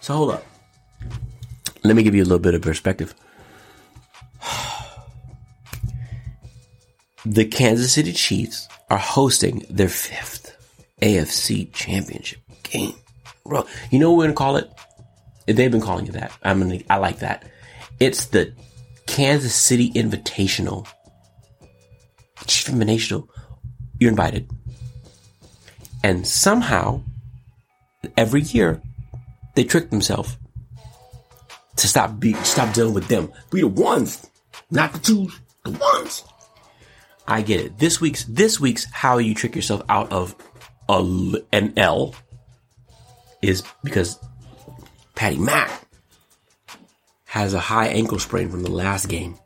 So 0.00 0.14
hold 0.14 0.30
up. 0.32 0.44
Let 1.84 1.96
me 1.96 2.02
give 2.02 2.14
you 2.14 2.22
a 2.22 2.24
little 2.24 2.38
bit 2.38 2.54
of 2.54 2.62
perspective. 2.62 3.14
The 7.24 7.44
Kansas 7.44 7.92
City 7.92 8.12
Chiefs 8.12 8.66
are 8.90 8.98
hosting 8.98 9.64
their 9.70 9.88
fifth 9.88 10.56
AFC 11.00 11.72
championship 11.72 12.40
game. 12.64 12.94
Bro, 13.44 13.66
you 13.92 14.00
know 14.00 14.10
what 14.10 14.18
we're 14.18 14.24
gonna 14.24 14.34
call 14.34 14.56
it? 14.56 14.68
They've 15.46 15.70
been 15.70 15.80
calling 15.80 16.06
it 16.06 16.12
that. 16.12 16.32
I'm 16.42 16.60
gonna, 16.60 16.80
I 16.88 16.98
like 16.98 17.18
that. 17.20 17.44
It's 17.98 18.26
the 18.26 18.54
Kansas 19.06 19.54
City 19.54 19.90
Invitational. 19.92 20.86
Chief 22.46 22.72
Invitational. 22.74 23.28
You're 23.98 24.10
invited. 24.10 24.50
And 26.04 26.26
somehow, 26.26 27.02
every 28.16 28.42
year, 28.42 28.80
they 29.54 29.64
trick 29.64 29.90
themselves 29.90 30.36
to 31.76 31.88
stop 31.88 32.18
be 32.18 32.34
stop 32.34 32.74
dealing 32.74 32.94
with 32.94 33.08
them. 33.08 33.32
Be 33.50 33.60
the 33.60 33.68
ones, 33.68 34.26
not 34.70 34.92
the 34.92 34.98
twos, 34.98 35.38
the 35.64 35.70
ones. 35.70 36.24
I 37.26 37.42
get 37.42 37.60
it. 37.60 37.78
This 37.78 38.00
week's 38.00 38.24
this 38.24 38.58
week's 38.58 38.84
how 38.90 39.18
you 39.18 39.34
trick 39.34 39.54
yourself 39.54 39.82
out 39.88 40.12
of 40.12 40.34
a, 40.88 40.98
an 41.52 41.72
L 41.76 42.14
is 43.40 43.62
because 43.82 44.18
Patty 45.14 45.38
Mack 45.38 45.70
has 47.26 47.54
a 47.54 47.60
high 47.60 47.86
ankle 47.88 48.18
sprain 48.18 48.50
from 48.50 48.62
the 48.62 48.70
last 48.70 49.08
game. 49.08 49.36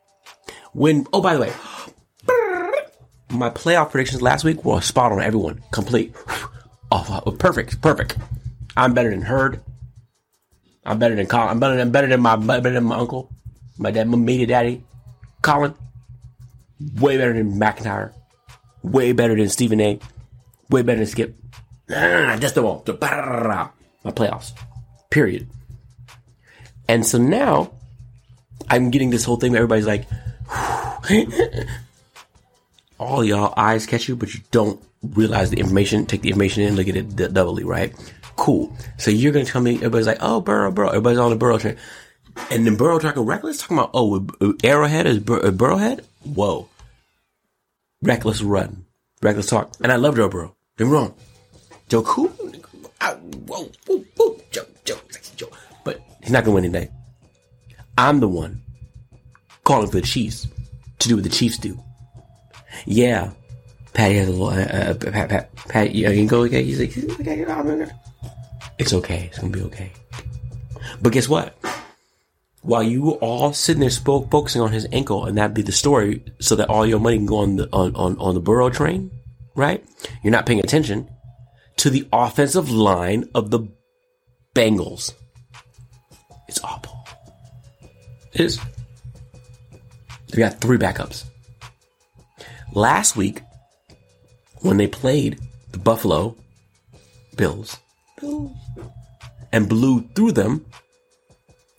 When 0.72 1.06
oh 1.12 1.20
by 1.20 1.34
the 1.34 1.40
way, 1.40 1.52
my 3.30 3.50
playoff 3.50 3.90
predictions 3.90 4.22
last 4.22 4.44
week 4.44 4.64
were 4.64 4.80
spot 4.80 5.12
on 5.12 5.22
everyone, 5.22 5.62
complete. 5.72 6.14
Oh, 6.92 7.34
perfect, 7.36 7.82
perfect. 7.82 8.16
I'm 8.76 8.94
better 8.94 9.10
than 9.10 9.22
Hurd. 9.22 9.60
I'm 10.84 11.00
better 11.00 11.16
than 11.16 11.26
Colin. 11.26 11.48
I'm 11.48 11.58
better 11.58 11.76
than 11.76 11.90
better 11.90 12.06
than 12.06 12.20
my 12.20 12.36
better 12.36 12.70
than 12.70 12.84
my 12.84 12.96
uncle, 12.96 13.28
my 13.76 13.90
dad, 13.90 14.08
my 14.08 14.16
media 14.16 14.46
daddy, 14.46 14.84
Colin. 15.42 15.74
Way 16.94 17.16
better 17.18 17.32
than 17.32 17.58
McIntyre. 17.58 18.12
Way 18.84 19.12
better 19.12 19.34
than 19.34 19.48
Stephen 19.48 19.80
A. 19.80 19.98
Way 20.70 20.82
better 20.82 20.98
than 20.98 21.06
Skip. 21.08 21.34
That's 21.88 22.52
the 22.52 22.62
one. 22.62 22.82
My 24.04 24.12
playoffs. 24.12 24.52
Period. 25.10 25.48
And 26.88 27.04
so 27.04 27.18
now 27.18 27.72
I'm 28.68 28.90
getting 28.90 29.10
this 29.10 29.24
whole 29.24 29.36
thing 29.36 29.52
where 29.52 29.62
everybody's 29.62 29.86
like, 29.86 30.06
all 32.98 33.24
y'all 33.24 33.54
eyes 33.56 33.86
catch 33.86 34.08
you, 34.08 34.16
but 34.16 34.34
you 34.34 34.40
don't 34.50 34.80
realize 35.02 35.50
the 35.50 35.58
information, 35.58 36.06
take 36.06 36.22
the 36.22 36.28
information 36.28 36.62
in, 36.62 36.76
look 36.76 36.88
at 36.88 36.96
it 36.96 37.16
d- 37.16 37.28
doubly, 37.28 37.64
right? 37.64 37.94
Cool. 38.36 38.76
So 38.98 39.10
you're 39.10 39.32
gonna 39.32 39.44
tell 39.44 39.62
me 39.62 39.76
everybody's 39.76 40.06
like, 40.06 40.18
oh, 40.20 40.40
Burrow, 40.40 40.70
Burrow, 40.70 40.88
everybody's 40.88 41.18
on 41.18 41.30
the 41.30 41.36
Burrow 41.36 41.58
train. 41.58 41.76
And 42.50 42.66
then 42.66 42.76
Burrow 42.76 42.98
talking 42.98 43.22
reckless, 43.22 43.58
talking 43.58 43.78
about, 43.78 43.90
oh, 43.94 44.26
Arrowhead 44.62 45.06
is 45.06 45.18
Bur- 45.18 45.46
uh, 45.46 45.50
Burrowhead? 45.50 46.04
Whoa. 46.22 46.68
Reckless 48.02 48.42
run. 48.42 48.84
Reckless 49.22 49.46
talk. 49.46 49.72
And 49.82 49.90
I 49.90 49.96
love 49.96 50.16
Joe 50.16 50.28
Burrow. 50.28 50.54
Don't 50.76 50.90
wrong. 50.90 51.14
Joe 51.88 52.02
cool. 52.02 52.28
Whoa, 52.28 53.70
whoa, 53.86 54.04
whoa. 54.16 54.40
Joe, 54.50 54.66
Joe, 54.84 54.98
Joe. 55.36 55.48
He's 56.26 56.32
not 56.32 56.42
gonna 56.42 56.56
win 56.56 56.64
today. 56.64 56.90
I'm 57.96 58.18
the 58.18 58.26
one 58.26 58.60
calling 59.62 59.86
for 59.86 60.00
the 60.00 60.02
Chiefs 60.02 60.48
to 60.98 61.08
do 61.08 61.14
what 61.14 61.22
the 61.22 61.30
Chiefs 61.30 61.56
do. 61.56 61.80
Yeah, 62.84 63.30
Patty 63.94 64.16
has 64.16 64.26
a 64.26 64.32
little. 64.32 64.48
Uh, 64.48 64.62
uh, 64.62 64.94
Pat, 64.94 65.28
Pat, 65.28 65.54
Pat, 65.54 65.94
you 65.94 66.08
can 66.08 66.26
go. 66.26 66.42
Okay, 66.42 66.64
he's 66.64 66.80
like, 66.80 66.96
it's 68.76 68.92
okay. 68.92 69.26
It's 69.26 69.38
gonna 69.38 69.52
be 69.52 69.62
okay. 69.62 69.92
But 71.00 71.12
guess 71.12 71.28
what? 71.28 71.56
While 72.62 72.82
you 72.82 73.02
were 73.02 73.12
all 73.12 73.52
sitting 73.52 73.78
there 73.78 73.90
spoke, 73.90 74.28
focusing 74.28 74.62
on 74.62 74.72
his 74.72 74.88
ankle, 74.90 75.26
and 75.26 75.38
that'd 75.38 75.54
be 75.54 75.62
the 75.62 75.70
story, 75.70 76.24
so 76.40 76.56
that 76.56 76.68
all 76.68 76.84
your 76.84 76.98
money 76.98 77.18
can 77.18 77.26
go 77.26 77.36
on 77.36 77.54
the 77.54 77.68
on, 77.72 77.94
on, 77.94 78.18
on 78.18 78.34
the 78.34 78.40
Burrow 78.40 78.68
train, 78.68 79.12
right? 79.54 79.86
You're 80.24 80.32
not 80.32 80.44
paying 80.44 80.58
attention 80.58 81.08
to 81.76 81.88
the 81.88 82.08
offensive 82.12 82.68
line 82.68 83.28
of 83.32 83.52
the 83.52 83.68
Bengals. 84.56 85.12
It's 86.48 86.62
awful. 86.62 87.06
It 88.32 88.40
is. 88.40 88.60
They 90.28 90.38
got 90.38 90.60
three 90.60 90.78
backups. 90.78 91.24
Last 92.72 93.16
week, 93.16 93.40
when 94.60 94.76
they 94.76 94.86
played 94.86 95.38
the 95.72 95.78
Buffalo 95.78 96.36
Bills, 97.36 97.78
and 99.52 99.68
blew 99.68 100.02
through 100.14 100.32
them 100.32 100.64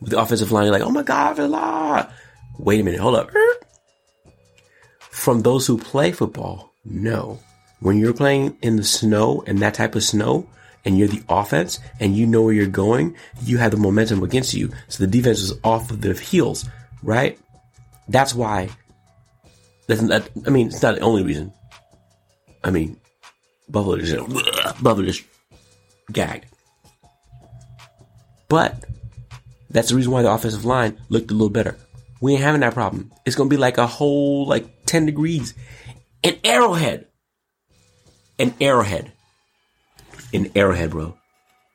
with 0.02 0.12
the 0.12 0.20
offensive 0.20 0.52
line, 0.52 0.72
like, 0.72 0.82
oh 0.82 0.92
my 0.92 1.04
God, 1.04 1.36
Villa. 1.36 2.14
Wait 2.60 2.80
a 2.80 2.84
minute, 2.84 3.00
hold 3.00 3.16
up. 3.16 3.30
From 5.00 5.42
those 5.42 5.68
who 5.68 5.78
play 5.78 6.12
football, 6.12 6.72
no. 6.86 7.40
When 7.80 7.98
you're 7.98 8.14
playing 8.14 8.58
in 8.62 8.78
the 8.78 8.84
snow 8.84 9.44
and 9.46 9.60
that 9.60 9.76
type 9.76 9.96
of 9.96 10.04
snow, 10.04 10.48
and 10.88 10.98
you're 10.98 11.10
the 11.10 11.22
offense 11.28 11.82
and 12.00 12.16
you 12.16 12.26
know 12.26 12.42
where 12.42 12.54
you're 12.54 12.66
going, 12.66 13.14
you 13.44 13.58
have 13.58 13.72
the 13.72 13.78
momentum 13.78 14.24
against 14.24 14.54
you. 14.54 14.72
So 14.88 15.04
the 15.04 15.12
defense 15.12 15.42
is 15.42 15.54
off 15.62 15.92
of 15.92 16.00
their 16.00 16.14
heels, 16.14 16.64
right? 17.04 17.38
That's 18.08 18.34
why. 18.34 18.70
That's 19.88 20.02
not, 20.02 20.30
I 20.46 20.50
mean, 20.50 20.68
it's 20.68 20.82
not 20.82 20.96
the 20.96 21.02
only 21.02 21.24
reason. 21.24 21.52
I 22.64 22.72
mean, 22.72 22.98
Buffalo 23.68 23.98
just 23.98 24.16
Buffalo 24.82 25.04
just 25.04 25.26
gagged. 26.10 26.46
But 28.48 28.86
that's 29.70 29.90
the 29.90 29.96
reason 29.96 30.14
why 30.14 30.22
the 30.22 30.32
offensive 30.32 30.64
line 30.64 30.98
looked 31.10 31.32
a 31.32 31.34
little 31.34 31.50
better. 31.50 31.76
We 32.22 32.32
ain't 32.32 32.42
having 32.42 32.62
that 32.62 32.74
problem. 32.74 33.12
It's 33.26 33.36
gonna 33.36 33.50
be 33.50 33.58
like 33.58 33.78
a 33.78 33.88
whole 33.88 34.48
like 34.48 34.86
ten 34.86 35.06
degrees. 35.06 35.54
An 36.24 36.38
Arrowhead, 36.46 37.08
an 38.40 38.54
Arrowhead, 38.62 39.12
an 40.34 40.52
Arrowhead, 40.56 40.92
bro. 40.92 41.18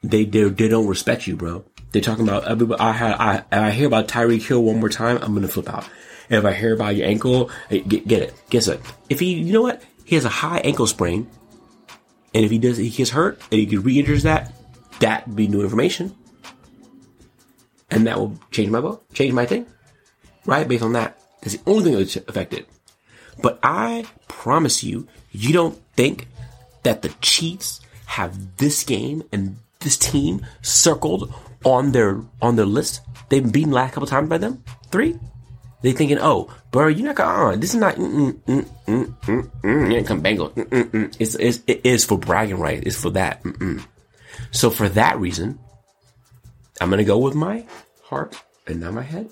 They 0.03 0.25
they 0.25 0.43
they 0.43 0.67
don't 0.67 0.87
respect 0.87 1.27
you, 1.27 1.35
bro. 1.35 1.63
They're 1.91 2.01
talking 2.01 2.27
about. 2.27 2.81
I 2.81 2.91
had 2.91 3.13
I 3.13 3.43
I 3.51 3.71
hear 3.71 3.87
about 3.87 4.07
Tyreek 4.07 4.45
Hill 4.45 4.63
one 4.63 4.79
more 4.79 4.89
time, 4.89 5.17
I'm 5.21 5.33
gonna 5.33 5.47
flip 5.47 5.69
out. 5.69 5.87
And 6.29 6.39
if 6.39 6.45
I 6.45 6.53
hear 6.53 6.73
about 6.73 6.95
your 6.95 7.07
ankle, 7.07 7.51
get, 7.69 8.07
get 8.07 8.21
it. 8.21 8.33
Guess 8.49 8.67
what? 8.67 8.81
If 9.09 9.19
he, 9.19 9.33
you 9.33 9.53
know 9.53 9.61
what? 9.61 9.83
He 10.05 10.15
has 10.15 10.25
a 10.25 10.29
high 10.29 10.59
ankle 10.59 10.87
sprain, 10.87 11.29
and 12.33 12.45
if 12.45 12.51
he 12.51 12.57
does, 12.57 12.77
he 12.77 12.89
gets 12.89 13.11
hurt, 13.11 13.41
and 13.51 13.61
he 13.61 13.77
re-injures 13.77 14.23
that, 14.23 14.53
that 14.99 15.27
would 15.27 15.35
be 15.35 15.47
new 15.47 15.61
information, 15.61 16.15
and 17.91 18.07
that 18.07 18.17
will 18.17 18.39
change 18.51 18.69
my 18.69 18.79
vote, 18.79 19.03
change 19.13 19.33
my 19.33 19.45
thing, 19.45 19.65
right? 20.45 20.67
Based 20.67 20.83
on 20.83 20.93
that, 20.93 21.19
that's 21.41 21.57
the 21.57 21.69
only 21.69 21.83
thing 21.83 21.93
that's 21.93 22.15
affected. 22.15 22.65
But 23.41 23.59
I 23.61 24.05
promise 24.27 24.83
you, 24.83 25.07
you 25.31 25.53
don't 25.53 25.79
think 25.95 26.27
that 26.83 27.01
the 27.01 27.09
Chiefs 27.21 27.81
have 28.17 28.57
this 28.57 28.83
game 28.83 29.23
and 29.31 29.57
this 29.79 29.97
team 29.97 30.45
circled 30.61 31.33
on 31.65 31.91
their 31.91 32.21
on 32.41 32.55
their 32.55 32.65
list? 32.65 33.01
They've 33.29 33.43
been 33.43 33.51
beaten 33.51 33.71
last 33.71 33.93
couple 33.93 34.07
times 34.07 34.29
by 34.29 34.37
them. 34.37 34.63
Three. 34.91 35.17
They 35.81 35.91
thinking, 35.91 36.19
oh, 36.21 36.49
bro, 36.71 36.87
you're 36.87 37.07
not 37.07 37.15
gonna. 37.15 37.55
Uh, 37.55 37.55
this 37.57 37.73
is 37.73 37.79
not. 37.79 37.95
Mm, 37.95 38.39
mm, 38.45 38.65
mm, 38.87 39.05
mm, 39.05 39.51
mm, 39.61 40.07
come 40.07 40.23
Bengals. 40.23 40.53
Mm, 40.53 40.69
mm, 40.69 40.89
mm. 40.91 41.15
It's, 41.19 41.35
it's 41.35 41.59
it 41.67 41.81
is 41.83 42.05
for 42.05 42.17
bragging 42.17 42.57
right. 42.57 42.81
It's 42.81 42.95
for 42.95 43.09
that. 43.09 43.43
Mm, 43.43 43.57
mm. 43.57 43.85
So 44.51 44.69
for 44.69 44.87
that 44.89 45.19
reason, 45.19 45.59
I'm 46.79 46.89
gonna 46.89 47.03
go 47.03 47.17
with 47.17 47.35
my 47.35 47.65
heart 48.03 48.41
and 48.65 48.79
not 48.79 48.93
my 48.93 49.03
head 49.03 49.29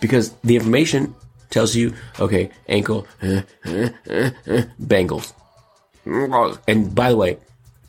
because 0.00 0.32
the 0.44 0.56
information 0.56 1.14
tells 1.50 1.74
you, 1.74 1.94
okay, 2.20 2.50
ankle, 2.68 3.06
uh, 3.22 3.40
uh, 3.64 3.88
uh, 4.10 4.30
uh, 4.46 4.62
Bengals. 4.80 5.32
And 6.66 6.94
by 6.94 7.10
the 7.10 7.16
way, 7.16 7.38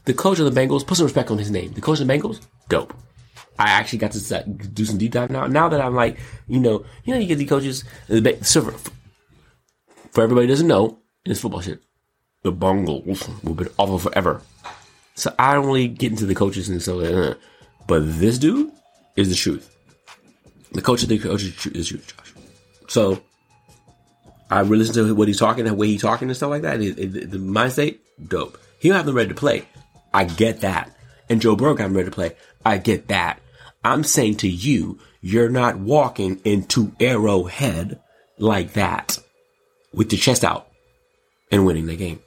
the 0.05 0.13
coach 0.13 0.39
of 0.39 0.53
the 0.53 0.59
Bengals, 0.59 0.85
put 0.85 0.97
some 0.97 1.05
respect 1.05 1.31
on 1.31 1.37
his 1.37 1.51
name. 1.51 1.73
The 1.73 1.81
coach 1.81 1.99
of 1.99 2.07
the 2.07 2.13
Bengals, 2.13 2.39
dope. 2.67 2.93
I 3.57 3.69
actually 3.69 3.99
got 3.99 4.11
to 4.13 4.43
do 4.43 4.85
some 4.85 4.97
deep 4.97 5.11
dive 5.11 5.29
now. 5.29 5.45
Now 5.47 5.69
that 5.69 5.81
I'm 5.81 5.93
like, 5.95 6.17
you 6.47 6.59
know, 6.59 6.85
you 7.03 7.13
know, 7.13 7.19
you 7.19 7.27
get 7.27 7.37
the 7.37 7.45
coaches. 7.45 7.83
So 8.41 8.61
for, 8.61 8.71
for 10.11 10.23
everybody 10.23 10.47
doesn't 10.47 10.67
know, 10.67 10.97
in 11.25 11.31
this 11.31 11.41
football 11.41 11.61
shit, 11.61 11.81
the 12.43 12.53
Bengals 12.53 13.43
will 13.43 13.53
be 13.55 13.65
awful 13.77 13.99
forever. 13.99 14.41
So 15.15 15.33
I 15.37 15.53
don't 15.53 15.65
really 15.65 15.89
get 15.89 16.11
into 16.11 16.25
the 16.25 16.35
coaches 16.35 16.69
and 16.69 16.87
uh, 16.87 17.33
but 17.87 17.99
this 18.19 18.37
dude 18.37 18.71
is 19.17 19.29
the 19.29 19.35
truth. 19.35 19.75
The 20.71 20.81
coach 20.81 21.03
of 21.03 21.09
the 21.09 21.19
coach 21.19 21.43
is 21.43 21.55
the 21.55 21.83
truth, 21.83 22.15
Josh. 22.15 22.33
So 22.87 23.21
I 24.49 24.63
listen 24.63 24.95
to 24.95 25.15
what 25.15 25.27
he's 25.27 25.39
talking, 25.39 25.65
the 25.65 25.73
way 25.73 25.87
he's 25.87 26.01
talking 26.01 26.27
and 26.27 26.35
stuff 26.35 26.49
like 26.49 26.63
that. 26.63 26.81
It, 26.81 26.97
it, 26.97 27.31
the 27.31 27.37
mind 27.37 27.73
state, 27.73 28.01
dope. 28.27 28.57
He 28.79 28.89
don't 28.89 28.97
have 28.97 29.05
them 29.05 29.15
ready 29.15 29.29
to 29.29 29.35
play. 29.35 29.67
I 30.13 30.23
get 30.23 30.61
that. 30.61 30.95
And 31.29 31.41
Joe 31.41 31.55
Burrow 31.55 31.75
got 31.75 31.85
him 31.85 31.95
ready 31.95 32.09
to 32.09 32.15
play. 32.15 32.35
I 32.65 32.77
get 32.77 33.09
that. 33.09 33.39
I'm 33.83 34.03
saying 34.03 34.37
to 34.37 34.49
you, 34.49 34.99
you're 35.21 35.49
not 35.49 35.77
walking 35.77 36.41
into 36.43 36.93
Arrowhead 36.99 37.99
like 38.37 38.73
that 38.73 39.19
with 39.93 40.11
your 40.11 40.19
chest 40.19 40.43
out 40.43 40.67
and 41.51 41.65
winning 41.65 41.85
the 41.85 41.95
game. 41.95 42.19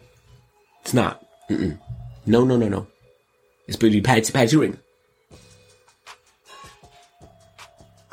It's 0.83 0.95
not. 0.95 1.25
Mm-mm. 1.51 1.79
No, 2.27 2.45
no, 2.45 2.57
no, 2.57 2.69
no. 2.69 2.87
It's 3.67 3.77
pretty 3.77 4.01
patty, 4.01 4.31
patty 4.33 4.57
ring. 4.57 4.79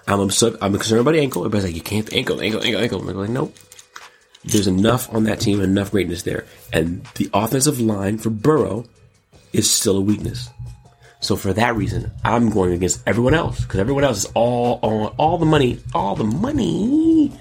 I'm. 0.07 0.19
I'm 0.21 0.29
concerned 0.29 1.01
about 1.01 1.11
the 1.11 1.19
ankle. 1.19 1.43
Everybody's 1.43 1.65
like, 1.65 1.75
you 1.75 1.81
can't 1.81 2.11
ankle, 2.13 2.41
ankle, 2.41 2.63
ankle, 2.63 2.81
ankle. 2.81 3.09
I'm 3.09 3.17
like, 3.17 3.29
nope. 3.29 3.55
There's 4.43 4.67
enough 4.67 5.13
on 5.13 5.25
that 5.25 5.39
team, 5.39 5.61
enough 5.61 5.91
greatness 5.91 6.23
there, 6.23 6.45
and 6.71 7.03
the 7.15 7.29
offensive 7.33 7.79
line 7.79 8.17
for 8.17 8.29
Burrow 8.29 8.85
is 9.51 9.69
still 9.69 9.97
a 9.97 10.01
weakness. 10.01 10.49
So 11.19 11.35
for 11.35 11.51
that 11.53 11.75
reason, 11.75 12.11
I'm 12.23 12.49
going 12.49 12.71
against 12.71 13.01
everyone 13.05 13.33
else 13.33 13.59
because 13.59 13.79
everyone 13.79 14.05
else 14.05 14.19
is 14.19 14.31
all 14.35 14.79
on 14.81 15.13
all 15.17 15.37
the 15.37 15.45
money. 15.45 15.79
All 15.93 16.15
the 16.15 16.23
money 16.23 17.33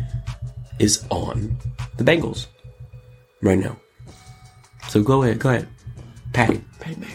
is 0.80 1.04
on 1.10 1.56
the 1.96 2.04
Bengals 2.04 2.46
right 3.42 3.58
now. 3.58 3.78
So 4.88 5.02
go 5.02 5.22
ahead, 5.22 5.38
go 5.38 5.50
ahead, 5.50 5.68
Patty, 6.32 6.60
Patty, 6.80 6.96
Patty. 6.96 7.14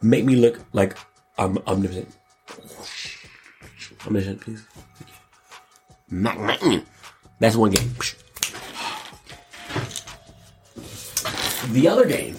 Make 0.00 0.24
me 0.24 0.36
look 0.36 0.60
like 0.72 0.96
I'm 1.36 1.58
omnipotent. 1.66 2.08
Omniscient, 4.06 4.40
please. 4.40 4.64
Mac, 6.08 6.38
mm. 6.60 6.84
That's 7.40 7.56
one 7.56 7.72
game. 7.72 7.90
The 11.72 11.88
other 11.88 12.06
game 12.06 12.36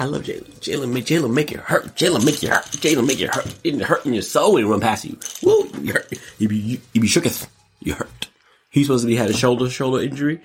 I 0.00 0.04
love 0.04 0.22
Jalen. 0.22 0.44
Jalen 0.60 0.92
make 0.92 1.06
Jalen 1.06 1.32
make 1.32 1.50
it 1.50 1.58
hurt. 1.58 1.96
Jalen 1.96 2.24
make 2.24 2.40
you 2.40 2.50
hurt. 2.50 2.66
Jalen 2.66 3.06
make 3.06 3.18
you 3.18 3.28
hurt. 3.28 3.52
It 3.64 3.80
hurt 3.82 4.06
in 4.06 4.14
your 4.14 4.22
soul 4.22 4.54
when 4.54 4.64
he 4.64 4.70
run 4.70 4.80
past 4.80 5.04
you. 5.04 5.18
Woo, 5.42 5.68
you 5.82 5.92
hurt. 5.92 6.12
You 6.38 6.48
be 6.48 6.56
you, 6.56 6.80
you 6.92 7.00
be 7.00 7.08
shooketh. 7.08 7.48
You 7.80 7.94
hurt. 7.94 8.28
He's 8.70 8.86
supposed 8.86 9.02
to 9.02 9.08
be 9.08 9.16
had 9.16 9.28
a 9.28 9.32
shoulder 9.32 9.68
shoulder 9.68 10.00
injury. 10.00 10.40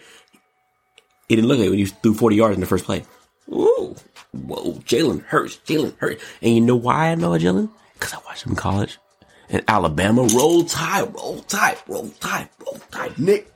It 1.29 1.36
didn't 1.36 1.47
look 1.47 1.59
like 1.59 1.67
it 1.67 1.69
when 1.69 1.79
he 1.79 1.86
threw 1.86 2.15
forty 2.15 2.36
yards 2.36 2.55
in 2.55 2.61
the 2.61 2.67
first 2.67 2.86
play. 2.86 3.05
Whoa, 3.45 3.95
whoa, 4.31 4.73
Jalen 4.86 5.23
hurts. 5.25 5.57
Jalen 5.57 5.95
hurt. 5.99 6.19
And 6.41 6.55
you 6.55 6.61
know 6.61 6.75
why 6.75 7.09
I 7.09 7.15
know 7.15 7.31
Jalen? 7.31 7.69
Because 7.93 8.13
I 8.13 8.17
watched 8.25 8.45
him 8.45 8.53
in 8.53 8.55
college. 8.55 8.97
In 9.54 9.62
Alabama, 9.68 10.24
roll 10.34 10.64
tide, 10.64 11.14
roll 11.14 11.39
tide, 11.41 11.78
roll 11.88 12.10
tide, 12.20 12.49
roll 12.66 12.82
tide. 12.89 13.20
Nick. 13.20 13.54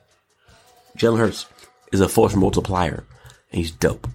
Jalen 0.96 1.18
Hurts 1.18 1.46
is 1.90 2.00
a 2.00 2.08
force 2.08 2.36
multiplier. 2.36 3.04
And 3.50 3.58
he's 3.58 3.72
dope. 3.72 4.06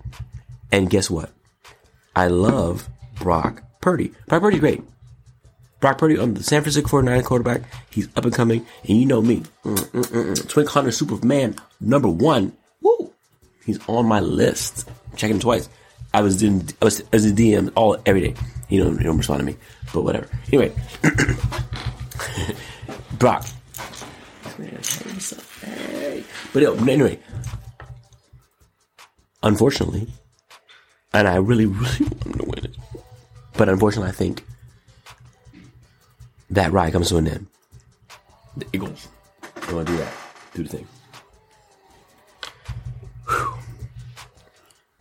And 0.71 0.89
guess 0.89 1.09
what? 1.09 1.29
I 2.15 2.27
love 2.27 2.87
Brock 3.15 3.63
Purdy. 3.81 4.13
Brock 4.27 4.41
Purdy's 4.41 4.61
great. 4.61 4.81
Brock 5.81 5.97
Purdy 5.97 6.17
on 6.17 6.35
the 6.35 6.43
San 6.43 6.61
Francisco 6.61 7.01
49ers 7.01 7.25
quarterback. 7.25 7.63
He's 7.89 8.07
up 8.15 8.23
and 8.23 8.33
coming. 8.33 8.65
And 8.87 8.97
you 8.97 9.05
know 9.05 9.21
me. 9.21 9.43
Mm, 9.65 9.75
mm, 9.75 10.03
mm. 10.05 10.49
Twin 10.49 10.67
Hunter 10.67 10.91
Superman 10.91 11.57
number 11.81 12.07
one. 12.07 12.55
Woo! 12.79 13.11
He's 13.65 13.85
on 13.89 14.05
my 14.05 14.21
list. 14.21 14.89
Check 15.17 15.31
him 15.31 15.39
twice. 15.41 15.67
I 16.13 16.21
was 16.21 16.37
doing, 16.37 16.65
I 16.81 16.85
was, 16.85 17.01
I 17.01 17.07
was 17.11 17.33
DM 17.33 17.73
all, 17.75 17.97
every 18.05 18.21
day. 18.21 18.35
He 18.69 18.77
don't, 18.77 18.97
he 18.97 19.03
don't 19.03 19.17
respond 19.17 19.41
to 19.41 19.45
me. 19.45 19.57
But 19.93 20.03
whatever. 20.03 20.29
Anyway. 20.47 20.73
Brock. 23.19 23.45
But 26.53 26.63
anyway. 26.87 27.19
Unfortunately, 29.41 30.07
and 31.13 31.27
I 31.27 31.35
really, 31.35 31.65
really 31.67 32.05
want 32.05 32.25
him 32.25 32.33
to 32.33 32.45
win 32.45 32.65
it. 32.65 32.75
But 33.57 33.69
unfortunately, 33.69 34.09
I 34.09 34.13
think 34.13 34.43
that 36.49 36.71
ride 36.71 36.93
comes 36.93 37.09
to 37.09 37.17
an 37.17 37.27
end. 37.27 37.47
The 38.57 38.65
Eagles. 38.73 39.07
They 39.67 39.73
want 39.73 39.87
to 39.87 39.93
do 39.93 39.97
that. 39.97 40.13
Do 40.53 40.63
the 40.63 40.69
thing. 40.69 40.87
Whew. 43.27 43.53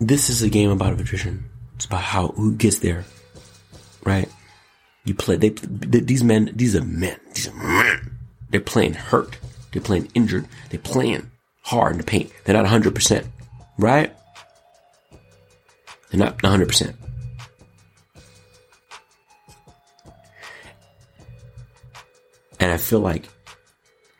This 0.01 0.30
is 0.30 0.43
a 0.43 0.49
game 0.49 0.70
about 0.70 0.99
attrition. 0.99 1.45
It's 1.76 1.85
about 1.85 2.03
how 2.03 2.28
who 2.28 2.55
gets 2.55 2.78
there, 2.78 3.05
right? 4.05 4.28
You 5.05 5.14
play. 5.14 5.36
They, 5.36 5.50
they 5.50 6.00
these 6.00 6.22
men. 6.22 6.50
These 6.55 6.76
are 6.76 6.84
men. 6.84 7.18
These 7.34 7.48
are 7.48 7.55
men. 7.55 8.18
They're 8.50 8.61
playing 8.61 8.94
hurt. 8.94 9.38
They're 9.72 9.82
playing 9.82 10.11
injured. 10.14 10.46
They're 10.70 10.80
playing 10.80 11.30
hard 11.62 11.92
in 11.92 11.98
the 11.98 12.05
paint. 12.05 12.30
They're 12.44 12.55
not 12.55 12.66
hundred 12.66 12.94
percent, 12.94 13.26
right? 13.78 14.14
They're 16.12 16.20
not 16.20 16.38
100%. 16.38 16.94
And 22.61 22.70
I 22.70 22.76
feel 22.76 23.00
like 23.00 23.24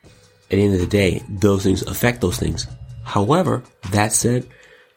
at 0.03 0.11
the 0.49 0.63
end 0.63 0.73
of 0.73 0.79
the 0.79 0.87
day, 0.87 1.21
those 1.29 1.63
things 1.63 1.83
affect 1.83 2.19
those 2.19 2.37
things. 2.37 2.67
However, 3.03 3.63
that 3.91 4.11
said, 4.11 4.47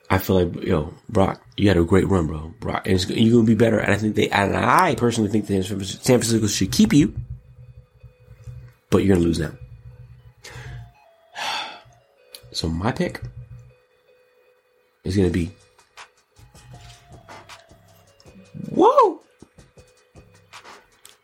I 0.08 0.18
feel 0.18 0.44
like, 0.44 0.62
yo, 0.64 0.94
Brock, 1.08 1.44
you 1.56 1.68
had 1.68 1.76
a 1.76 1.84
great 1.84 2.06
run, 2.08 2.26
bro. 2.26 2.54
Brock, 2.60 2.86
and 2.86 3.00
you're 3.08 3.32
going 3.32 3.46
to 3.46 3.46
be 3.46 3.54
better. 3.54 3.78
And 3.78 3.92
I 3.92 3.96
think 3.96 4.14
they, 4.14 4.28
and 4.28 4.56
I 4.56 4.94
personally 4.94 5.30
think 5.30 5.46
that 5.46 5.64
San 5.64 6.20
Francisco 6.20 6.46
should 6.46 6.70
keep 6.70 6.92
you, 6.92 7.14
but 8.90 8.98
you're 8.98 9.16
going 9.16 9.20
to 9.20 9.26
lose 9.26 9.38
now. 9.38 9.52
So 12.52 12.70
my 12.70 12.90
pick 12.90 13.20
is 15.04 15.14
going 15.14 15.28
to 15.28 15.32
be 15.32 15.52
Whoa! 18.70 19.20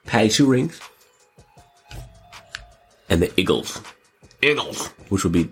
Patty 0.06 0.28
two 0.28 0.46
rings. 0.46 0.80
And 3.08 3.22
the 3.22 3.32
Eagles. 3.38 3.80
Eagles. 4.40 4.88
Which 5.08 5.24
would 5.24 5.32
be, 5.32 5.50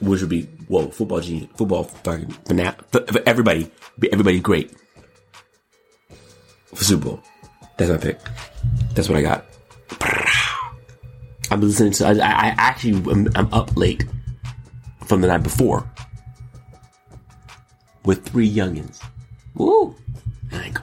which 0.00 0.20
would 0.20 0.30
be, 0.30 0.42
whoa, 0.68 0.88
football 0.88 1.20
genius, 1.20 1.50
football 1.56 1.84
fucking, 1.84 2.30
for 2.30 3.22
everybody, 3.26 3.70
everybody 4.12 4.40
great. 4.40 4.74
For 6.74 6.84
Super 6.84 7.04
Bowl. 7.04 7.22
That's 7.76 7.90
my 7.90 7.98
pick. 7.98 8.18
That's 8.94 9.08
what 9.08 9.18
I 9.18 9.22
got. 9.22 9.44
I'm 11.50 11.60
listening 11.60 11.92
to. 11.92 12.06
I, 12.06 12.12
I 12.12 12.54
actually 12.56 12.94
am, 13.10 13.28
I'm 13.34 13.52
up 13.52 13.76
late 13.76 14.06
from 15.04 15.20
the 15.20 15.28
night 15.28 15.42
before 15.42 15.86
with 18.04 18.26
three 18.26 18.50
youngins. 18.50 19.02
Woo! 19.54 19.94
And 20.50 20.62
I 20.62 20.70
go, 20.70 20.82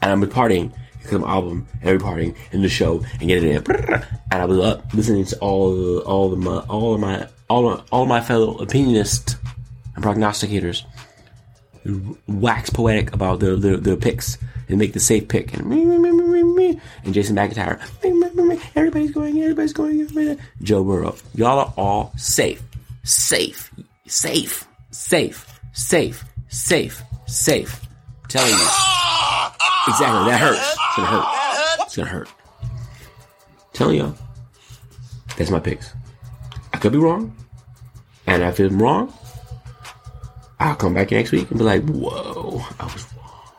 and 0.00 0.12
I'm 0.12 0.22
partying 0.30 0.72
because 0.98 1.14
I'm 1.14 1.24
album, 1.24 1.66
every 1.82 1.98
partying 1.98 2.36
in 2.52 2.62
the 2.62 2.68
show 2.68 3.04
and 3.18 3.28
get 3.28 3.42
it 3.42 3.68
in. 3.68 3.74
And 4.30 4.42
I 4.42 4.44
was 4.44 4.60
up 4.60 4.94
listening 4.94 5.24
to 5.26 5.38
all 5.38 5.98
all 6.00 6.30
the 6.30 6.36
my 6.36 6.58
all 6.68 6.94
of 6.94 7.00
my 7.00 7.28
all 7.52 7.84
all 7.92 8.06
my 8.06 8.20
fellow 8.20 8.56
opinionists 8.58 9.36
and 9.94 10.04
prognosticators 10.04 10.84
wax 12.26 12.70
poetic 12.70 13.12
about 13.12 13.40
their 13.40 13.56
their, 13.56 13.76
their 13.76 13.96
picks 13.96 14.38
and 14.68 14.78
make 14.78 14.92
the 14.94 15.00
safe 15.00 15.28
pick. 15.28 15.52
And 15.54 15.66
me, 15.66 15.84
me, 15.84 16.42
me, 16.42 16.80
and 17.04 17.12
Jason 17.12 17.36
McIntyre. 17.36 17.78
Everybody's 18.74 19.10
going 19.12 19.40
everybody's 19.40 19.72
going 19.72 20.00
everybody. 20.00 20.40
Joe 20.62 20.82
Burrow. 20.82 21.14
Y'all 21.34 21.58
are 21.58 21.74
all 21.76 22.12
safe. 22.16 22.62
Safe. 23.04 23.70
Safe. 24.06 24.66
Safe. 24.90 25.60
Safe. 25.72 26.24
Safe. 26.48 27.02
Safe. 27.26 27.80
I'm 28.22 28.28
telling 28.28 28.50
you. 28.50 28.68
Exactly. 29.88 30.30
That 30.30 30.38
hurts. 30.40 30.70
It's 30.70 30.96
gonna 30.96 31.08
hurt. 31.08 31.84
It's 31.86 31.96
gonna 31.96 32.08
hurt. 32.08 32.28
Telling 33.74 33.98
y'all 33.98 34.14
that's 35.36 35.50
my 35.50 35.58
picks 35.60 35.94
could 36.82 36.92
be 36.92 36.98
wrong 36.98 37.34
and 38.26 38.42
if 38.42 38.58
I'm 38.58 38.82
wrong 38.82 39.14
I'll 40.62 40.76
come 40.76 40.94
back 40.94 41.10
next 41.10 41.32
week 41.32 41.50
and 41.50 41.58
be 41.58 41.64
like, 41.64 41.82
whoa, 41.88 42.64
I 42.78 42.84
was 42.84 43.04
wrong. 43.16 43.52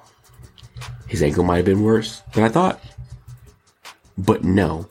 His 1.05 1.21
ankle 1.21 1.43
might 1.43 1.57
have 1.57 1.65
been 1.65 1.83
worse 1.83 2.21
than 2.33 2.45
I 2.45 2.49
thought. 2.49 2.81
But 4.17 4.45
no, 4.45 4.87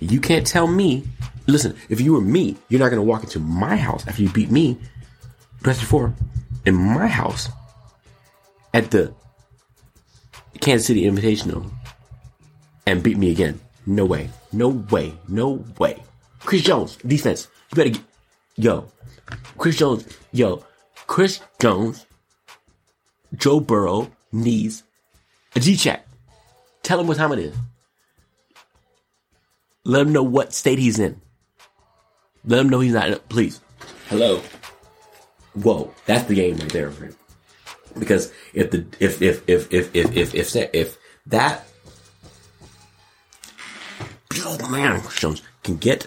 you 0.00 0.18
can't 0.18 0.46
tell 0.46 0.66
me. 0.66 1.04
Listen, 1.46 1.76
if 1.90 2.00
you 2.00 2.14
were 2.14 2.22
me, 2.22 2.56
you're 2.70 2.80
not 2.80 2.88
going 2.88 3.00
to 3.00 3.06
walk 3.06 3.22
into 3.22 3.38
my 3.38 3.76
house 3.76 4.08
after 4.08 4.22
you 4.22 4.30
beat 4.30 4.50
me, 4.50 4.78
press 5.60 5.78
four, 5.78 6.14
in 6.64 6.74
my 6.74 7.06
house 7.06 7.50
at 8.72 8.90
the 8.90 9.12
Kansas 10.62 10.86
City 10.86 11.02
Invitational 11.02 11.70
and 12.86 13.02
beat 13.02 13.18
me 13.18 13.30
again. 13.30 13.60
No 13.84 14.06
way. 14.06 14.30
No 14.52 14.68
way. 14.68 15.12
No 15.28 15.66
way. 15.78 16.02
Chris 16.40 16.62
Jones, 16.62 16.96
defense. 16.96 17.48
You 17.70 17.76
better 17.76 17.90
get, 17.90 18.02
yo. 18.56 18.88
Chris 19.58 19.76
Jones, 19.76 20.06
yo. 20.32 20.64
Chris 21.06 21.40
Jones, 21.60 22.06
Joe 23.34 23.60
Burrow 23.60 24.10
needs 24.32 24.82
a 25.54 25.60
G 25.60 25.76
check. 25.76 26.06
Tell 26.82 27.00
him 27.00 27.06
what 27.06 27.16
time 27.16 27.32
it 27.32 27.38
is. 27.38 27.56
Let 29.84 30.02
him 30.02 30.12
know 30.12 30.22
what 30.22 30.52
state 30.52 30.78
he's 30.78 30.98
in. 30.98 31.20
Let 32.44 32.60
him 32.60 32.68
know 32.68 32.80
he's 32.80 32.92
not. 32.92 33.08
in, 33.08 33.18
Please. 33.28 33.60
Hello. 34.08 34.40
Whoa, 35.54 35.92
that's 36.04 36.24
the 36.24 36.34
game 36.34 36.56
right 36.56 36.68
there, 36.70 36.90
friend. 36.90 37.16
Because 37.98 38.32
if 38.52 38.70
the 38.70 38.86
if 39.00 39.22
if 39.22 39.42
if 39.48 39.72
if 39.72 39.94
if 39.96 40.14
if 40.16 40.34
if, 40.34 40.54
if, 40.54 40.74
if 40.74 40.98
that 41.26 41.66
oh 44.44 44.68
man, 44.68 45.00
Chris 45.00 45.20
Jones 45.20 45.42
can 45.62 45.76
get 45.76 46.06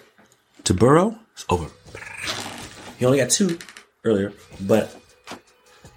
to 0.69 0.75
Burrow, 0.75 1.17
it's 1.33 1.45
over. 1.49 1.67
He 2.99 3.05
only 3.05 3.17
got 3.17 3.31
two 3.31 3.57
earlier, 4.03 4.31
but 4.61 4.95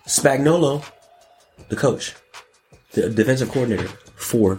Spagnuolo, 0.07 0.83
the 1.68 1.77
coach, 1.77 2.14
the 2.93 3.11
defensive 3.11 3.51
coordinator 3.51 3.89
for 4.16 4.59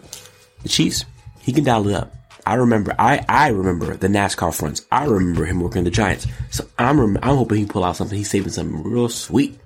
the 0.61 0.69
Chiefs, 0.69 1.05
he 1.41 1.51
can 1.51 1.63
dial 1.63 1.87
it 1.87 1.95
up. 1.95 2.13
I 2.45 2.55
remember, 2.55 2.93
I, 2.99 3.25
I 3.27 3.47
remember 3.47 3.97
the 3.97 4.07
NASCAR 4.07 4.53
fronts. 4.53 4.85
I 4.91 5.05
remember 5.05 5.45
him 5.45 5.61
working 5.61 5.83
the 5.83 5.89
Giants. 5.89 6.27
So 6.51 6.67
I'm, 6.77 6.99
I'm 7.17 7.37
hoping 7.37 7.57
he 7.57 7.65
pull 7.65 7.83
out 7.83 7.95
something. 7.95 8.15
He's 8.15 8.29
saving 8.29 8.51
something 8.51 8.83
real 8.83 9.09
sweet 9.09 9.59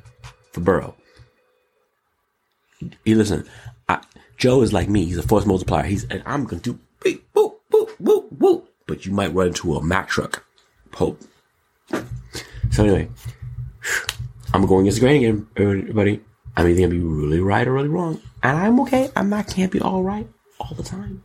for 0.53 0.61
Burrow. 0.61 0.95
He 3.03 3.15
listen, 3.15 3.45
I, 3.89 4.01
Joe 4.37 4.61
is 4.61 4.71
like 4.71 4.87
me. 4.87 5.03
He's 5.03 5.17
a 5.17 5.23
force 5.23 5.45
multiplier. 5.45 5.83
He's, 5.83 6.05
and 6.05 6.23
I'm 6.25 6.47
to 6.47 6.55
do 6.55 6.79
But 8.87 9.05
you 9.05 9.11
might 9.11 9.33
run 9.33 9.47
into 9.47 9.75
a 9.75 9.83
Mack 9.83 10.07
truck. 10.07 10.43
Hope. 10.93 11.21
So 12.71 12.83
anyway, 12.83 13.09
I'm 14.53 14.65
going 14.65 14.85
against 14.85 14.99
the 14.99 15.05
grain 15.05 15.23
again, 15.23 15.47
everybody. 15.55 16.21
I'm 16.55 16.67
either 16.67 16.81
gonna 16.81 16.93
be 16.93 16.99
really 16.99 17.39
right 17.39 17.67
or 17.67 17.73
really 17.73 17.87
wrong, 17.87 18.19
and 18.41 18.57
I'm 18.57 18.79
okay. 18.81 19.11
I'm 19.15 19.29
not 19.29 19.47
can't 19.47 19.71
be 19.71 19.79
all 19.79 20.03
right 20.03 20.27
all 20.59 20.73
the 20.75 20.83
time, 20.83 21.23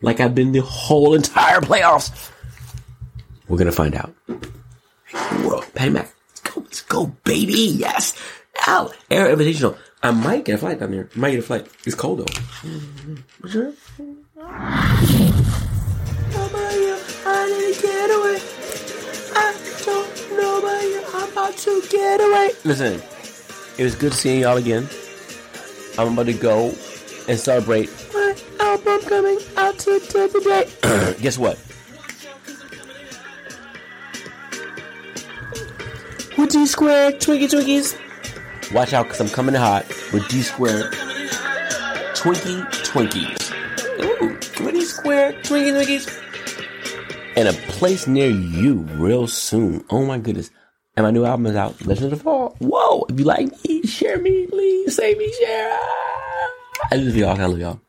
like 0.00 0.18
I've 0.18 0.34
been 0.34 0.52
the 0.52 0.62
whole 0.62 1.14
entire 1.14 1.60
playoffs. 1.60 2.30
We're 3.48 3.58
gonna 3.58 3.70
find 3.70 3.94
out. 3.94 4.14
Whoa, 5.12 5.62
Patty 5.74 5.90
Mac, 5.90 6.12
let's 6.28 6.40
go, 6.40 6.60
let's 6.60 6.80
go, 6.82 7.06
baby, 7.24 7.52
yes. 7.52 8.14
Al, 8.66 8.92
Air 9.10 9.34
Invitational. 9.34 9.76
I 10.02 10.10
might 10.10 10.44
get 10.44 10.56
a 10.56 10.58
flight 10.58 10.80
down 10.80 10.90
there. 10.90 11.08
I 11.14 11.18
might 11.18 11.30
get 11.30 11.40
a 11.40 11.42
flight. 11.42 11.68
It's 11.86 11.94
cold 11.94 12.18
though. 12.20 12.24
Mm-hmm. 12.24 13.48
Sure. 13.48 13.72
To 21.62 21.82
get 21.90 22.20
away. 22.20 22.50
Listen, 22.64 23.00
it 23.78 23.84
was 23.84 23.94
good 23.94 24.12
seeing 24.12 24.40
y'all 24.40 24.56
again. 24.56 24.88
I'm 25.96 26.14
about 26.14 26.26
to 26.26 26.32
go 26.32 26.74
and 27.28 27.38
celebrate 27.38 27.88
my 28.12 28.34
album 28.58 29.00
coming 29.02 29.38
out 29.56 29.78
today. 29.78 30.68
Guess 31.20 31.38
what? 31.38 31.58
With 36.36 36.50
D 36.50 36.66
Square 36.66 37.12
Twinkie 37.12 37.48
Twinkies. 37.48 38.72
Watch 38.72 38.92
out, 38.92 39.04
because 39.04 39.20
I'm 39.20 39.28
coming 39.28 39.54
hot 39.54 39.86
with 40.12 40.26
D 40.28 40.42
Square 40.42 40.90
Twinkie 42.14 42.64
Twinkies. 42.82 43.52
Ooh, 44.02 44.64
with 44.64 44.74
D 44.74 44.84
Square 44.84 45.34
Twinkie 45.42 45.72
Twinkies 45.72 46.22
in 47.36 47.46
a 47.46 47.52
place 47.52 48.08
near 48.08 48.30
you 48.30 48.78
real 48.96 49.28
soon. 49.28 49.84
Oh 49.90 50.04
my 50.04 50.18
goodness. 50.18 50.50
And 50.96 51.04
my 51.04 51.10
new 51.10 51.24
album 51.24 51.46
is 51.46 51.56
out, 51.56 51.86
Legend 51.86 52.12
of 52.12 52.18
the 52.18 52.22
Fall. 52.22 52.54
Whoa! 52.58 53.06
If 53.08 53.18
you 53.18 53.24
like 53.24 53.50
me, 53.64 53.82
share 53.82 54.18
me, 54.18 54.46
please. 54.46 54.94
Save 54.94 55.16
me, 55.16 55.32
share. 55.40 55.78
I 56.90 56.96
this 56.96 57.14
for 57.14 57.18
y'all. 57.18 57.40
I 57.40 57.46
love 57.46 57.58
y'all. 57.58 57.80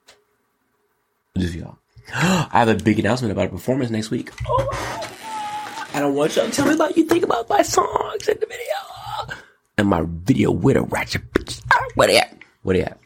I 1.35 1.39
this 1.39 1.51
for 1.51 1.57
y'all. 1.57 1.77
I 2.13 2.59
have 2.59 2.69
a 2.69 2.75
big 2.75 2.99
announcement 2.99 3.33
about 3.33 3.47
a 3.47 3.49
performance 3.49 3.89
next 3.89 4.09
week. 4.09 4.31
Oh, 4.47 4.69
I 5.93 5.99
don't 5.99 6.15
want 6.15 6.35
y'all 6.35 6.45
to 6.45 6.51
tell 6.51 6.65
me 6.65 6.75
about 6.75 6.95
you 6.95 7.03
think 7.05 7.23
about 7.25 7.49
my 7.49 7.61
songs 7.61 8.27
in 8.27 8.37
the 8.39 8.45
video. 8.45 9.39
And 9.77 9.87
my 9.89 10.03
video 10.07 10.51
with 10.51 10.77
a 10.77 10.83
ratchet 10.83 11.29
bitch. 11.33 11.61
Where 11.95 12.07
they 12.07 12.19
at? 12.19 12.37
Where 12.61 12.77
they 12.77 12.83
at? 12.83 12.97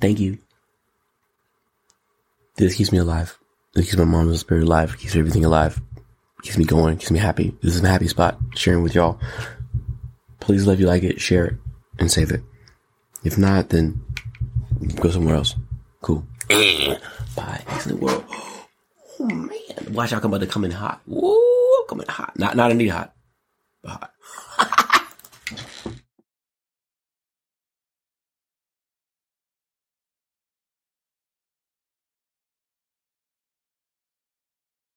Thank 0.00 0.18
you. 0.18 0.38
This 2.56 2.74
keeps 2.74 2.90
me 2.90 2.98
alive. 2.98 3.38
It 3.76 3.82
keeps 3.82 3.96
my 3.96 4.04
mom's 4.04 4.40
spirit 4.40 4.64
alive. 4.64 4.94
It 4.94 5.00
keeps 5.00 5.14
everything 5.14 5.44
alive. 5.44 5.80
Keeps 6.42 6.58
me 6.58 6.64
going. 6.64 6.96
Keeps 6.96 7.10
me 7.10 7.18
happy. 7.18 7.56
This 7.62 7.74
is 7.74 7.82
my 7.82 7.88
happy 7.88 8.08
spot. 8.08 8.38
Sharing 8.54 8.82
with 8.82 8.94
y'all. 8.94 9.20
Please 10.40 10.66
love 10.66 10.80
you 10.80 10.86
like 10.86 11.02
it, 11.02 11.20
share 11.20 11.44
it, 11.46 11.54
and 11.98 12.10
save 12.10 12.30
it. 12.30 12.42
If 13.24 13.36
not, 13.36 13.70
then 13.70 14.00
go 15.00 15.10
somewhere 15.10 15.34
else. 15.34 15.54
Cool. 16.00 16.24
Bye. 16.48 17.64
Xcellent 17.66 17.98
world. 17.98 18.24
Oh 19.20 19.26
man. 19.26 19.50
Watch 19.92 20.12
out, 20.12 20.24
I'm 20.24 20.32
about 20.32 20.40
to 20.40 20.46
come 20.46 20.64
in 20.64 20.70
hot. 20.70 21.00
Woo, 21.06 21.84
coming 21.88 22.06
hot. 22.08 22.38
Not 22.38 22.56
not 22.56 22.70
any 22.70 22.88
hot, 22.88 23.14
but 23.82 23.90
hot. 23.90 24.12